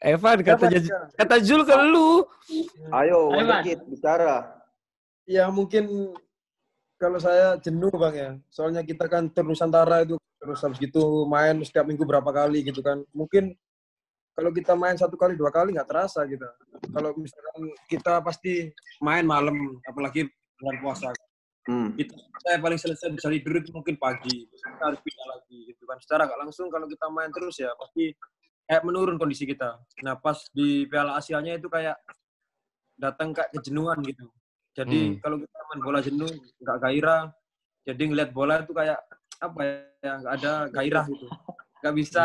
Evan 0.02 0.42
katanya 0.42 0.80
kata 1.14 1.36
Jul 1.38 1.62
ke 1.62 1.74
lu. 1.86 2.26
Ayo, 2.90 3.30
Wonderkid, 3.30 3.86
bicara. 3.86 4.50
Ya 5.22 5.46
mungkin 5.46 6.10
kalau 6.98 7.22
saya 7.22 7.54
jenuh 7.62 7.90
bang 7.94 8.14
ya. 8.14 8.30
Soalnya 8.50 8.82
kita 8.82 9.06
kan 9.06 9.30
tur 9.30 9.46
Nusantara 9.46 10.02
itu 10.02 10.18
terus 10.42 10.58
habis 10.58 10.82
gitu 10.82 11.22
main 11.30 11.54
setiap 11.62 11.86
minggu 11.86 12.02
berapa 12.02 12.26
kali 12.26 12.66
gitu 12.66 12.82
kan. 12.82 13.06
Mungkin 13.14 13.54
kalau 14.34 14.50
kita 14.50 14.74
main 14.74 14.98
satu 14.98 15.14
kali 15.14 15.38
dua 15.38 15.54
kali 15.54 15.70
nggak 15.70 15.86
terasa 15.86 16.26
gitu. 16.26 16.42
Kalau 16.90 17.14
misalkan 17.14 17.70
kita 17.86 18.18
pasti 18.26 18.74
main 18.98 19.22
malam, 19.22 19.54
apalagi 19.86 20.26
bulan 20.58 20.76
puasa. 20.82 21.08
Hmm. 21.62 21.94
Itu 21.94 22.18
saya 22.42 22.58
paling 22.58 22.74
selesai 22.74 23.14
bisa 23.14 23.30
tidur 23.30 23.62
itu 23.62 23.70
mungkin 23.70 23.94
pagi. 24.02 24.50
Terus 24.50 24.62
kita 24.66 24.82
harus 24.82 25.00
pindah 25.06 25.26
lagi 25.30 25.58
gitu 25.70 25.82
kan. 25.86 25.98
Secara 26.02 26.26
nggak 26.26 26.40
langsung 26.42 26.66
kalau 26.74 26.90
kita 26.90 27.06
main 27.06 27.30
terus 27.30 27.54
ya 27.62 27.70
pasti 27.78 28.10
kayak 28.72 28.88
menurun 28.88 29.20
kondisi 29.20 29.44
kita. 29.44 29.76
Nah 30.00 30.16
pas 30.16 30.48
di 30.48 30.88
Piala 30.88 31.20
Asianya 31.20 31.60
itu 31.60 31.68
kayak 31.68 32.00
datang 32.96 33.36
kayak 33.36 33.52
kejenuhan 33.52 34.00
gitu. 34.00 34.24
Jadi 34.72 35.12
Hmm. 35.12 35.20
kalau 35.20 35.36
kita 35.36 35.58
main 35.68 35.80
bola 35.84 36.00
jenuh 36.00 36.32
nggak 36.56 36.78
gairah. 36.80 37.28
Jadi 37.84 38.02
ngeliat 38.08 38.32
bola 38.32 38.64
itu 38.64 38.72
kayak 38.72 38.96
apa 39.36 39.60
ya 40.00 40.12
nggak 40.24 40.34
ada 40.40 40.52
gairah 40.72 41.04
gitu. 41.04 41.28
Nggak 41.84 41.94
bisa 42.00 42.24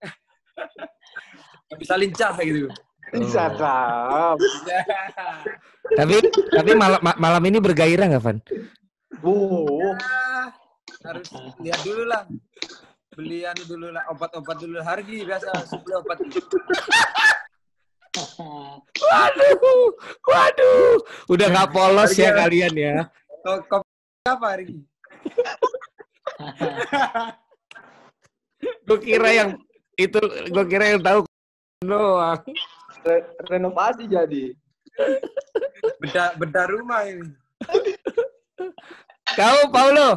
nggak 1.68 1.80
bisa 1.84 1.94
lincah 2.00 2.34
gitu. 2.40 2.72
Bisa, 3.12 3.52
Kak. 3.52 4.40
Tapi 6.00 6.16
tapi 6.48 6.70
malam 6.72 6.96
ma- 7.04 7.20
malam 7.20 7.42
ini 7.44 7.60
bergairah 7.60 8.08
nggak 8.08 8.24
Van? 8.24 8.40
Wuh. 9.20 9.92
Ah, 9.92 10.48
harus 11.04 11.28
lihat 11.60 11.84
dulu 11.84 12.08
lah. 12.08 12.24
Beli 13.14 13.46
anu 13.46 13.62
dulu 13.66 13.94
lah, 13.94 14.02
obat-obat 14.10 14.56
dulu. 14.58 14.82
Hargi 14.82 15.22
biasa 15.22 15.50
sebeli 15.70 15.94
obat. 15.94 16.18
Waduh, 18.94 19.90
waduh, 20.22 20.98
udah 21.30 21.46
nggak 21.50 21.70
polos 21.74 22.14
ya 22.14 22.30
kalian 22.34 22.74
ya. 22.74 22.96
Kok 23.42 23.58
kok 23.70 23.82
apa 24.26 24.46
Hargi? 24.54 24.78
Gue 28.88 28.98
kira 29.00 29.28
yang 29.32 29.50
itu 30.00 30.20
gue 30.48 30.64
kira 30.68 30.96
yang 30.96 31.00
tahu 31.04 31.20
doang. 31.84 32.40
Re- 33.04 33.28
renovasi 33.52 34.08
jadi. 34.08 34.56
Beda 36.00 36.32
beda 36.40 36.62
rumah 36.72 37.04
ini. 37.04 37.28
Kau 39.36 39.68
Paulo, 39.68 40.16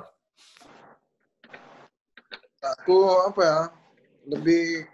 Aku 2.57 2.97
apa 3.29 3.41
ya? 3.41 3.59
Lebih 4.27 4.89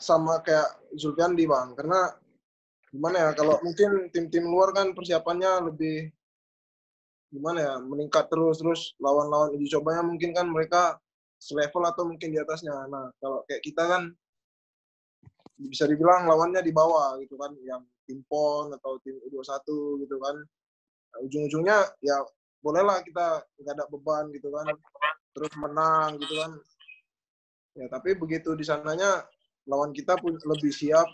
sama 0.00 0.40
kayak 0.40 0.80
Zulfiandi 0.96 1.44
bang, 1.44 1.76
karena 1.76 2.08
gimana 2.88 3.16
ya? 3.28 3.30
Kalau 3.36 3.60
mungkin 3.60 4.08
tim-tim 4.10 4.48
luar 4.48 4.72
kan 4.72 4.96
persiapannya 4.96 5.70
lebih 5.70 6.08
gimana 7.30 7.58
ya? 7.60 7.74
Meningkat 7.84 8.32
terus 8.32 8.64
terus 8.64 8.96
lawan-lawan 8.96 9.52
uji 9.54 9.68
cobanya 9.76 10.02
mungkin 10.02 10.32
kan 10.32 10.48
mereka 10.48 10.96
selevel 11.36 11.84
atau 11.84 12.08
mungkin 12.08 12.32
di 12.32 12.40
atasnya. 12.40 12.74
Nah 12.88 13.12
kalau 13.20 13.44
kayak 13.44 13.62
kita 13.62 13.84
kan 13.84 14.02
bisa 15.60 15.84
dibilang 15.84 16.24
lawannya 16.24 16.64
di 16.64 16.72
bawah 16.72 17.20
gitu 17.20 17.36
kan, 17.36 17.52
yang 17.60 17.84
tim 18.08 18.24
PON 18.24 18.72
atau 18.72 18.96
tim 19.04 19.20
U21 19.28 19.68
gitu 20.08 20.16
kan. 20.16 20.36
Nah, 21.10 21.18
ujung-ujungnya 21.28 21.78
ya 22.00 22.16
bolehlah 22.64 23.04
kita 23.04 23.44
nggak 23.60 23.74
ada 23.76 23.84
beban 23.92 24.32
gitu 24.32 24.48
kan 24.52 24.68
terus 25.40 25.56
menang 25.56 26.20
gitu 26.20 26.36
kan 26.36 26.52
ya 27.72 27.88
tapi 27.88 28.12
begitu 28.12 28.52
di 28.52 28.60
sananya 28.60 29.24
lawan 29.64 29.88
kita 29.96 30.12
pun 30.20 30.36
lebih 30.36 30.68
siap 30.68 31.08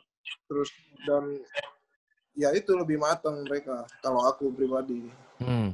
terus 0.50 0.66
dan 1.06 1.38
ya 2.34 2.50
itu 2.50 2.74
lebih 2.74 2.98
matang 2.98 3.46
mereka 3.46 3.86
kalau 4.02 4.26
aku 4.26 4.50
pribadi 4.50 5.06
Hmm. 5.38 5.70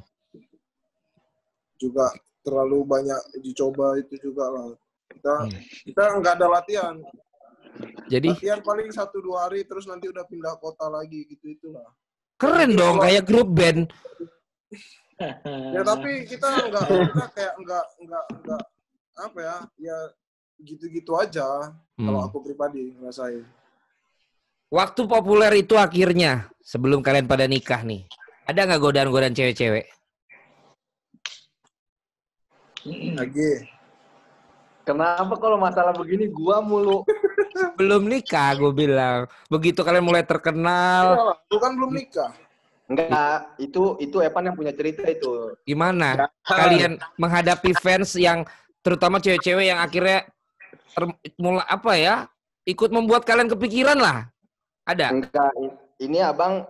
juga 1.79 2.11
terlalu 2.43 2.83
banyak 2.85 3.41
dicoba 3.41 3.95
itu 3.97 4.19
juga 4.21 4.51
lah 4.51 4.69
kita 5.09 5.35
Hmm. 5.49 5.61
kita 5.89 6.03
nggak 6.21 6.35
ada 6.37 6.47
latihan 6.53 6.97
Jadi 8.13 8.29
latihan 8.37 8.61
paling 8.61 8.93
satu 8.93 9.25
dua 9.25 9.49
hari 9.49 9.65
terus 9.65 9.89
nanti 9.89 10.05
udah 10.13 10.29
pindah 10.29 10.61
kota 10.61 10.93
lagi 10.93 11.25
gitu 11.25 11.57
itulah 11.57 11.89
keren 12.37 12.77
dong 12.77 13.01
kayak 13.01 13.25
grup 13.25 13.49
band. 13.49 13.89
ya 15.75 15.81
tapi 15.83 16.11
kita 16.27 16.49
nggak 16.71 16.85
kita 16.89 17.25
kayak 17.35 17.55
nggak 17.61 17.85
nggak 18.07 18.25
nggak 18.43 18.63
apa 19.23 19.39
ya 19.41 19.57
ya 19.79 19.99
gitu-gitu 20.63 21.13
aja 21.19 21.73
kalau 21.99 22.19
Hmm. 22.23 22.29
aku 22.29 22.43
pribadi 22.43 22.97
ngerasain 22.99 23.45
Waktu 24.73 25.05
populer 25.05 25.53
itu 25.61 25.77
akhirnya 25.77 26.49
sebelum 26.65 27.05
kalian 27.05 27.29
pada 27.29 27.45
nikah 27.45 27.85
nih. 27.85 28.09
Ada 28.49 28.65
nggak 28.65 28.81
godaan-godaan 28.81 29.37
cewek-cewek? 29.37 29.85
lagi 33.13 33.69
Kenapa 34.83 35.37
kalau 35.37 35.61
masalah 35.61 35.93
begini 35.93 36.27
gua 36.33 36.65
mulu? 36.65 37.05
Belum 37.77 38.03
nikah, 38.09 38.57
gue 38.57 38.73
bilang. 38.73 39.31
Begitu 39.47 39.85
kalian 39.85 40.03
mulai 40.03 40.25
terkenal, 40.27 41.21
Iyalah, 41.21 41.37
lu 41.53 41.57
kan 41.61 41.73
belum 41.77 41.93
nikah 41.93 42.33
Enggak, 42.91 43.55
itu 43.57 43.97
itu 43.99 44.17
Evan 44.19 44.53
yang 44.53 44.57
punya 44.59 44.73
cerita 44.75 45.07
itu. 45.07 45.55
gimana 45.63 46.29
kalian 46.45 46.99
menghadapi 47.17 47.73
fans 47.79 48.19
yang 48.19 48.43
terutama 48.83 49.23
cewek-cewek 49.23 49.71
yang 49.71 49.79
akhirnya 49.79 50.27
ter- 50.93 51.17
mulai 51.39 51.65
apa 51.67 51.93
ya 51.95 52.15
ikut 52.63 52.91
membuat 52.91 53.23
kalian 53.23 53.49
kepikiran 53.49 53.97
lah 53.97 54.29
ada 54.83 55.15
Enggak, 55.15 55.51
ini 55.99 56.19
abang 56.21 56.67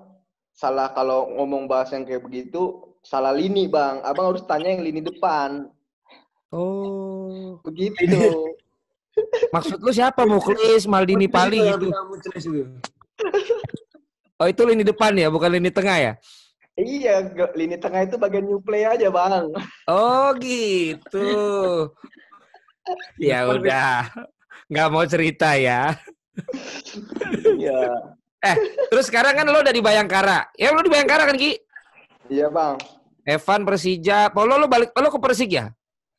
salah 0.53 0.93
kalau 0.93 1.33
ngomong 1.33 1.65
bahasa 1.65 1.97
yang 1.97 2.05
kayak 2.05 2.23
begitu 2.23 2.77
salah 3.03 3.33
lini 3.35 3.67
bang. 3.67 3.99
Abang 4.05 4.31
harus 4.31 4.45
tanya 4.47 4.69
yang 4.69 4.85
lini 4.85 5.01
depan. 5.03 5.67
oh 6.53 7.57
Begitu. 7.65 8.53
maksud 9.53 9.77
lu 9.77 9.91
siapa 9.91 10.25
Muklis 10.25 10.85
Maldini 10.87 11.27
Pali 11.27 11.61
gitu 11.61 11.89
oh 14.43 14.49
itu 14.51 14.63
lini 14.67 14.83
depan 14.83 15.15
ya 15.15 15.31
bukan 15.31 15.55
lini 15.55 15.71
tengah 15.71 15.99
ya? 16.03 16.13
Iya, 16.75 17.31
lini 17.55 17.79
tengah 17.79 18.03
itu 18.03 18.19
bagian 18.19 18.43
new 18.43 18.59
play 18.59 18.83
aja 18.83 19.07
bang. 19.07 19.47
oh 19.87 20.35
gitu. 20.43 21.31
Ya 23.23 23.47
udah 23.47 24.11
nggak 24.67 24.89
mau 24.91 25.07
cerita 25.07 25.55
ya. 25.55 25.95
Iya, 27.39 27.87
terus 28.91 29.07
sekarang 29.07 29.39
kan 29.39 29.47
lo 29.47 29.63
udah 29.63 29.71
di 29.71 29.85
Bayangkara. 29.85 30.51
Ya 30.59 30.75
lo 30.75 30.83
di 30.83 30.91
Bayangkara 30.91 31.31
kan 31.31 31.39
Ki? 31.39 31.55
Iya 32.27 32.51
bang. 32.51 32.75
Evan 33.23 33.63
Persija. 33.63 34.35
Paulo 34.35 34.59
lo 34.59 34.67
balik 34.67 34.91
lo 34.91 35.07
ke 35.13 35.21
Persik 35.23 35.51
ya? 35.55 35.71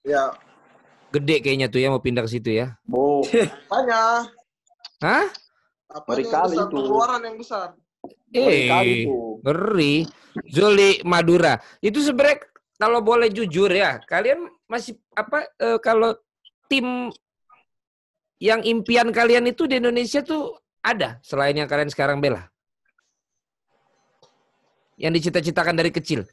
Ya 0.07 0.32
gede 1.13 1.45
kayaknya 1.45 1.69
tuh 1.69 1.78
ya 1.78 1.93
mau 1.93 2.01
pindah 2.01 2.26
ke 2.26 2.30
situ 2.34 2.49
ya. 2.57 2.74
Bu, 2.89 3.21
tanya. 3.69 4.26
Hah? 5.03 5.26
apa 5.93 6.09
yang 6.17 6.34
kali 6.34 6.57
itu. 6.57 6.65
pengeluaran 6.74 7.21
yang 7.21 7.38
besar 7.38 7.78
Eh, 8.34 9.06
tuh. 9.06 9.40
ngeri. 9.46 10.10
Zuli 10.50 11.06
Madura. 11.06 11.62
Itu 11.78 12.02
sebenarnya 12.02 12.42
kalau 12.82 13.06
boleh 13.06 13.30
jujur 13.30 13.70
ya, 13.70 14.02
kalian 14.10 14.50
masih 14.66 14.98
apa 15.14 15.46
eh, 15.62 15.78
kalau 15.78 16.18
tim 16.66 17.14
yang 18.42 18.66
impian 18.66 19.14
kalian 19.14 19.46
itu 19.46 19.70
di 19.70 19.78
Indonesia 19.78 20.26
tuh 20.26 20.58
ada 20.82 21.22
selain 21.22 21.54
yang 21.54 21.70
kalian 21.70 21.94
sekarang 21.94 22.18
bela? 22.18 22.50
Yang 24.98 25.30
dicita-citakan 25.30 25.78
dari 25.78 25.94
kecil. 25.94 26.26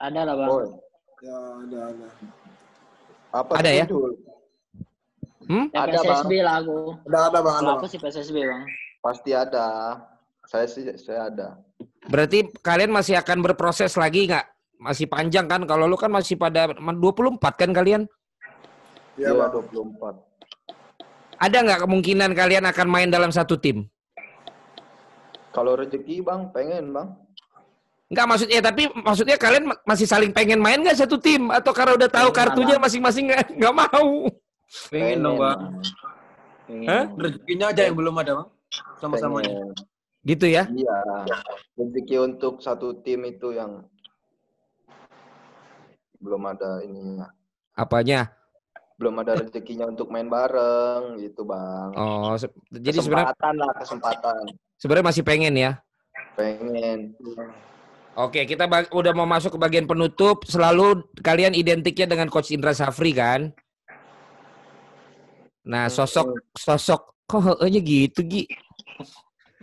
Ada 0.00 0.20
lah 0.26 0.34
bang. 0.36 0.48
Oh, 0.50 0.64
ya 1.22 1.36
ada 1.64 1.78
ada 1.92 2.06
apa 3.34 3.52
Ada 3.58 3.70
ya? 3.74 3.84
Hmm? 5.44 5.66
Ya, 5.70 5.84
Ada, 5.84 6.00
PSSB 6.00 6.32
lah 6.40 6.54
aku. 6.58 6.78
ada 7.04 7.18
ada 7.28 7.38
bang 7.38 7.54
ada 7.54 7.66
bang. 7.66 7.76
aku 7.76 7.86
sih 7.86 7.98
PSSB 7.98 8.36
bang. 8.40 8.62
Pasti 8.98 9.30
ada. 9.30 9.66
Saya 10.44 10.66
sih 10.66 10.84
saya 10.96 11.28
ada. 11.28 11.48
Berarti 12.04 12.48
kalian 12.60 12.92
masih 12.92 13.16
akan 13.16 13.40
berproses 13.40 13.92
lagi 13.94 14.28
nggak? 14.28 14.44
Masih 14.76 15.06
panjang 15.06 15.44
kan? 15.44 15.64
Kalau 15.64 15.84
lu 15.84 15.96
kan 15.96 16.08
masih 16.08 16.34
pada 16.34 16.68
24 16.72 17.40
kan 17.54 17.70
kalian? 17.72 18.02
Iya 19.14 19.30
Iya, 19.30 19.38
bang 19.38 19.50
24. 19.52 20.16
Ada 21.36 21.58
nggak 21.60 21.80
kemungkinan 21.82 22.30
kalian 22.32 22.64
akan 22.64 22.88
main 22.88 23.08
dalam 23.08 23.28
satu 23.28 23.56
tim? 23.56 23.84
Kalau 25.50 25.78
rezeki 25.78 26.18
bang, 26.20 26.50
pengen 26.50 26.90
bang. 26.90 27.08
Enggak 28.04 28.26
maksudnya 28.28 28.60
tapi 28.60 28.82
maksudnya 28.92 29.36
kalian 29.36 29.64
ma- 29.64 29.80
masih 29.82 30.04
saling 30.04 30.30
pengen 30.30 30.60
main 30.60 30.78
nggak 30.78 30.98
satu 30.98 31.16
tim 31.16 31.48
atau 31.48 31.72
karena 31.72 31.96
udah 31.96 32.06
tahu 32.06 32.28
Pengen 32.30 32.38
kartunya 32.52 32.76
masing-masing 32.76 33.24
nggak 33.32 33.44
nggak 33.56 33.74
mau? 33.74 34.28
Pengen 34.90 35.18
dong, 35.22 35.36
Bang. 35.38 35.60
Pengen. 36.66 36.88
Hah? 36.88 37.04
Rezekinya 37.14 37.66
aja 37.70 37.82
yang 37.86 37.96
belum 37.96 38.14
ada, 38.18 38.32
Bang. 38.42 38.48
Sama-samanya. 38.98 39.74
Gitu 40.24 40.46
ya? 40.48 40.64
Iya. 40.66 40.98
Rezeki 41.76 42.16
untuk 42.24 42.64
satu 42.64 42.96
tim 43.04 43.28
itu 43.28 43.52
yang 43.52 43.84
belum 46.16 46.42
ada 46.48 46.80
ininya. 46.80 47.28
Apanya? 47.76 48.32
Belum 48.96 49.20
ada 49.20 49.36
rezekinya 49.36 49.90
untuk 49.90 50.08
main 50.08 50.30
bareng 50.30 51.20
gitu, 51.20 51.44
Bang. 51.44 51.92
Oh, 51.98 52.32
se- 52.38 52.48
jadi 52.72 53.02
sebenarnya 53.02 53.34
kesempatan 53.34 53.54
lah, 53.58 53.72
kesempatan. 53.76 54.42
sebenarnya 54.80 55.06
masih 55.12 55.22
pengen 55.26 55.54
ya. 55.58 55.72
Pengen. 56.38 57.12
Oke, 58.14 58.46
kita 58.46 58.70
ba- 58.70 58.86
udah 58.94 59.10
mau 59.12 59.26
masuk 59.26 59.58
ke 59.58 59.60
bagian 59.60 59.90
penutup. 59.90 60.46
Selalu 60.46 61.02
kalian 61.20 61.52
identiknya 61.52 62.06
dengan 62.06 62.30
Coach 62.30 62.54
Indra 62.54 62.70
Safri 62.70 63.10
kan? 63.10 63.50
Nah, 65.64 65.88
sosok 65.88 66.52
sosok 66.52 67.24
kok 67.24 67.40
heehnya 67.40 67.80
gitu, 67.80 68.20
Gi? 68.24 68.44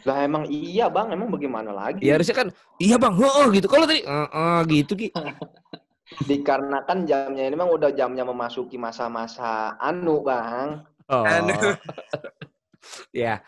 Lah 0.02 0.26
emang 0.26 0.50
iya, 0.50 0.90
Bang. 0.90 1.14
Emang 1.14 1.30
bagaimana 1.30 1.70
lagi? 1.70 2.02
Ya 2.02 2.18
harusnya 2.18 2.34
kan 2.34 2.48
iya, 2.82 2.98
Bang. 2.98 3.14
Heeh 3.22 3.46
gitu. 3.54 3.70
Kalau 3.70 3.86
tadi 3.86 4.02
heeh 4.02 4.60
gitu, 4.82 4.94
Gi. 4.98 5.10
Dikarenakan 6.28 7.08
jamnya 7.08 7.48
ini 7.48 7.56
memang 7.56 7.72
udah 7.72 7.94
jamnya 7.96 8.26
memasuki 8.26 8.76
masa-masa 8.82 9.78
anu, 9.78 10.26
Bang. 10.26 10.84
Oh. 11.06 11.22
Anu. 11.22 11.54
ya. 13.14 13.46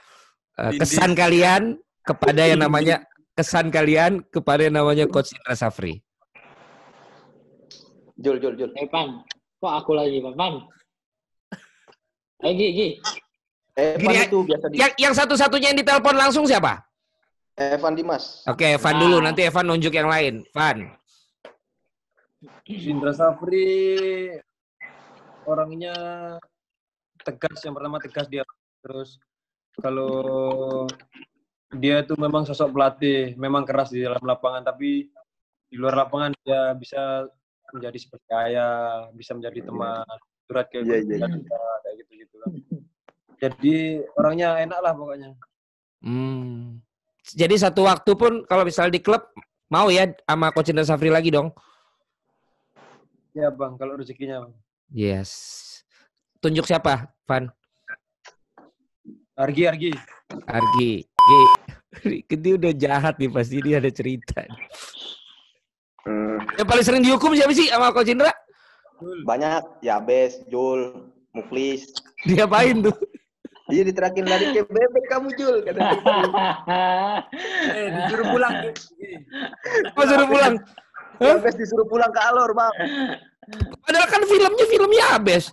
Eh, 0.54 0.72
kesan 0.78 1.18
kalian 1.18 1.82
kepada 2.06 2.46
yang 2.46 2.62
namanya 2.62 3.02
kesan 3.38 3.74
kalian 3.74 4.22
kepada 4.30 4.70
yang 4.70 4.78
namanya 4.78 5.10
Coach 5.10 5.34
Indra 5.34 5.58
Safri. 5.58 6.06
Jul, 8.14 8.38
Jul, 8.38 8.54
Jul. 8.54 8.70
Eh 8.78 8.86
Pan, 8.86 9.26
kok 9.58 9.74
aku 9.74 9.98
lagi 9.98 10.22
Pan? 10.22 10.38
Pan. 10.38 10.54
Eh 12.44 12.54
Gi, 12.54 12.68
Gi. 12.76 12.90
Evan 13.74 14.14
Gini, 14.14 14.28
itu 14.30 14.40
biasa 14.46 14.66
di 14.70 14.76
Yang 14.78 14.92
yang 15.02 15.14
satu-satunya 15.18 15.68
yang 15.74 15.80
ditelepon 15.82 16.14
langsung 16.14 16.46
siapa? 16.46 16.86
Evan 17.58 17.98
Dimas. 17.98 18.46
Oke, 18.46 18.78
Evan 18.78 18.94
Nah. 18.98 19.02
dulu. 19.02 19.18
Nanti 19.24 19.42
Evan 19.48 19.66
nunjuk 19.66 19.94
yang 19.96 20.10
lain. 20.12 20.46
Van. 20.54 20.94
Indra 22.68 23.16
Safri 23.16 24.30
orangnya 25.48 25.96
tegas 27.24 27.60
yang 27.64 27.76
pertama 27.76 28.00
tegas 28.04 28.28
dia 28.28 28.44
terus 28.84 29.20
kalau 29.80 30.12
dia 31.80 32.04
tuh 32.04 32.20
memang 32.20 32.44
sosok 32.44 32.72
pelatih 32.76 33.36
memang 33.40 33.64
keras 33.64 33.92
di 33.92 34.04
dalam 34.04 34.20
lapangan 34.24 34.64
tapi 34.64 35.08
di 35.72 35.76
luar 35.80 36.04
lapangan 36.04 36.36
dia 36.44 36.76
bisa 36.76 37.28
menjadi 37.74 37.98
seperti 37.98 38.30
ayah, 38.30 39.10
bisa 39.18 39.34
menjadi 39.34 39.66
teman, 39.66 40.06
curhat 40.48 40.68
kayak 40.70 40.84
gitu, 41.08 41.18
iya. 41.18 41.28
kayak 41.84 41.96
gitu 42.04 42.12
gitu 42.26 42.36
kan. 42.42 42.52
Jadi 43.44 43.76
orangnya 44.16 44.60
enak 44.64 44.80
lah 44.80 44.94
pokoknya. 44.96 45.30
Hmm. 46.04 46.80
Jadi 47.24 47.56
satu 47.56 47.88
waktu 47.88 48.12
pun 48.16 48.44
kalau 48.48 48.68
misalnya 48.68 49.00
di 49.00 49.02
klub 49.04 49.24
mau 49.72 49.88
ya 49.88 50.12
sama 50.28 50.52
Coach 50.52 50.72
Indra 50.72 50.84
Safri 50.84 51.08
lagi 51.08 51.32
dong. 51.32 51.52
Ya 53.34 53.50
bang, 53.50 53.80
kalau 53.80 53.98
rezekinya 53.98 54.46
bang. 54.46 54.54
Yes. 54.94 55.32
Tunjuk 56.44 56.68
siapa, 56.68 57.10
Van? 57.26 57.50
Argi 59.34 59.64
Argi. 59.66 59.92
Argi. 60.46 61.02
Gi. 61.08 61.44
Dia 62.36 62.54
udah 62.60 62.74
jahat 62.76 63.16
nih 63.18 63.32
pasti 63.32 63.58
dia 63.64 63.80
ada 63.80 63.90
cerita. 63.90 64.44
Hmm, 66.04 66.36
Yang 66.60 66.68
paling 66.68 66.86
sering 66.86 67.04
dihukum 67.06 67.32
siapa 67.32 67.56
sih 67.56 67.72
sama 67.72 67.96
Coach 67.96 68.12
Indra? 68.12 68.30
Banyak, 69.24 69.62
Yabes, 69.82 70.44
Jul, 70.48 71.12
Muflis. 71.32 71.92
Dia 72.28 72.46
apain 72.48 72.80
tuh? 72.82 72.96
Iya 73.72 73.88
diterakin 73.88 74.28
lari 74.28 74.52
ke 74.52 74.68
bebek 74.68 75.06
kamu 75.08 75.32
Jul 75.40 75.64
kata. 75.64 75.80
Eh, 77.74 77.88
disuruh 77.90 78.28
pulang. 78.30 78.54
Apa 79.96 80.02
suruh 80.04 80.28
pulang? 80.28 80.54
Hah? 81.24 81.36
Yabes 81.40 81.56
disuruh 81.56 81.88
pulang 81.88 82.12
ke 82.12 82.22
Alor 82.22 82.52
bang. 82.52 82.74
Padahal 83.84 84.08
kan 84.08 84.22
filmnya 84.28 84.66
filmnya 84.68 85.06
abes. 85.16 85.52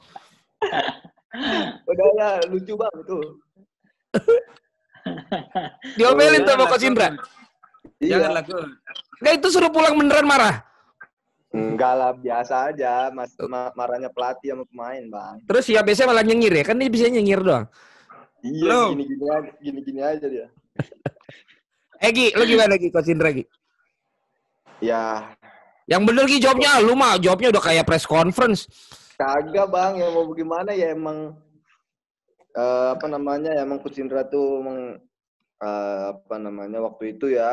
Udah 1.87 2.07
ya 2.19 2.29
lucu 2.51 2.75
bang 2.75 2.95
itu. 2.99 3.19
Diomelin 5.97 6.43
tuh 6.45 6.53
sama 6.59 6.65
Coach 6.67 6.87
Indra. 6.87 7.09
Jangan 8.01 8.31
Iya. 8.31 8.37
lakukan. 8.43 8.69
Nggak 9.21 9.35
itu 9.39 9.47
suruh 9.53 9.71
pulang 9.71 9.95
beneran 9.97 10.27
marah. 10.27 10.55
Enggak 11.51 11.93
lah 11.99 12.15
biasa 12.15 12.71
aja 12.71 13.11
mas 13.11 13.35
ma- 13.43 13.75
marahnya 13.75 14.07
pelatih 14.07 14.55
sama 14.55 14.65
pemain 14.71 15.03
bang. 15.03 15.35
Terus 15.51 15.67
ya 15.67 15.83
biasanya 15.83 16.09
malah 16.15 16.23
nyengir 16.23 16.53
ya. 16.55 16.63
Kan 16.63 16.79
dia 16.79 16.87
bisa 16.87 17.11
nyengir 17.11 17.43
doang. 17.43 17.67
Iya 18.41 18.63
Belum. 18.63 18.89
gini 18.95 19.05
gini 19.11 19.25
aja 19.27 19.51
gini 19.59 19.81
gini 19.83 20.01
aja 20.01 20.27
dia. 20.27 20.47
Eh 22.01 22.09
Gi, 22.17 22.33
lu 22.33 22.49
gimana 22.49 22.81
Gi 22.81 22.89
Coach 22.89 23.13
Indra 23.13 23.29
Gi? 23.29 23.45
Ya 24.81 25.37
Yang 25.85 26.03
bener 26.09 26.25
Gi 26.25 26.41
jawabnya, 26.41 26.81
lu 26.81 26.97
mah 26.97 27.21
jawabnya 27.21 27.53
udah 27.53 27.61
kayak 27.61 27.85
press 27.85 28.09
conference. 28.09 28.65
kagak 29.21 29.69
bang 29.69 30.01
ya 30.01 30.09
mau 30.09 30.25
bagaimana 30.25 30.73
ya 30.73 30.97
emang 30.97 31.37
eh, 32.57 32.89
apa 32.97 33.05
namanya 33.05 33.53
ya 33.53 33.69
emang 33.69 33.85
Coach 33.85 34.01
Indra 34.01 34.25
tuh 34.25 34.65
emang 34.65 34.97
eh, 35.61 36.03
apa 36.17 36.37
namanya 36.41 36.81
waktu 36.81 37.19
itu 37.19 37.29
ya 37.29 37.53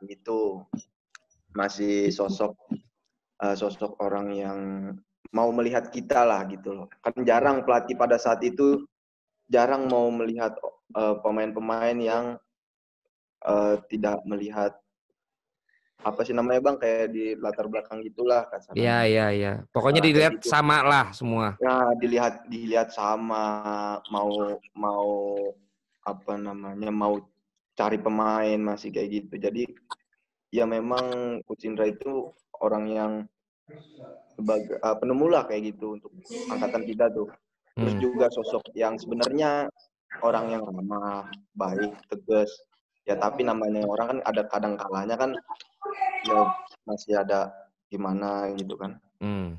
begitu 0.00 0.64
masih 1.52 2.08
sosok 2.08 2.56
eh, 3.42 3.54
sosok 3.58 3.98
orang 4.00 4.26
yang 4.32 4.58
mau 5.32 5.48
melihat 5.50 5.88
kita 5.90 6.22
lah 6.22 6.44
gitu 6.46 6.72
loh 6.76 6.86
kan 7.02 7.14
jarang 7.26 7.64
pelatih 7.66 7.96
pada 7.96 8.16
saat 8.20 8.40
itu 8.46 8.84
jarang 9.50 9.90
mau 9.90 10.08
melihat 10.08 10.54
eh, 10.96 11.16
pemain-pemain 11.20 11.98
yang 11.98 12.24
eh, 13.44 13.76
tidak 13.90 14.22
melihat 14.24 14.72
apa 16.02 16.26
sih 16.26 16.34
namanya 16.34 16.60
bang 16.66 16.76
kayak 16.82 17.14
di 17.14 17.38
latar 17.38 17.70
belakang 17.70 18.02
gitulah 18.02 18.42
kasarnya. 18.50 18.74
Iya, 18.74 18.98
iya, 19.06 19.26
iya. 19.30 19.52
Pokoknya 19.70 20.02
Nah, 20.02 20.08
dilihat 20.10 20.34
gitu. 20.42 20.50
sama 20.50 20.82
lah 20.82 21.06
semua. 21.14 21.54
Ya 21.62 21.94
dilihat 22.02 22.34
dilihat 22.50 22.90
sama 22.90 23.44
mau 24.10 24.58
mau 24.74 25.10
apa 26.02 26.34
namanya 26.34 26.90
mau 26.90 27.22
cari 27.78 28.02
pemain 28.02 28.58
masih 28.58 28.90
kayak 28.90 29.08
gitu. 29.22 29.34
Jadi 29.38 29.62
ya 30.50 30.66
memang 30.66 31.38
Coach 31.46 31.64
Indra 31.64 31.86
itu 31.86 32.34
orang 32.62 32.84
yang 32.88 33.12
sebagai 34.38 34.78
uh, 34.80 34.96
penemu 34.96 35.26
lah 35.28 35.42
kayak 35.44 35.74
gitu 35.74 35.98
untuk 35.98 36.10
angkatan 36.48 36.82
kita 36.86 37.10
tuh. 37.12 37.28
Terus 37.72 37.94
Hmm. 37.96 38.02
juga 38.04 38.26
sosok 38.28 38.68
yang 38.76 39.00
sebenarnya 39.00 39.64
orang 40.20 40.52
yang 40.52 40.62
ramah, 40.64 41.28
baik, 41.56 41.92
tegas. 42.08 42.48
Ya 43.02 43.18
tapi 43.18 43.42
namanya 43.42 43.82
orang 43.88 44.06
kan 44.06 44.18
ada 44.22 44.42
kadang 44.46 44.74
kalanya 44.78 45.18
kan 45.18 45.34
ya 46.22 46.38
masih 46.86 47.18
ada 47.18 47.50
gimana 47.90 48.52
gitu 48.54 48.78
kan. 48.78 49.00
Hmm. 49.18 49.58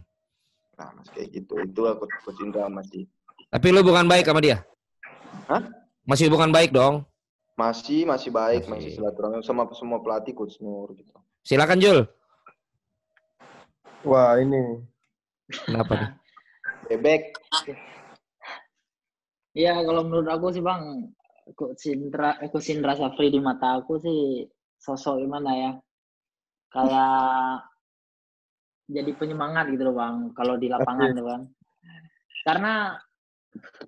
Nah, 0.79 0.89
masih 0.97 1.11
kayak 1.13 1.29
gitu. 1.41 1.53
Itu 1.59 1.81
aku 1.85 2.07
Coach 2.23 2.41
Indra 2.41 2.65
masih 2.71 3.05
Tapi 3.53 3.69
lu 3.69 3.85
bukan 3.85 4.09
baik 4.09 4.25
sama 4.25 4.41
dia? 4.41 4.65
Hah? 5.45 5.61
Masih 6.09 6.25
bukan 6.31 6.49
baik 6.49 6.73
dong. 6.73 7.05
Masih, 7.53 8.01
masih 8.09 8.33
baik, 8.33 8.65
Masih. 8.65 8.73
masih, 8.73 8.89
silaturahmi 8.97 9.45
sama 9.45 9.69
semua 9.77 10.01
pelatih 10.01 10.33
Coach 10.33 10.57
Nur 10.57 10.89
gitu. 10.97 11.13
Silakan 11.45 11.77
Jul. 11.77 11.99
Wah 14.03 14.35
ini 14.35 14.83
Kenapa 15.67 15.93
nih? 15.95 16.09
Bebek, 16.91 17.23
Iya, 19.53 19.77
kalau 19.85 20.01
menurut 20.09 20.27
aku 20.33 20.49
sih 20.49 20.65
Bang, 20.65 21.13
Coach 21.53 21.85
Indra, 21.85 22.41
eh, 22.41 22.49
Coach 22.49 22.73
Indra 22.73 22.97
Safri 22.97 23.29
di 23.29 23.37
mata 23.37 23.77
aku 23.77 24.01
sih 24.01 24.49
sosok 24.81 25.21
gimana 25.21 25.51
ya? 25.53 25.71
Kayak 26.73 27.69
jadi 28.89 29.11
penyemangat 29.13 29.69
gitu 29.69 29.87
loh 29.87 29.95
Bang, 29.95 30.33
kalau 30.33 30.57
di 30.57 30.67
lapangan 30.73 31.13
tuh 31.13 31.25
Bang. 31.29 31.43
Karena 32.43 32.97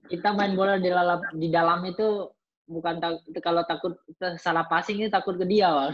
kita 0.06 0.38
main 0.38 0.54
bola 0.54 0.78
di 0.78 0.88
dalam 0.88 1.20
di 1.34 1.48
dalam 1.50 1.82
itu 1.90 2.30
bukan 2.70 3.02
tak, 3.02 3.26
kalau 3.42 3.66
takut 3.66 3.98
salah 4.38 4.70
passing 4.70 5.02
itu 5.02 5.10
takut 5.10 5.34
ke 5.34 5.50
dia 5.50 5.74
Bang. 5.74 5.94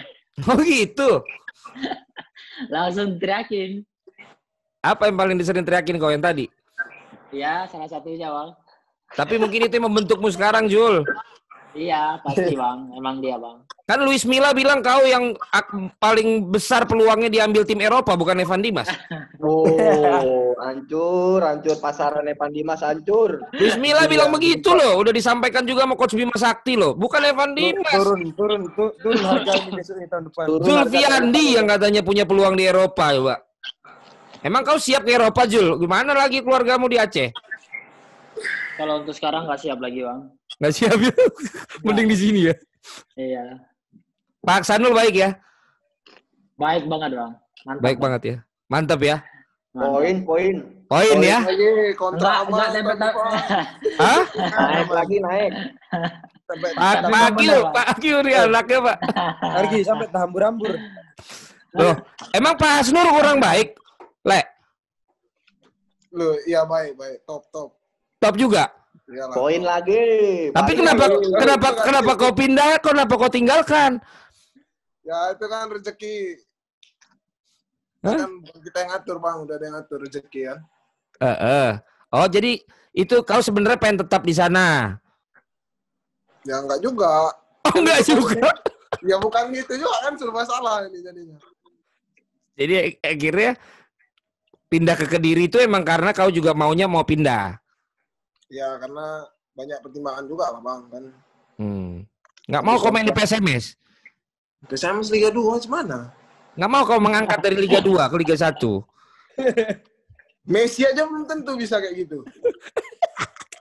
Oh 0.51 0.59
gitu. 0.59 1.23
Langsung 2.75 3.19
teriakin. 3.19 3.87
Apa 4.81 5.05
yang 5.05 5.17
paling 5.17 5.37
disering 5.37 5.61
teriakin 5.61 6.01
kau 6.01 6.09
yang 6.09 6.25
tadi? 6.25 6.49
Ya, 7.29 7.69
salah 7.69 7.85
satunya 7.85 8.27
Bang. 8.27 8.57
Tapi 9.13 9.37
mungkin 9.37 9.69
itu 9.69 9.77
yang 9.77 9.85
membentukmu 9.85 10.25
sekarang, 10.27 10.65
Jul. 10.65 11.05
Iya, 11.71 12.17
pasti 12.25 12.57
Bang. 12.61 12.89
Emang 12.91 13.21
dia 13.21 13.37
Bang. 13.37 13.61
Kan 13.85 14.01
Luis 14.01 14.25
Milla 14.25 14.57
bilang 14.57 14.81
kau 14.81 15.05
yang 15.05 15.37
ak- 15.53 15.69
paling 16.01 16.49
besar 16.49 16.89
peluangnya 16.89 17.29
diambil 17.29 17.61
tim 17.61 17.77
Eropa, 17.77 18.17
bukan 18.17 18.41
Evan 18.41 18.63
Dimas. 18.63 18.89
oh, 19.45 20.57
hancur, 20.57 21.45
hancur 21.45 21.77
pasaran 21.77 22.25
Evan 22.25 22.49
Dimas 22.49 22.81
hancur. 22.81 23.37
Luis 23.53 23.77
Milla 23.77 24.09
bilang 24.09 24.33
begitu 24.33 24.73
loh. 24.73 24.97
Udah 24.97 25.13
disampaikan 25.13 25.61
juga 25.61 25.85
sama 25.85 25.93
Coach 25.93 26.17
Bima 26.17 26.33
Sakti 26.33 26.73
loh. 26.73 26.97
Bukan 26.97 27.21
Evan 27.21 27.53
Dimas. 27.53 27.93
turun 27.93 28.21
turun 28.33 28.61
tu- 28.73 28.95
turun 28.97 29.21
harga 29.21 29.61
ini 29.61 29.71
besok 29.77 29.95
ini 30.01 30.07
tahun 30.09 30.23
depan. 30.25 30.43
Turun 30.49 30.65
Zulfiandi 30.65 31.45
yang 31.53 31.67
katanya 31.69 32.01
punya 32.01 32.23
peluang 32.25 32.57
di 32.57 32.65
Eropa, 32.65 33.05
coba. 33.13 33.35
Emang 34.41 34.65
kau 34.65 34.81
siap 34.81 35.05
ke 35.05 35.13
Eropa, 35.13 35.45
Jul? 35.45 35.77
Gimana 35.77 36.17
lagi 36.17 36.41
keluargamu 36.41 36.89
di 36.89 36.97
Aceh? 36.97 37.29
Kalau 38.81 39.05
untuk 39.05 39.13
sekarang 39.13 39.45
nggak 39.45 39.61
siap 39.61 39.77
lagi 39.77 40.01
Bang. 40.01 40.33
Nggak 40.57 40.73
siap 40.73 40.97
ya? 40.97 41.13
Mending 41.85 42.07
di 42.09 42.17
sini 42.17 42.39
ya. 42.49 42.55
Iya. 43.13 43.43
Pak 44.41 44.65
Aksanul 44.65 44.97
baik 44.97 45.13
ya? 45.13 45.29
Baik 46.57 46.89
banget 46.89 47.13
Bang. 47.13 47.31
Mantap. 47.61 47.81
Baik 47.85 47.97
Bang. 47.97 48.03
banget 48.09 48.21
ya. 48.25 48.35
Mantap 48.65 48.99
ya. 49.05 49.17
Poin, 49.77 50.15
poin. 50.25 50.55
Poin 50.89 51.17
ya. 51.21 51.39
Lagi 51.45 51.93
kontrak 51.95 52.49
Enggak, 52.49 52.67
sama 52.75 53.07
Hah? 54.01 54.21
Naik 54.35 54.89
lagi, 54.89 55.17
naik. 55.21 55.51
sampai 56.51 56.69
Pak 56.75 56.95
Pak 57.07 57.29
benar, 57.37 57.61
Pak. 57.63 57.71
Pak 57.71 57.85
Akiu 57.95 58.17
nih 58.25 58.35
anaknya, 58.43 58.77
Pak. 58.83 58.97
Argi 59.39 59.79
sampai 59.87 60.07
terhambur-hambur. 60.11 60.73
Loh, 61.71 61.95
emang 62.35 62.59
Pak 62.59 62.71
Hasnur 62.83 63.07
kurang 63.07 63.39
baik? 63.39 63.79
Le, 64.21 64.41
lu 66.11 66.29
iya 66.45 66.61
baik 66.63 66.93
baik 66.93 67.17
top 67.25 67.43
top 67.49 67.69
top 68.19 68.35
juga. 68.37 68.69
Iyalah, 69.09 69.33
Poin 69.33 69.59
top. 69.59 69.67
lagi. 69.67 70.03
Tapi 70.53 70.71
kenapa 70.77 71.03
lagi. 71.09 71.27
kenapa 71.35 71.67
kenapa 71.81 72.11
kau 72.15 72.31
pindah? 72.31 72.71
Kenapa 72.79 73.13
kau 73.17 73.31
tinggalkan? 73.31 73.97
ya 75.01 75.33
itu 75.33 75.45
kan 75.49 75.65
rezeki 75.65 76.17
Hah? 78.05 78.21
kan 78.21 78.31
kita 78.61 78.77
yang 78.79 78.89
ngatur 78.93 79.17
bang 79.17 79.37
udah 79.41 79.55
ada 79.57 79.65
yang 79.65 79.75
ngatur 79.75 79.97
rezeki 79.97 80.41
kan 80.45 80.59
Eh, 81.17 81.37
eh. 81.41 81.69
Oh, 82.13 82.29
jadi 82.29 82.61
itu 82.93 83.15
kau 83.25 83.41
sebenarnya 83.41 83.81
pengen 83.81 84.05
tetap 84.05 84.21
di 84.21 84.29
sana. 84.31 84.93
ya 86.43 86.61
enggak 86.61 86.77
juga 86.79 87.33
Oh, 87.65 87.73
enggak 87.73 88.05
juga. 88.05 88.53
ya 89.01 89.17
bukan 89.17 89.49
gitu 89.51 89.81
juga 89.81 89.97
kan 90.05 90.13
serba 90.13 90.45
salah 90.45 90.85
ini 90.85 91.01
jadinya 91.01 91.37
Jadi 92.53 92.73
akhirnya 93.01 93.51
pindah 94.71 94.95
ke 94.95 95.03
Kediri 95.05 95.45
itu 95.45 95.59
emang 95.59 95.83
karena 95.83 96.15
kau 96.15 96.31
juga 96.31 96.55
maunya 96.55 96.87
mau 96.87 97.03
pindah. 97.03 97.59
ya 98.47 98.79
karena 98.79 99.23
banyak 99.51 99.79
pertimbangan 99.79 100.23
juga 100.25 100.45
lah 100.49 100.61
bang 100.61 100.81
kan 100.87 101.03
Hmm. 101.55 102.01
Nggak 102.47 102.63
mau 102.63 102.75
kau 102.75 102.89
main 102.89 103.03
di 103.03 103.11
PSMS? 103.11 103.75
ke 104.63 104.73
Sams 104.73 105.09
Liga 105.09 105.29
2 105.29 105.61
gimana 105.61 106.09
Nggak 106.53 106.69
mau 106.69 106.83
kau 106.83 106.97
mengangkat 106.97 107.39
dari 107.39 107.57
Liga 107.59 107.79
2 107.79 108.01
ke 108.07 108.15
Liga 108.17 108.35
1? 108.35 108.57
Messi 110.51 110.81
aja 110.81 111.03
belum 111.03 111.25
tentu 111.25 111.53
bisa 111.53 111.77
kayak 111.77 111.95
gitu 111.97 112.17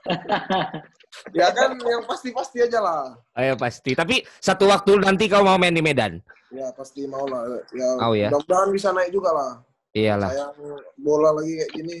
ya 1.37 1.47
kan 1.51 1.77
yang 1.77 2.01
pasti-pasti 2.03 2.57
aja 2.61 2.79
lah 2.79 3.03
Ayo 3.33 3.53
pasti. 3.55 3.93
Tapi 3.93 4.25
satu 4.37 4.65
waktu 4.65 4.97
nanti 4.97 5.25
kau 5.25 5.41
mau 5.41 5.55
main 5.55 5.71
di 5.71 5.79
Medan. 5.79 6.17
Ya 6.49 6.67
pasti 6.73 7.05
mau 7.05 7.23
lah. 7.25 7.47
Ya, 7.71 7.87
Mau 7.97 8.11
ya? 8.11 8.27
Mudah-mudahan 8.27 8.69
bisa 8.71 8.89
naik 8.91 9.09
juga 9.09 9.31
lah. 9.31 9.51
Iyalah. 9.91 10.31
Sayang 10.31 10.55
bola 10.95 11.29
lagi 11.35 11.51
kayak 11.59 11.71
gini. 11.75 11.97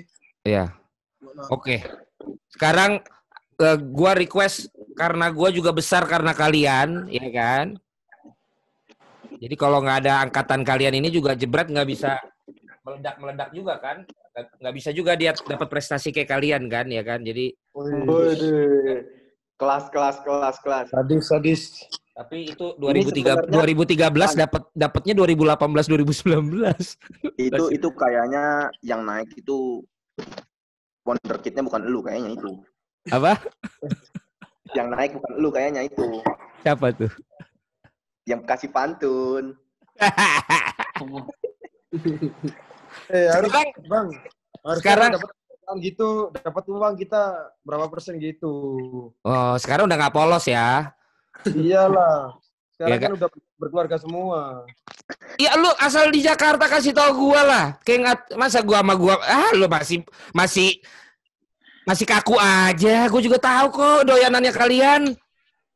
Iya. 0.47 0.65
Oke. 1.51 1.83
Sekarang 2.47 3.03
eh, 3.59 3.77
gua 3.91 4.15
request 4.15 4.71
karena 4.95 5.27
gua 5.31 5.51
juga 5.51 5.75
besar 5.75 6.07
karena 6.07 6.31
kalian, 6.31 7.11
ya 7.11 7.27
kan? 7.31 7.75
Jadi 9.41 9.55
kalau 9.57 9.81
nggak 9.81 10.05
ada 10.05 10.21
angkatan 10.21 10.61
kalian 10.61 11.01
ini 11.01 11.09
juga 11.09 11.33
jebret 11.33 11.67
nggak 11.67 11.89
bisa 11.89 12.15
meledak-meledak 12.85 13.49
juga 13.51 13.75
kan? 13.81 14.05
Nggak 14.05 14.45
nggak 14.61 14.75
bisa 14.77 14.89
juga 14.95 15.11
dia 15.19 15.31
dapat 15.35 15.67
prestasi 15.67 16.15
kayak 16.15 16.29
kalian 16.31 16.71
kan, 16.71 16.87
ya 16.87 17.03
kan? 17.03 17.19
Jadi 17.25 17.51
Waduh. 17.75 19.01
Kelas, 19.61 19.93
kelas, 19.93 20.17
kelas, 20.25 20.57
kelas. 20.65 20.87
Sadis, 20.89 21.23
sadis. 21.29 21.61
Tapi 22.11 22.51
itu 22.51 22.65
Ini 22.75 23.01
2003 23.07 23.33
sebenarnya- 23.47 24.09
2013 24.11 24.31
dapat 24.35 24.61
dapatnya 24.73 25.13
2018 25.15 25.85
2019. 25.87 26.99
Itu 27.39 27.63
itu 27.77 27.87
kayaknya 27.95 28.43
yang 28.83 29.01
naik 29.01 29.31
itu 29.33 29.81
wonderkidnya 31.01 31.63
bukan 31.63 31.81
elu 31.87 31.99
kayaknya 32.03 32.31
itu. 32.35 32.51
Apa? 33.09 33.33
Yang 34.77 34.87
naik 34.87 35.11
bukan 35.19 35.31
elu 35.35 35.49
kayaknya 35.51 35.81
itu. 35.83 36.05
Siapa 36.63 36.95
tuh? 36.95 37.11
Yang 38.23 38.41
kasih 38.45 38.69
pantun. 38.71 39.45
Eh, 43.11 43.27
harus 43.31 43.51
Bang, 43.51 43.67
bang. 43.83 44.07
Harus 44.63 44.79
Sekarang- 44.79 45.11
dapat 45.15 45.31
uang 45.67 45.77
gitu, 45.79 46.09
dapat 46.33 46.63
uang 46.67 46.95
kita 46.95 47.21
berapa 47.63 47.87
persen 47.87 48.15
gitu. 48.15 48.53
Oh, 49.23 49.53
sekarang 49.59 49.87
udah 49.87 49.97
nggak 49.99 50.15
polos 50.15 50.47
ya. 50.47 50.91
Iyalah. 51.47 52.37
Sekarang 52.81 52.97
Iya, 52.97 53.03
kan 53.05 53.11
udah 53.13 53.29
berkeluarga 53.61 53.97
semua. 54.01 54.65
Ya 55.37 55.53
lu 55.53 55.69
asal 55.77 56.09
di 56.09 56.25
Jakarta 56.25 56.65
kasih 56.65 56.97
tau 56.97 57.13
gua 57.13 57.41
lah. 57.45 57.65
Kayak 57.85 58.25
masa 58.33 58.65
gua 58.65 58.81
sama 58.81 58.97
gua 58.97 59.21
ah 59.21 59.53
lu 59.53 59.69
masih 59.69 60.01
masih 60.33 60.81
masih 61.85 62.05
kaku 62.09 62.41
aja. 62.41 63.05
Gua 63.05 63.21
juga 63.21 63.37
tahu 63.37 63.67
kok 63.69 64.01
doyanannya 64.09 64.49
kalian. 64.49 65.01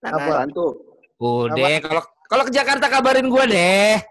Apa? 0.01 0.49
Bantu. 0.49 0.81
Udah 1.21 1.77
kalau 1.81 2.03
kalau 2.25 2.43
ke 2.49 2.51
Jakarta 2.53 2.89
kabarin 2.89 3.29
gua 3.29 3.45
deh. 3.45 4.01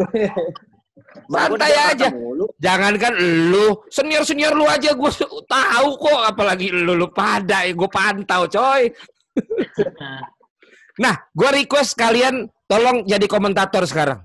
Santai 1.30 1.74
aja. 1.74 2.08
mulu. 2.10 2.46
Jangankan 2.58 3.14
lu, 3.50 3.82
senior-senior 3.90 4.54
lu 4.54 4.66
aja 4.66 4.94
gua 4.94 5.10
tahu 5.44 5.88
kok 5.98 6.20
apalagi 6.24 6.72
lu 6.72 6.96
lu 6.96 7.06
pada 7.10 7.66
gua 7.74 7.90
pantau, 7.90 8.46
coy. 8.48 8.90
Nah, 11.00 11.16
gua 11.32 11.50
request 11.56 11.96
kalian 11.96 12.44
tolong 12.68 13.08
jadi 13.08 13.24
komentator 13.24 13.88
sekarang. 13.88 14.20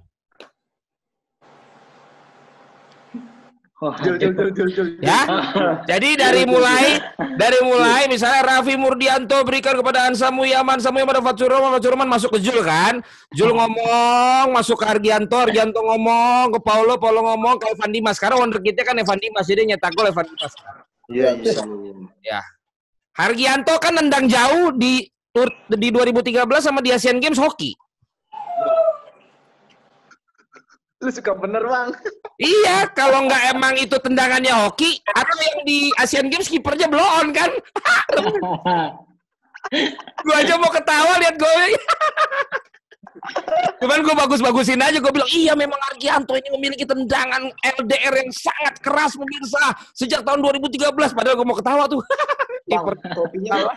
Jul. 3.76 4.98
Ya. 5.04 5.20
Jadi 5.84 6.16
dari 6.16 6.48
mulai 6.48 6.96
dari 7.36 7.60
mulai 7.60 8.08
misalnya 8.08 8.42
Raffi 8.42 8.80
Murdianto 8.80 9.36
berikan 9.44 9.76
kepada 9.76 10.08
Hansa 10.08 10.32
Muyaman, 10.32 10.80
Hansa 10.80 10.96
Muyaman 10.96 11.20
dapat 11.20 11.36
Suroman, 11.36 11.80
Suroman 11.84 12.10
masuk 12.10 12.40
ke 12.40 12.40
Jul 12.40 12.64
kan. 12.64 13.04
Jul 13.36 13.52
ngomong, 13.52 14.56
masuk 14.56 14.80
ke 14.80 14.86
Argianto, 14.88 15.38
Argianto 15.38 15.84
ngomong, 15.84 16.56
ke 16.56 16.60
Paulo, 16.64 16.96
Paulo 16.98 17.28
ngomong, 17.28 17.60
ke 17.60 17.68
Evan 17.76 17.92
Dimas. 17.92 18.16
Sekarang 18.16 18.48
wonderkidnya 18.48 18.88
kan 18.88 18.96
Evan 18.96 19.20
Dimas, 19.20 19.46
jadi 19.46 19.68
nyetak 19.68 19.92
gol 19.92 20.08
Evan 20.08 20.24
Dimas. 20.24 20.54
Iya, 21.12 21.30
iya. 21.44 21.64
iya. 22.24 22.40
Hargianto 23.16 23.76
kan 23.78 23.96
nendang 24.00 24.32
jauh 24.32 24.72
di 24.72 25.04
tur- 25.36 25.52
di 25.68 25.92
2013 25.92 26.64
sama 26.64 26.80
di 26.80 26.96
Asian 26.96 27.20
Games 27.20 27.36
hoki. 27.36 27.76
Lu 31.04 31.12
suka 31.12 31.36
bener, 31.36 31.60
Bang. 31.68 31.92
Iya, 32.40 32.88
kalau 32.96 33.28
nggak 33.28 33.52
emang 33.52 33.76
itu 33.76 34.00
tendangannya 34.00 34.56
hoki, 34.64 35.04
atau 35.12 35.36
yang 35.44 35.60
di 35.68 35.92
Asian 36.00 36.32
Games 36.32 36.48
kipernya 36.48 36.88
blow 36.88 37.04
on 37.04 37.36
kan? 37.36 37.52
Gua 40.26 40.36
aja 40.40 40.56
mau 40.56 40.72
ketawa 40.72 41.20
lihat 41.20 41.36
golnya. 41.36 41.82
Cuman 43.82 44.06
gue 44.06 44.14
bagus-bagusin 44.14 44.78
aja, 44.78 45.02
gue 45.02 45.10
bilang, 45.10 45.26
iya 45.34 45.58
memang 45.58 45.82
Argianto 45.90 46.38
ini 46.38 46.54
memiliki 46.54 46.86
tendangan 46.86 47.50
LDR 47.82 48.14
yang 48.22 48.30
sangat 48.30 48.78
keras 48.78 49.18
pemirsa 49.18 49.74
sejak 49.98 50.22
tahun 50.22 50.46
2013. 50.46 50.94
Padahal 50.94 51.34
gue 51.34 51.48
mau 51.50 51.58
ketawa 51.58 51.90
tuh. 51.90 52.06
Kiper. 52.70 52.94
Topinya 53.14 53.74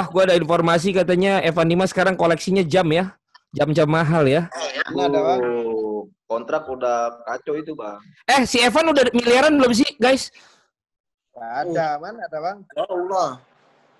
Wah, 0.00 0.08
gue 0.08 0.22
ada 0.32 0.32
informasi 0.40 0.96
katanya 0.96 1.44
Evan 1.44 1.68
Dimas 1.68 1.92
sekarang 1.92 2.16
koleksinya 2.16 2.64
jam 2.64 2.88
ya. 2.88 3.12
Jam-jam 3.52 3.84
mahal 3.84 4.24
ya. 4.24 4.48
Ini 4.88 5.12
ada 5.12 5.20
bang. 5.20 5.40
Oh, 5.44 6.08
kontrak 6.24 6.64
udah 6.64 7.20
kacau 7.28 7.60
itu, 7.60 7.76
Bang. 7.76 8.00
Eh, 8.24 8.48
si 8.48 8.64
Evan 8.64 8.88
udah 8.88 9.04
miliaran 9.12 9.60
belum 9.60 9.76
sih, 9.76 9.84
guys? 10.00 10.32
Nggak 11.36 11.52
ada, 11.52 11.86
mana 12.00 12.16
ada 12.24 12.38
bang? 12.40 12.58
Jauh 12.72 13.04
lah. 13.12 13.30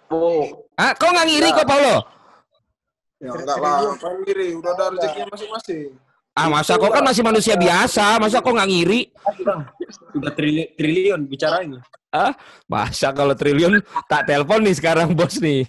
Oh, 0.09 0.65
Ah, 0.81 0.97
kok 0.97 1.13
nggak 1.13 1.27
ngiri 1.29 1.49
kok, 1.53 1.69
Paulo? 1.69 1.97
Ya 3.21 3.31
enggak 3.37 3.59
lah. 3.61 3.77
Diri? 4.25 4.49
Udah 4.57 4.73
ada 4.73 4.85
rezekinya 4.97 5.29
masing-masing. 5.37 6.01
Ah, 6.31 6.47
masa 6.47 6.79
kok 6.79 6.95
kan 6.95 7.03
masih 7.03 7.27
manusia 7.27 7.59
biasa, 7.59 8.17
masa 8.23 8.39
kok 8.39 8.55
nggak 8.55 8.71
ngiri? 8.71 9.01
Udah 10.15 10.33
trili 10.33 10.71
triliun 10.79 11.27
bicarain. 11.27 11.75
Ah, 12.11 12.33
masa 12.71 13.11
kalau 13.11 13.35
triliun 13.35 13.83
tak 14.07 14.31
telepon 14.31 14.63
nih 14.63 14.75
sekarang 14.79 15.11
bos 15.13 15.43
nih. 15.43 15.67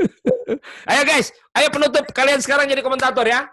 ayo 0.90 1.02
guys, 1.04 1.32
ayo 1.52 1.68
penutup 1.68 2.04
kalian 2.16 2.40
sekarang 2.40 2.64
jadi 2.64 2.80
komentator 2.80 3.28
ya. 3.28 3.44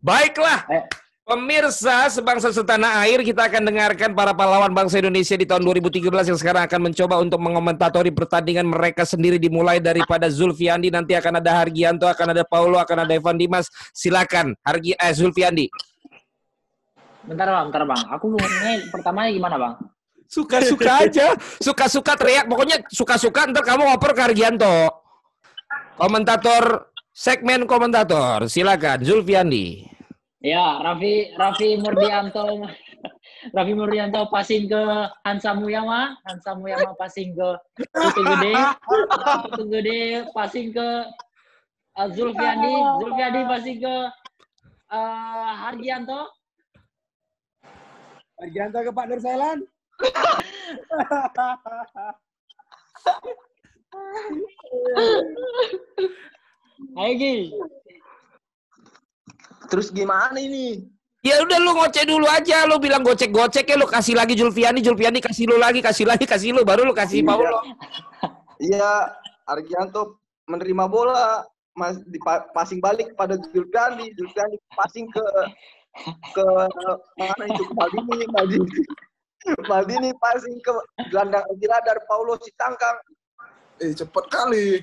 Baiklah, 0.00 0.68
Eh. 0.70 0.84
Pemirsa 1.26 2.06
sebangsa 2.06 2.54
setanah 2.54 3.02
air 3.02 3.18
kita 3.26 3.50
akan 3.50 3.66
dengarkan 3.66 4.14
para 4.14 4.30
pahlawan 4.30 4.70
bangsa 4.70 5.02
Indonesia 5.02 5.34
di 5.34 5.42
tahun 5.42 5.66
2013 5.66 6.06
yang 6.06 6.38
sekarang 6.38 6.62
akan 6.70 6.80
mencoba 6.86 7.18
untuk 7.18 7.42
menkomentatori 7.42 8.14
pertandingan 8.14 8.62
mereka 8.62 9.02
sendiri 9.02 9.34
dimulai 9.34 9.82
daripada 9.82 10.30
Zulfiandi 10.30 10.86
nanti 10.94 11.18
akan 11.18 11.42
ada 11.42 11.50
Hargianto, 11.58 12.06
akan 12.06 12.30
ada 12.30 12.46
Paulo, 12.46 12.78
akan 12.78 13.02
ada 13.02 13.12
Evan 13.18 13.34
Dimas. 13.34 13.66
Silakan 13.90 14.54
Hargi 14.62 14.94
eh 14.94 15.12
Zulfiandi. 15.12 15.66
bentar 17.26 17.50
bang, 17.50 17.74
bentar 17.74 17.82
bang. 17.90 18.02
Aku 18.14 18.30
ngomongnya 18.30 18.86
pertamanya 18.94 19.30
gimana 19.34 19.56
bang? 19.58 19.74
Suka-suka 20.30 20.92
aja. 21.10 21.34
Suka-suka 21.58 22.14
teriak. 22.14 22.46
Pokoknya 22.46 22.86
suka-suka 22.86 23.50
ntar 23.50 23.66
kamu 23.66 23.82
ngoper 23.82 24.14
ke 24.14 24.22
Argianto. 24.30 24.94
Komentator, 25.98 26.94
segmen 27.10 27.66
komentator. 27.66 28.46
Silakan, 28.46 29.02
Zulfiandi. 29.02 29.95
Ya, 30.46 30.78
Raffi 30.78 31.34
Raffi 31.34 31.74
Murdianto. 31.82 32.70
Raffi 33.56 33.74
Murdianto 33.74 34.30
passing 34.30 34.70
ke 34.70 34.78
Hansa 35.26 35.58
Muyama, 35.58 36.14
Hansa 36.22 36.54
Muyama 36.54 36.94
passing 36.94 37.34
ke 37.34 37.58
Putu 37.90 38.22
Gede, 38.22 38.54
Putu 39.42 39.64
Gede 39.66 40.22
passing 40.30 40.70
ke 40.70 40.86
uh, 41.98 42.08
Zulfiandi, 42.14 42.74
Zulfiandi 43.02 43.42
passing 43.50 43.78
ke 43.82 43.94
uh, 44.94 45.50
Hargianto, 45.66 46.30
Argianto 48.38 48.78
ke 48.86 48.90
Pak 48.94 49.06
Nur 49.10 49.18
Sailan. 49.18 49.58
Ayo 57.02 57.14
Gi. 57.18 57.50
Terus 59.76 59.92
gimana 59.92 60.40
ini? 60.40 60.88
Ya 61.20 61.36
udah 61.44 61.60
lu 61.60 61.76
ngoceh 61.76 62.08
dulu 62.08 62.24
aja, 62.32 62.64
lu 62.64 62.80
bilang 62.80 63.04
gocek-gocek 63.04 63.68
ya 63.68 63.76
lu 63.76 63.84
kasih 63.84 64.16
lagi 64.16 64.32
Zulfiandi, 64.32 64.80
Zulfiandi 64.80 65.20
kasih 65.20 65.52
lu 65.52 65.60
lagi, 65.60 65.84
kasih 65.84 66.08
lagi, 66.08 66.24
kasih 66.24 66.56
lu, 66.56 66.64
baru 66.64 66.88
lu 66.88 66.96
kasih 66.96 67.20
Paulo. 67.20 67.60
Iya, 68.56 69.12
Argianto 69.44 70.16
menerima 70.48 70.88
bola, 70.88 71.44
mas 71.76 72.00
passing 72.56 72.80
balik 72.80 73.12
kepada 73.12 73.36
Zulfiandi, 73.52 74.16
Zulfiandi 74.16 74.56
passing 74.72 75.12
ke 75.12 75.26
ke 76.32 76.46
mana 77.20 77.44
itu 77.44 77.68
ke 77.68 77.74
Maldini, 77.76 78.24
Maldini. 78.32 78.80
Maldini 79.68 80.10
passing 80.16 80.56
ke 80.64 80.72
gelandang 81.12 81.44
Giradar 81.60 82.00
Paulo 82.08 82.40
Sitangkang. 82.40 82.96
Eh, 83.84 83.92
cepet 83.92 84.24
kali. 84.32 84.80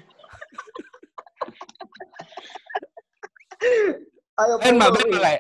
Ayo 4.34 4.57
Ben, 4.57 4.79
Paulo. 4.81 4.97
Ben, 4.97 5.09
Ben, 5.13 5.39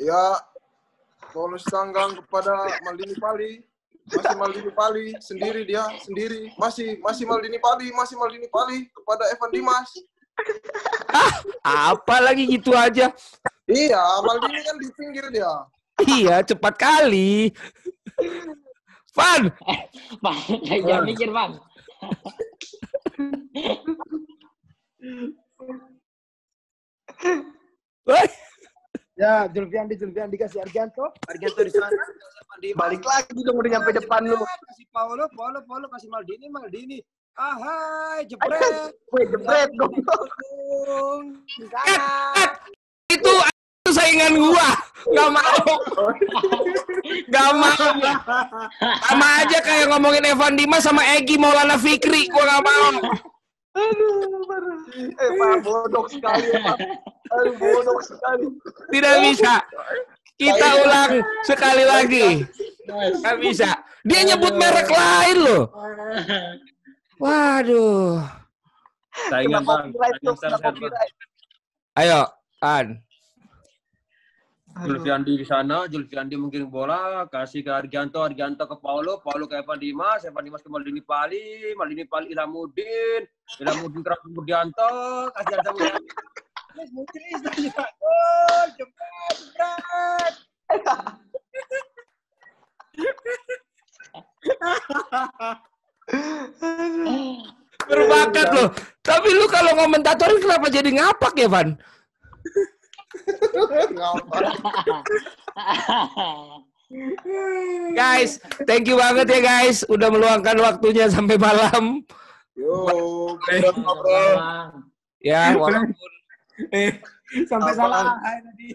Ya, 0.00 0.22
Paulus 1.34 1.66
Tanggang 1.66 2.16
kepada 2.22 2.54
Maldini 2.86 3.18
Pali. 3.18 3.66
Masih 4.10 4.36
Maldini 4.38 4.72
Pali 4.72 5.06
sendiri 5.20 5.62
dia 5.66 5.84
sendiri. 6.02 6.50
Masih 6.56 6.98
masih 7.02 7.24
Maldini 7.26 7.58
Pali, 7.58 7.92
masih 7.92 8.16
Maldini 8.16 8.48
Pali 8.48 8.88
kepada 8.90 9.28
Evan 9.30 9.50
Dimas. 9.52 9.90
Apa 11.60 12.16
lagi 12.24 12.48
gitu 12.48 12.72
aja? 12.72 13.12
Iya, 13.68 14.02
Maldini 14.24 14.60
kan 14.64 14.76
di 14.78 14.88
pinggir 14.94 15.26
dia. 15.34 15.52
Iya, 16.00 16.40
cepat 16.46 16.74
kali. 16.80 17.52
Van, 19.10 19.50
Bang, 20.22 20.38
jangan 20.64 21.02
mikir 21.02 21.28
bang. 21.34 21.58
Woi, 28.06 28.26
Ya, 29.30 29.46
Julfiandi, 29.46 29.94
Julfiandi 29.94 30.34
kasih 30.34 30.58
Argianto. 30.66 31.06
Argianto 31.30 31.62
di 31.62 31.70
sana. 31.70 32.02
Balik 32.74 33.06
lagi 33.06 33.38
dong 33.46 33.62
udah 33.62 33.70
nyampe 33.78 33.94
depan 33.94 34.26
lu. 34.26 34.34
Kasih 34.42 34.86
Paolo, 34.90 35.30
Paolo, 35.38 35.62
Paolo 35.70 35.86
kasih 35.86 36.10
Maldini, 36.10 36.50
Maldini. 36.50 36.98
Ahai, 37.38 38.26
jebret. 38.26 38.90
Weh, 39.14 39.24
jebret 39.30 39.70
dong. 39.78 39.94
Dong. 40.02 41.22
Di 41.46 41.64
sana. 41.70 42.58
itu 43.14 43.32
itu 43.86 43.90
saingan 43.94 44.34
gua. 44.34 44.68
Gak 45.14 45.30
mau. 45.30 45.74
Gak 47.30 47.50
mau. 47.54 47.90
Sama 49.06 49.26
aja 49.46 49.58
kayak 49.62 49.94
ngomongin 49.94 50.26
Evan 50.26 50.58
Dimas 50.58 50.82
sama 50.82 51.06
Egi 51.14 51.38
Maulana 51.38 51.78
Fikri. 51.78 52.26
Gua 52.34 52.50
gak 52.50 52.66
mau. 52.66 53.14
Aduh, 53.78 54.42
baru. 54.50 54.74
Eh, 54.98 55.30
Pak, 55.38 55.54
bodoh 55.62 56.10
sekali, 56.10 56.50
Pak. 56.50 56.78
Aduh, 57.30 57.54
bodoh 57.54 57.98
sekali. 58.02 58.46
Tidak 58.90 59.14
bisa. 59.22 59.54
Kita 60.34 60.68
ulang 60.82 61.12
sekali 61.46 61.84
lagi. 61.86 62.26
Gak 63.22 63.36
bisa. 63.38 63.70
Dia 64.02 64.20
nyebut 64.24 64.56
merek 64.56 64.88
lain 64.88 65.36
loh. 65.44 65.64
Waduh. 67.22 68.24
Saingan 69.28 69.62
bang. 69.62 69.92
Ayo, 72.00 72.20
An. 72.64 72.96
Julfiandi 74.80 75.36
di 75.36 75.44
sana, 75.44 75.84
Julfiandi 75.90 76.38
menggiring 76.38 76.70
bola, 76.72 77.28
kasih 77.28 77.60
ke 77.60 77.68
Argianto, 77.68 78.22
Argianto 78.24 78.64
ke 78.64 78.76
Paulo, 78.80 79.20
Paulo 79.20 79.44
ke 79.44 79.60
Evan 79.60 79.76
Dimas, 79.76 80.24
Evan 80.24 80.46
Dimas 80.46 80.62
ke 80.64 80.70
Maldini 80.72 81.02
Pali, 81.04 81.74
Maldini 81.76 82.06
Pali 82.08 82.32
Ilhamuddin, 82.32 83.26
Ilhamuddin 83.60 84.00
ke 84.00 84.08
Rasul 84.08 84.30
Budianto, 84.32 84.92
kasih 85.36 85.54
Arta 85.58 85.70
Tadi. 86.80 87.68
Oh, 87.76 88.64
jebret, 88.80 89.36
jebret. 89.36 90.34
Berbakat 97.84 98.48
loh. 98.56 98.68
Tapi 99.04 99.28
lu 99.28 99.44
kalau 99.52 99.76
ngomentatorin 99.76 100.40
kenapa 100.40 100.72
jadi 100.72 100.88
ngapak 100.88 101.36
ya, 101.36 101.48
Van? 101.52 101.76
Guys, 107.92 108.40
thank 108.64 108.88
you 108.88 108.96
banget 108.96 109.28
ya 109.28 109.40
guys. 109.44 109.84
Udah 109.84 110.08
meluangkan 110.08 110.56
waktunya 110.64 111.12
sampai 111.12 111.36
malam. 111.36 112.00
Yo, 112.56 112.88
ngobrol-ngobrol. 113.36 114.32
Bang. 114.40 114.88
Ya, 115.20 115.52
walaupun 115.52 115.92
Eh, 116.68 116.92
sampai 117.48 117.72
salah 117.72 118.20
hai 118.20 118.38
tadi. 118.44 118.68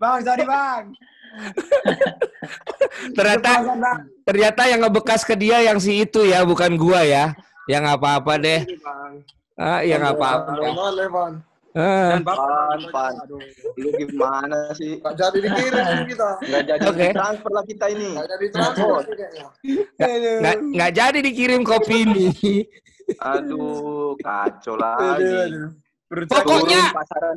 bang, 0.00 0.18
sorry 0.24 0.44
bang. 0.48 0.82
ternyata 3.12 3.50
ternyata 4.24 4.62
yang 4.64 4.80
ngebekas 4.86 5.22
ke 5.28 5.36
dia 5.36 5.60
yang 5.60 5.76
si 5.76 6.08
itu 6.08 6.24
ya, 6.24 6.42
bukan 6.48 6.74
gua 6.80 7.04
ya. 7.04 7.36
Ya 7.68 7.84
nggak 7.84 8.00
apa-apa 8.00 8.32
deh. 8.40 8.60
Bang. 8.80 9.12
Ah, 9.58 9.84
ya 9.84 10.00
nggak 10.00 10.16
apa-apa. 10.16 10.56
Ah, 11.76 12.16
Pan, 12.24 12.80
pan. 12.90 13.12
Lu 13.76 13.92
gimana 13.94 14.72
sih? 14.74 14.98
Gak 14.98 15.14
jadi 15.14 15.38
dikirim 15.46 16.10
kita. 16.10 16.30
Nggak 16.42 16.62
jadi 16.64 16.86
Oke. 16.90 17.08
transfer 17.12 17.50
lah 17.52 17.64
kita 17.68 17.86
ini. 17.92 18.10
Gak 18.16 18.28
jadi 18.34 18.46
transfer 18.50 18.90
kayaknya. 19.04 19.46
nggak 20.42 20.56
nggak 20.74 20.90
jadi 20.96 21.18
dikirim 21.22 21.60
kopi 21.62 22.08
ini. 22.08 22.26
Aduh, 23.16 24.12
kacau 24.18 24.76
Aduh, 24.78 24.82
lagi. 24.82 25.32
aduh. 25.46 25.68
Pokoknya 26.26 26.82
Turun 26.86 26.96
pasaran. 26.96 27.36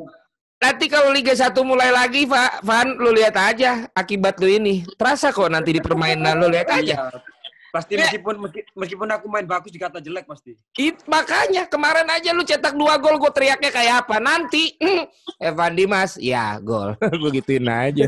nanti 0.58 0.84
kalau 0.86 1.10
Liga 1.10 1.32
1 1.32 1.52
mulai 1.62 1.88
lagi, 1.88 2.24
Pak, 2.24 2.60
Van, 2.60 2.88
lu 2.92 3.10
lihat 3.10 3.34
aja 3.34 3.84
akibat 3.92 4.36
lu 4.36 4.48
ini. 4.48 4.84
Terasa 4.94 5.28
kok 5.28 5.48
nanti 5.48 5.70
di 5.70 5.80
permainan 5.80 6.36
lu 6.36 6.48
lihat 6.48 6.68
aja. 6.70 6.96
Iya. 7.08 7.20
Pasti 7.68 7.96
meskipun 7.96 8.36
meski- 8.38 8.68
meskipun 8.70 9.08
aku 9.08 9.26
main 9.26 9.44
bagus 9.44 9.68
dikata 9.68 9.96
jelek 9.96 10.24
pasti. 10.24 10.52
It, 10.76 11.00
makanya 11.06 11.64
kemarin 11.64 12.04
aja 12.06 12.28
lu 12.30 12.44
cetak 12.44 12.72
dua 12.72 12.96
gol, 12.96 13.16
gue 13.16 13.32
teriaknya 13.32 13.68
kayak 13.68 14.04
apa? 14.04 14.20
Nanti 14.20 14.76
hmm, 14.84 15.08
Evan 15.38 15.72
Dimas, 15.72 16.16
ya 16.16 16.56
gol. 16.58 16.92
gue 17.20 17.30
gituin 17.34 17.64
aja. 17.64 18.04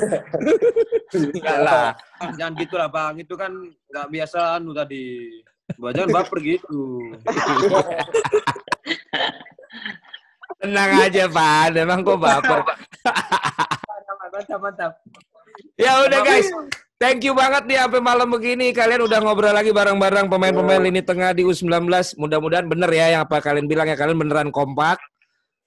Enggak 1.11 1.59
lah. 1.61 1.97
Ah, 2.21 2.29
Jangan 2.39 2.55
gitulah 2.57 2.89
bang, 2.89 3.15
itu 3.19 3.35
kan 3.35 3.53
nggak 3.89 4.07
biasa 4.11 4.39
anu 4.55 4.73
tadi. 4.73 5.33
Jangan 5.73 6.13
baper 6.13 6.39
gitu. 6.45 7.01
Tenang 10.61 10.91
aja, 11.01 11.25
Van. 11.29 11.73
Emang 11.77 12.05
kok 12.05 12.21
baper. 12.21 12.61
Mantap, 14.35 14.61
mantap. 14.61 14.93
ya 15.79 16.03
udah 16.05 16.21
guys. 16.27 16.51
Thank 16.99 17.27
you 17.27 17.35
banget 17.37 17.69
nih 17.69 17.79
sampai 17.85 18.01
malam 18.01 18.33
begini. 18.33 18.73
Kalian 18.73 19.05
udah 19.05 19.21
ngobrol 19.21 19.53
lagi 19.53 19.75
bareng-bareng 19.75 20.31
pemain-pemain 20.31 20.81
lini 20.81 21.05
tengah 21.05 21.37
di 21.37 21.45
U19. 21.45 21.85
Mudah-mudahan 22.17 22.65
bener 22.65 22.91
ya 22.91 23.19
yang 23.19 23.29
apa 23.29 23.45
kalian 23.45 23.69
bilang 23.69 23.91
ya. 23.91 23.97
Kalian 23.99 24.17
beneran 24.17 24.49
kompak. 24.55 24.97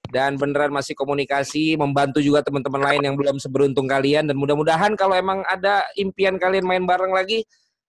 Dan 0.08 0.40
beneran 0.40 0.72
masih 0.72 0.96
komunikasi, 0.96 1.76
membantu 1.76 2.24
juga 2.24 2.40
teman-teman 2.40 2.80
lain 2.80 3.12
yang 3.12 3.16
belum 3.20 3.44
seberuntung 3.44 3.92
kalian. 3.92 4.24
Dan 4.24 4.40
mudah-mudahan 4.40 4.96
kalau 4.96 5.20
emang 5.20 5.44
ada 5.44 5.84
impian 6.00 6.40
kalian 6.40 6.64
main 6.64 6.88
bareng 6.88 7.12
lagi, 7.12 7.44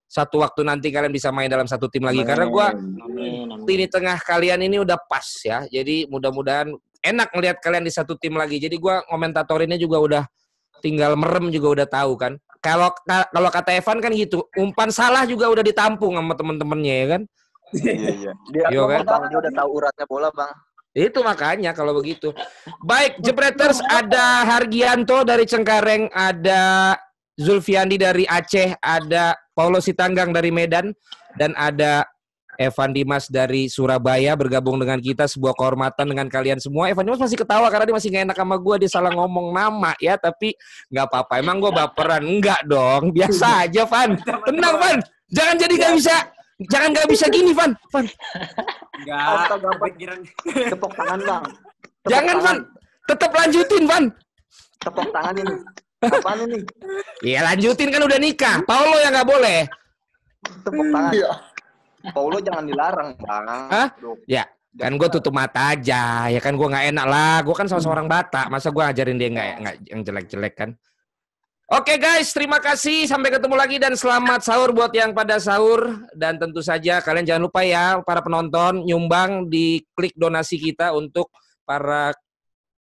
satu 0.09 0.41
waktu 0.41 0.65
nanti 0.65 0.89
kalian 0.89 1.13
bisa 1.13 1.29
main 1.29 1.53
dalam 1.53 1.69
satu 1.69 1.87
tim 1.87 2.03
lagi. 2.03 2.25
Karena 2.25 2.49
gua 2.49 2.73
Amin, 2.73 3.53
amin. 3.53 3.69
lini 3.69 3.87
tengah 3.87 4.17
kalian 4.25 4.65
ini 4.65 4.81
udah 4.81 4.97
pas 5.05 5.29
ya. 5.45 5.69
Jadi 5.69 6.09
mudah-mudahan 6.09 6.73
enak 7.05 7.29
ngelihat 7.37 7.61
kalian 7.61 7.85
di 7.85 7.93
satu 7.93 8.17
tim 8.17 8.33
lagi. 8.35 8.57
Jadi 8.57 8.81
gua 8.81 9.05
komentatorinnya 9.05 9.77
juga 9.77 10.01
udah 10.01 10.25
tinggal 10.81 11.13
merem 11.15 11.53
juga 11.53 11.85
udah 11.85 11.87
tahu 11.87 12.13
kan. 12.17 12.33
Kalau 12.59 12.91
ka- 13.07 13.29
kalau 13.31 13.51
kata 13.53 13.71
Evan 13.77 14.01
kan 14.03 14.11
gitu, 14.17 14.49
umpan 14.57 14.91
salah 14.91 15.23
juga 15.29 15.47
udah 15.47 15.63
ditampung 15.63 16.17
sama 16.19 16.35
temen-temennya 16.35 16.95
ya 16.97 17.07
kan. 17.15 17.23
Iya, 17.69 17.93
iya. 18.17 18.33
Dia, 18.49 18.65
Iya 18.73 18.83
kan? 18.89 19.05
bang, 19.05 19.23
dia 19.29 19.39
udah 19.45 19.53
tahu 19.53 19.69
uratnya 19.77 20.07
bola, 20.09 20.29
Bang. 20.33 20.57
Itu 20.97 21.21
makanya 21.21 21.71
kalau 21.77 21.93
begitu. 21.95 22.33
Baik, 22.83 23.21
Jepreters 23.21 23.79
ada 23.85 24.43
Hargianto 24.49 25.23
dari 25.23 25.45
Cengkareng, 25.45 26.09
ada 26.11 26.97
Zulfiandi 27.39 27.95
dari 28.01 28.25
Aceh, 28.27 28.75
ada 28.83 29.37
Paulo 29.59 29.83
Sitanggang 29.83 30.31
dari 30.31 30.55
Medan, 30.55 30.95
dan 31.35 31.51
ada 31.59 32.07
Evan 32.59 32.91
Dimas 32.95 33.27
dari 33.27 33.67
Surabaya 33.67 34.35
bergabung 34.39 34.79
dengan 34.79 34.99
kita 34.99 35.27
sebuah 35.27 35.55
kehormatan 35.59 36.11
dengan 36.11 36.31
kalian 36.31 36.63
semua. 36.63 36.87
Evan 36.91 37.07
Dimas 37.07 37.23
masih 37.23 37.39
ketawa 37.39 37.67
karena 37.71 37.91
dia 37.91 37.97
masih 37.99 38.09
gak 38.15 38.25
enak 38.31 38.39
sama 38.39 38.57
gue 38.59 38.75
dia 38.83 38.91
salah 38.91 39.11
ngomong 39.15 39.51
nama 39.55 39.99
ya, 39.99 40.15
tapi 40.15 40.55
nggak 40.95 41.07
apa-apa. 41.11 41.43
Emang 41.43 41.59
gue 41.59 41.71
baperan? 41.75 42.23
Enggak 42.23 42.63
dong, 42.71 43.11
biasa 43.11 43.67
aja 43.67 43.83
Van. 43.87 44.15
Tenang 44.47 44.75
Van, 44.79 44.99
jangan 45.31 45.55
jadi 45.59 45.75
nggak 45.75 45.95
bisa, 45.99 46.15
jangan 46.71 46.89
nggak 46.95 47.09
bisa 47.11 47.27
gini 47.31 47.51
Van. 47.55 47.71
Van, 47.95 48.07
Enggak. 49.03 49.59
Pikiran 49.79 50.19
Tepuk 50.71 50.93
tangan, 50.99 51.19
Bang. 51.27 51.43
Tepuk 51.47 52.11
jangan 52.11 52.37
tangan. 52.39 52.43
Van, 52.43 52.59
tetap 53.07 53.31
lanjutin 53.35 53.85
Van. 53.87 54.05
Tepuk 54.83 55.09
tangan 55.15 55.35
ini. 55.39 55.55
Apaan 55.99 56.47
ini? 56.47 56.63
Iya 57.27 57.43
lanjutin 57.43 57.91
kan 57.91 58.03
udah 58.07 58.19
nikah. 58.23 58.63
Paulo 58.63 58.97
yang 59.03 59.11
nggak 59.11 59.29
boleh. 59.29 59.61
Tepuk 60.63 60.87
tangan. 60.95 61.13
Iya. 61.15 61.31
Paulo 62.15 62.39
jangan 62.39 62.65
dilarang, 62.65 63.09
Bang. 63.19 63.45
Hah? 63.51 63.89
Aduh. 63.99 64.15
Ya 64.31 64.47
kan 64.79 64.95
gue 64.95 65.09
tutup 65.11 65.35
mata 65.35 65.75
aja. 65.75 66.31
Ya 66.31 66.39
kan 66.39 66.55
gue 66.55 66.69
nggak 66.71 66.95
enak 66.95 67.07
lah. 67.11 67.37
Gue 67.43 67.55
kan 67.59 67.67
sama 67.67 67.83
seorang 67.83 68.07
Batak. 68.07 68.47
Masa 68.47 68.71
gue 68.71 68.85
ajarin 68.87 69.19
dia 69.19 69.29
nggak 69.35 69.49
nggak 69.59 69.75
yang 69.91 70.01
jelek-jelek 70.07 70.55
kan? 70.55 70.71
Oke 71.69 72.01
guys, 72.01 72.33
terima 72.33 72.65
kasih. 72.65 73.05
Sampai 73.05 73.29
ketemu 73.29 73.53
lagi 73.53 73.77
dan 73.77 73.93
selamat 73.93 74.41
sahur 74.41 74.73
buat 74.73 74.89
yang 74.95 75.13
pada 75.13 75.37
sahur. 75.37 76.07
Dan 76.17 76.41
tentu 76.41 76.63
saja 76.65 77.03
kalian 77.03 77.27
jangan 77.27 77.45
lupa 77.51 77.61
ya 77.67 78.01
para 78.07 78.25
penonton 78.25 78.87
nyumbang 78.87 79.51
di 79.51 79.85
klik 79.93 80.17
donasi 80.17 80.57
kita 80.57 80.97
untuk 80.97 81.29
para 81.69 82.15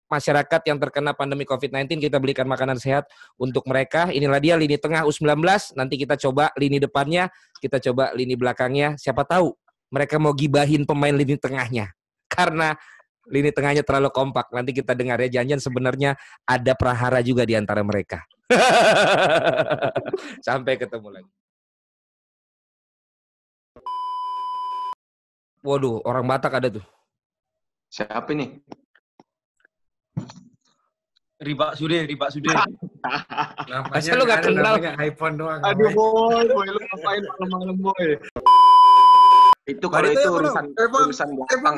masyarakat 0.07 0.61
yang 0.67 0.79
terkena 0.79 1.11
pandemi 1.11 1.43
COVID-19 1.43 2.07
kita 2.07 2.17
belikan 2.17 2.47
makanan 2.47 2.79
sehat 2.79 3.07
untuk 3.35 3.67
mereka. 3.67 4.07
Inilah 4.11 4.39
dia 4.39 4.55
lini 4.55 4.79
tengah 4.79 5.03
U19. 5.03 5.43
Nanti 5.75 5.95
kita 5.99 6.15
coba 6.15 6.51
lini 6.55 6.79
depannya, 6.79 7.27
kita 7.59 7.83
coba 7.91 8.15
lini 8.15 8.39
belakangnya. 8.39 8.95
Siapa 8.95 9.27
tahu 9.27 9.51
mereka 9.91 10.19
mau 10.19 10.35
gibahin 10.35 10.87
pemain 10.87 11.13
lini 11.13 11.35
tengahnya. 11.39 11.91
Karena 12.35 12.75
lini 13.27 13.51
tengahnya 13.51 13.83
terlalu 13.83 14.09
kompak. 14.11 14.51
Nanti 14.55 14.71
kita 14.71 14.95
dengar 14.95 15.19
ya 15.27 15.39
janjian 15.39 15.59
sebenarnya 15.59 16.15
ada 16.47 16.73
prahara 16.73 17.19
juga 17.19 17.43
di 17.43 17.55
antara 17.55 17.83
mereka. 17.83 18.23
Sampai 20.47 20.79
ketemu 20.79 21.19
lagi. 21.19 21.31
Waduh, 25.67 25.99
orang 26.07 26.23
Batak 26.23 26.63
ada 26.63 26.79
tuh. 26.79 26.85
Siapa 27.91 28.31
ini? 28.31 28.63
Riba 31.37 31.77
sude, 31.77 31.99
riba 32.09 32.27
sude. 32.33 32.49
Masa 33.93 34.17
lu 34.17 34.25
gak 34.25 34.41
kenal? 34.45 34.81
iPhone 34.97 35.35
doang. 35.37 35.61
Aduh, 35.61 35.93
boy, 35.93 36.45
boy, 36.49 36.65
lu 36.65 36.79
ngapain 36.81 37.21
malam-malam, 37.21 37.75
boy? 37.77 38.07
Itu 39.67 39.91
kalau 39.91 40.07
itu 40.07 40.23
ya, 40.23 40.31
urusan 40.31 40.71
urusan 40.71 41.27
mana? 41.35 41.43
bang. 41.59 41.75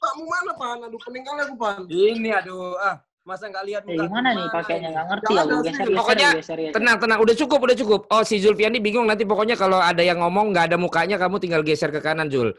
Pakmu 0.00 0.24
mana, 0.24 0.52
Pan? 0.56 0.78
Aduh, 0.88 1.00
pening 1.04 1.22
kali 1.22 1.40
aku, 1.44 1.54
Pan. 1.60 1.84
Ini 1.86 2.30
aduh 2.40 2.80
ah 2.80 2.96
masa 3.20 3.52
nggak 3.52 3.64
lihat 3.68 3.82
Eh, 3.84 3.94
muka 3.94 4.04
gimana 4.08 4.28
nih 4.32 4.46
pakainya 4.48 4.88
nggak 4.96 5.06
ngerti 5.12 5.32
geser 5.36 5.60
geser 5.60 5.86
Pokoknya 5.92 6.28
geser 6.40 6.58
geser. 6.58 6.72
Tenang, 6.72 6.96
tenang. 6.96 7.18
Udah 7.20 7.34
cukup, 7.36 7.58
udah 7.68 7.76
cukup. 7.76 8.00
Oh, 8.08 8.24
si 8.24 8.40
Zulfiandi 8.40 8.80
bingung 8.80 9.04
nanti 9.04 9.28
pokoknya 9.28 9.60
kalau 9.60 9.76
ada 9.76 10.00
yang 10.00 10.24
ngomong 10.24 10.56
nggak 10.56 10.72
ada 10.72 10.80
mukanya, 10.80 11.20
kamu 11.20 11.36
tinggal 11.36 11.60
geser 11.60 11.92
ke 11.92 12.00
kanan, 12.00 12.32
Jul. 12.32 12.56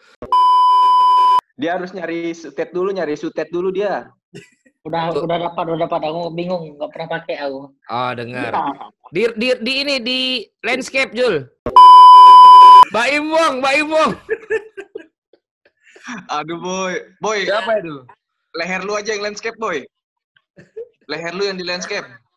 Dia 1.58 1.82
harus 1.82 1.92
nyari 1.98 2.32
sutet 2.38 2.70
dulu, 2.70 2.94
nyari 2.94 3.18
sutet 3.18 3.50
dulu 3.50 3.74
dia. 3.74 4.14
Udah 4.82 5.14
Tuh. 5.14 5.30
udah 5.30 5.38
dapat 5.38 5.66
udah 5.70 5.80
dapat 5.86 6.02
aku 6.10 6.22
bingung 6.34 6.74
nggak 6.74 6.90
pernah 6.90 7.10
pakai 7.22 7.36
aku. 7.38 7.70
Oh, 7.70 8.12
dengar. 8.18 8.52
Di, 9.14 9.30
di, 9.38 9.48
di 9.62 9.74
ini, 9.86 9.96
di 10.02 10.20
landscape, 10.66 11.14
Jul. 11.14 11.46
Mbak 12.92 13.08
Imwong, 13.14 13.54
Mbak 13.62 13.74
Imwong. 13.78 14.12
Aduh 16.36 16.58
boy, 16.58 16.98
boy, 17.22 17.46
Siapa 17.46 17.78
itu? 17.80 18.04
leher 18.58 18.82
lu 18.84 18.98
aja 18.98 19.16
yang 19.16 19.24
landscape 19.24 19.56
boy. 19.62 19.86
Leher 21.08 21.32
lu 21.38 21.46
yang 21.46 21.56
di 21.56 21.64
landscape. 21.64 22.04